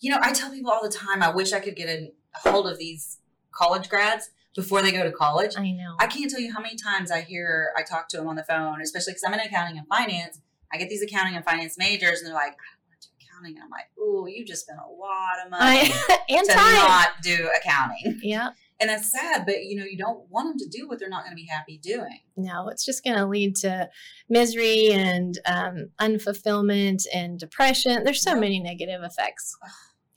You 0.00 0.10
know, 0.10 0.18
I 0.20 0.32
tell 0.32 0.50
people 0.50 0.70
all 0.70 0.82
the 0.82 0.94
time, 0.94 1.22
I 1.22 1.30
wish 1.30 1.52
I 1.52 1.60
could 1.60 1.76
get 1.76 1.88
a 1.88 2.12
hold 2.34 2.68
of 2.68 2.78
these 2.78 3.18
college 3.50 3.88
grads 3.88 4.30
before 4.54 4.82
they 4.82 4.92
go 4.92 5.04
to 5.04 5.12
college. 5.12 5.52
i 5.56 5.70
know 5.70 5.96
I 6.00 6.06
can't 6.06 6.30
tell 6.30 6.40
you 6.40 6.52
how 6.52 6.60
many 6.60 6.76
times 6.76 7.10
I 7.10 7.20
hear, 7.20 7.72
I 7.76 7.82
talk 7.82 8.08
to 8.10 8.16
them 8.16 8.26
on 8.26 8.36
the 8.36 8.44
phone, 8.44 8.80
especially 8.80 9.12
because 9.12 9.24
I'm 9.26 9.34
in 9.34 9.40
accounting 9.40 9.78
and 9.78 9.86
finance. 9.86 10.40
I 10.72 10.78
get 10.78 10.88
these 10.88 11.02
accounting 11.02 11.36
and 11.36 11.44
finance 11.44 11.76
majors, 11.78 12.20
and 12.20 12.26
they're 12.26 12.34
like, 12.34 12.52
I 12.52 12.68
don't 12.72 12.88
want 12.88 13.00
to 13.00 13.08
do 13.08 13.14
accounting. 13.20 13.54
And 13.56 13.64
I'm 13.64 13.70
like, 13.70 13.86
ooh, 13.98 14.26
you 14.28 14.44
just 14.44 14.62
spent 14.62 14.78
a 14.78 14.90
lot 14.90 15.44
of 15.44 15.50
money 15.50 15.92
I, 15.92 16.18
and 16.28 16.46
to 16.46 16.52
time 16.52 16.74
not 16.74 17.08
do 17.22 17.50
accounting. 17.56 18.20
yeah 18.22 18.50
And 18.78 18.90
that's 18.90 19.10
sad, 19.10 19.44
but 19.46 19.64
you 19.64 19.74
know, 19.78 19.86
you 19.86 19.96
don't 19.96 20.28
want 20.30 20.48
them 20.48 20.58
to 20.58 20.78
do 20.78 20.86
what 20.86 20.98
they're 20.98 21.08
not 21.08 21.24
going 21.24 21.32
to 21.32 21.42
be 21.42 21.46
happy 21.46 21.78
doing. 21.78 22.20
no, 22.36 22.68
it's 22.68 22.84
just 22.84 23.02
going 23.02 23.16
to 23.16 23.24
lead 23.26 23.56
to 23.56 23.88
misery 24.28 24.90
and 24.92 25.38
um, 25.46 25.88
unfulfillment 25.98 27.04
and 27.14 27.38
depression. 27.38 28.04
There's 28.04 28.22
so 28.22 28.32
Yep. 28.32 28.40
many 28.40 28.60
negative 28.60 29.02
effects. 29.02 29.56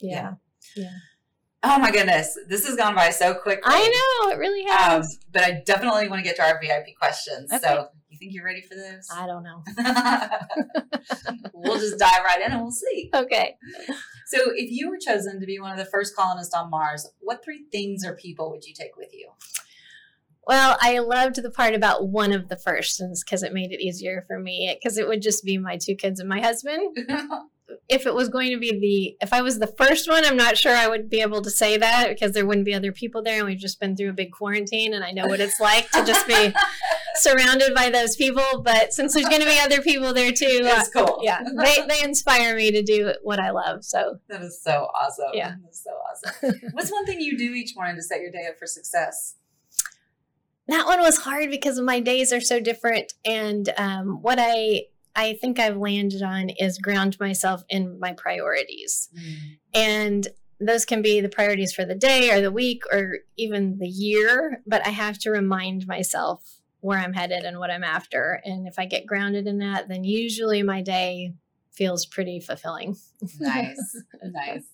Yeah. 0.00 0.34
Yeah. 0.76 0.90
Oh 1.62 1.78
my 1.78 1.90
goodness, 1.90 2.38
this 2.48 2.66
has 2.66 2.76
gone 2.76 2.94
by 2.94 3.10
so 3.10 3.34
quickly. 3.34 3.62
I 3.66 3.80
know, 4.24 4.30
it 4.32 4.38
really 4.38 4.62
Um, 4.66 4.76
has. 5.02 5.18
but 5.30 5.42
I 5.42 5.62
definitely 5.66 6.08
want 6.08 6.20
to 6.20 6.22
get 6.22 6.36
to 6.36 6.42
our 6.42 6.58
VIP 6.60 6.94
questions. 6.98 7.52
Okay. 7.52 7.60
So, 7.62 7.88
you 8.10 8.18
think 8.18 8.32
you're 8.32 8.44
ready 8.44 8.62
for 8.62 8.74
this? 8.74 9.08
I 9.14 9.26
don't 9.26 9.42
know. 9.42 9.62
we'll 11.54 11.78
just 11.78 11.98
dive 11.98 12.24
right 12.24 12.40
in 12.44 12.52
and 12.52 12.62
we'll 12.62 12.70
see. 12.70 13.10
Okay. 13.14 13.56
So, 14.26 14.38
if 14.54 14.70
you 14.70 14.90
were 14.90 14.98
chosen 14.98 15.40
to 15.40 15.46
be 15.46 15.58
one 15.58 15.72
of 15.72 15.78
the 15.78 15.90
first 15.90 16.14
colonists 16.16 16.54
on 16.54 16.70
Mars, 16.70 17.08
what 17.20 17.44
three 17.44 17.64
things 17.72 18.04
or 18.04 18.14
people 18.14 18.50
would 18.50 18.64
you 18.64 18.74
take 18.74 18.96
with 18.96 19.12
you? 19.12 19.30
Well, 20.46 20.76
I 20.80 20.98
loved 20.98 21.40
the 21.40 21.50
part 21.50 21.74
about 21.74 22.08
one 22.08 22.32
of 22.32 22.48
the 22.48 22.56
first 22.56 23.00
because 23.24 23.42
it 23.42 23.52
made 23.52 23.70
it 23.70 23.80
easier 23.80 24.24
for 24.26 24.38
me 24.38 24.76
because 24.76 24.98
it 24.98 25.06
would 25.06 25.22
just 25.22 25.44
be 25.44 25.58
my 25.58 25.76
two 25.76 25.94
kids 25.94 26.18
and 26.18 26.28
my 26.28 26.40
husband. 26.40 26.96
If 27.88 28.04
it 28.04 28.12
was 28.12 28.28
going 28.28 28.50
to 28.50 28.58
be 28.58 28.72
the, 29.20 29.24
if 29.24 29.32
I 29.32 29.42
was 29.42 29.60
the 29.60 29.68
first 29.68 30.08
one, 30.08 30.24
I'm 30.24 30.36
not 30.36 30.58
sure 30.58 30.74
I 30.74 30.88
would 30.88 31.08
be 31.08 31.20
able 31.20 31.40
to 31.40 31.50
say 31.50 31.76
that 31.76 32.08
because 32.08 32.32
there 32.32 32.44
wouldn't 32.44 32.64
be 32.64 32.74
other 32.74 32.90
people 32.90 33.22
there. 33.22 33.38
And 33.38 33.46
we've 33.46 33.60
just 33.60 33.78
been 33.78 33.96
through 33.96 34.10
a 34.10 34.12
big 34.12 34.32
quarantine 34.32 34.92
and 34.92 35.04
I 35.04 35.12
know 35.12 35.28
what 35.28 35.38
it's 35.38 35.60
like 35.60 35.88
to 35.92 36.04
just 36.04 36.26
be 36.26 36.52
surrounded 37.20 37.74
by 37.74 37.90
those 37.90 38.16
people. 38.16 38.62
But 38.62 38.92
since 38.92 39.14
there's 39.14 39.28
going 39.28 39.40
to 39.42 39.46
be 39.46 39.58
other 39.62 39.80
people 39.80 40.12
there 40.12 40.32
too, 40.32 40.60
uh, 40.62 40.64
That's 40.64 40.90
cool. 40.90 41.20
yeah, 41.22 41.42
they, 41.42 41.86
they 41.88 42.02
inspire 42.02 42.56
me 42.56 42.70
to 42.72 42.82
do 42.82 43.12
what 43.22 43.38
I 43.38 43.50
love. 43.50 43.84
So 43.84 44.18
That 44.28 44.42
is 44.42 44.60
so 44.62 44.88
awesome. 44.94 45.30
Yeah. 45.34 45.54
That 45.62 45.70
is 45.70 45.82
so 45.84 45.90
awesome. 45.90 46.60
What's 46.72 46.90
one 46.90 47.06
thing 47.06 47.20
you 47.20 47.36
do 47.36 47.52
each 47.52 47.74
morning 47.76 47.96
to 47.96 48.02
set 48.02 48.20
your 48.20 48.30
day 48.30 48.46
up 48.48 48.58
for 48.58 48.66
success? 48.66 49.36
that 50.68 50.86
one 50.86 51.00
was 51.00 51.18
hard 51.18 51.50
because 51.50 51.80
my 51.80 51.98
days 51.98 52.32
are 52.32 52.40
so 52.40 52.60
different. 52.60 53.12
And 53.24 53.68
um, 53.76 54.22
what 54.22 54.38
I, 54.40 54.84
I 55.16 55.34
think 55.40 55.58
I've 55.58 55.76
landed 55.76 56.22
on 56.22 56.50
is 56.50 56.78
ground 56.78 57.18
myself 57.18 57.64
in 57.68 57.98
my 57.98 58.12
priorities. 58.12 59.08
And 59.74 60.28
those 60.60 60.84
can 60.84 61.02
be 61.02 61.20
the 61.20 61.28
priorities 61.28 61.72
for 61.72 61.84
the 61.84 61.94
day 61.96 62.30
or 62.30 62.40
the 62.40 62.52
week 62.52 62.82
or 62.92 63.18
even 63.36 63.78
the 63.78 63.88
year, 63.88 64.62
but 64.66 64.86
I 64.86 64.90
have 64.90 65.18
to 65.20 65.30
remind 65.30 65.86
myself 65.88 66.59
where 66.80 66.98
I'm 66.98 67.12
headed 67.12 67.44
and 67.44 67.58
what 67.58 67.70
I'm 67.70 67.84
after. 67.84 68.40
And 68.44 68.66
if 68.66 68.78
I 68.78 68.86
get 68.86 69.06
grounded 69.06 69.46
in 69.46 69.58
that, 69.58 69.88
then 69.88 70.04
usually 70.04 70.62
my 70.62 70.82
day 70.82 71.34
feels 71.72 72.04
pretty 72.04 72.40
fulfilling. 72.40 72.96
nice 73.38 73.96
nice 74.24 74.64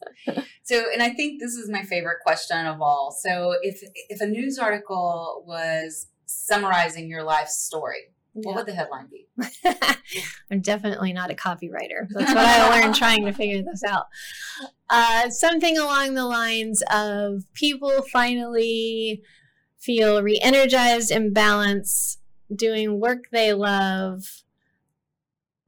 so 0.65 0.83
and 0.93 1.03
i 1.03 1.11
think 1.11 1.39
this 1.41 1.53
is 1.55 1.69
my 1.71 1.83
favorite 1.83 2.19
question 2.25 2.65
of 2.67 2.81
all 2.81 3.15
so 3.23 3.55
if 3.63 3.81
if 4.09 4.21
a 4.23 4.27
news 4.27 4.59
article 4.59 5.45
was 5.47 6.07
summarizing 6.25 7.09
your 7.09 7.23
life 7.23 7.49
story 7.49 7.99
what 8.33 8.51
Yeah. 8.53 8.57
would 8.57 8.67
the 8.67 8.73
headline 8.75 9.09
be 9.09 9.29
I'm 10.51 10.61
definitely 10.61 11.13
not 11.13 11.31
a 11.31 11.35
copywriter. 11.35 12.07
That's 12.11 12.35
what 12.35 12.39
I 12.45 12.81
learned 12.81 12.95
trying 13.05 13.25
to 13.27 13.33
figure 13.33 13.63
this 13.63 13.83
out. 13.85 14.07
Uh, 14.89 15.29
something 15.31 15.77
along 15.79 16.15
the 16.15 16.25
lines 16.25 16.83
of 16.93 17.43
people 17.55 18.03
finally 18.13 19.23
feel 19.79 20.23
re 20.23 20.39
energized 20.43 21.11
and 21.11 21.33
balanced, 21.35 22.21
doing 22.55 23.01
work 23.01 23.31
they 23.31 23.53
love. 23.53 24.43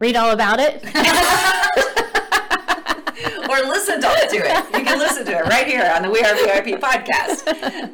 Read 0.00 0.16
all 0.16 0.30
about 0.30 0.60
it. 0.60 0.84
or 3.50 3.56
listen 3.66 4.00
to, 4.00 4.08
it 4.08 4.78
you 4.78 4.84
can 4.84 4.98
listen 4.98 5.24
to 5.24 5.32
it 5.32 5.44
right 5.46 5.66
here 5.66 5.90
on 5.96 6.02
the 6.02 6.10
we 6.10 6.20
are 6.20 6.34
vip 6.36 6.80
podcast 6.80 7.48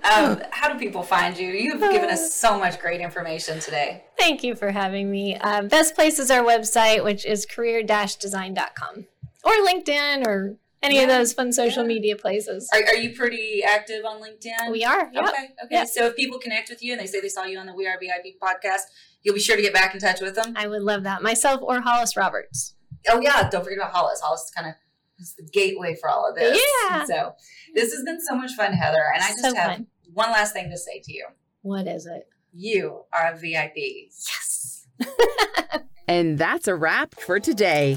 um, 0.04 0.42
how 0.50 0.70
do 0.70 0.78
people 0.78 1.02
find 1.02 1.38
you 1.38 1.48
you've 1.48 1.80
given 1.80 2.10
us 2.10 2.34
so 2.34 2.58
much 2.58 2.78
great 2.80 3.00
information 3.00 3.58
today 3.60 4.04
Thank 4.24 4.42
you 4.42 4.54
for 4.54 4.70
having 4.70 5.10
me. 5.10 5.36
Uh, 5.36 5.62
best 5.62 5.94
place 5.94 6.18
is 6.18 6.30
our 6.30 6.42
website, 6.42 7.04
which 7.04 7.26
is 7.26 7.44
career 7.44 7.82
design.com. 7.82 9.06
or 9.44 9.52
LinkedIn 9.52 10.26
or 10.26 10.56
any 10.84 11.02
of 11.02 11.08
those 11.08 11.32
fun 11.32 11.52
social 11.52 11.82
yeah. 11.82 11.88
media 11.88 12.16
places. 12.16 12.68
Are, 12.72 12.80
are 12.80 12.96
you 12.96 13.14
pretty 13.14 13.62
active 13.64 14.04
on 14.04 14.20
LinkedIn? 14.20 14.70
We 14.70 14.84
are. 14.84 15.10
Yep. 15.12 15.24
Okay. 15.24 15.44
Okay. 15.64 15.68
Yep. 15.70 15.88
So 15.88 16.06
if 16.06 16.16
people 16.16 16.38
connect 16.38 16.68
with 16.68 16.82
you 16.82 16.92
and 16.92 17.00
they 17.00 17.06
say 17.06 17.20
they 17.20 17.28
saw 17.28 17.44
you 17.44 17.58
on 17.58 17.66
the 17.66 17.74
We 17.74 17.86
Are 17.86 17.98
VIP 17.98 18.38
podcast, 18.40 18.82
you'll 19.22 19.34
be 19.34 19.40
sure 19.40 19.56
to 19.56 19.62
get 19.62 19.72
back 19.72 19.94
in 19.94 20.00
touch 20.00 20.20
with 20.20 20.34
them. 20.34 20.54
I 20.56 20.66
would 20.66 20.82
love 20.82 21.02
that. 21.04 21.22
Myself 21.22 21.60
or 21.62 21.80
Hollis 21.80 22.16
Roberts. 22.16 22.74
Oh 23.08 23.20
yeah, 23.20 23.48
don't 23.50 23.64
forget 23.64 23.78
about 23.78 23.92
Hollis. 23.92 24.20
Hollis 24.20 24.42
is 24.42 24.50
kind 24.50 24.68
of 24.68 24.74
is 25.18 25.34
the 25.36 25.48
gateway 25.52 25.96
for 26.00 26.08
all 26.08 26.28
of 26.28 26.34
this. 26.36 26.60
Yeah. 26.88 27.04
So 27.04 27.34
this 27.74 27.92
has 27.92 28.04
been 28.04 28.20
so 28.20 28.36
much 28.36 28.52
fun, 28.52 28.72
Heather. 28.72 29.04
And 29.14 29.22
I 29.22 29.28
just 29.28 29.40
So 29.40 29.54
have 29.54 29.72
fun. 29.72 29.86
one 30.12 30.30
last 30.30 30.52
thing 30.52 30.70
to 30.70 30.76
say 30.76 31.00
to 31.04 31.12
you. 31.12 31.26
What 31.62 31.86
is 31.86 32.06
it? 32.06 32.28
You 32.52 33.04
are 33.12 33.32
a 33.32 33.36
VIP. 33.36 33.76
Yes. 33.76 34.86
And 36.06 36.38
that's 36.38 36.68
a 36.68 36.74
wrap 36.74 37.14
for 37.14 37.40
today. 37.40 37.96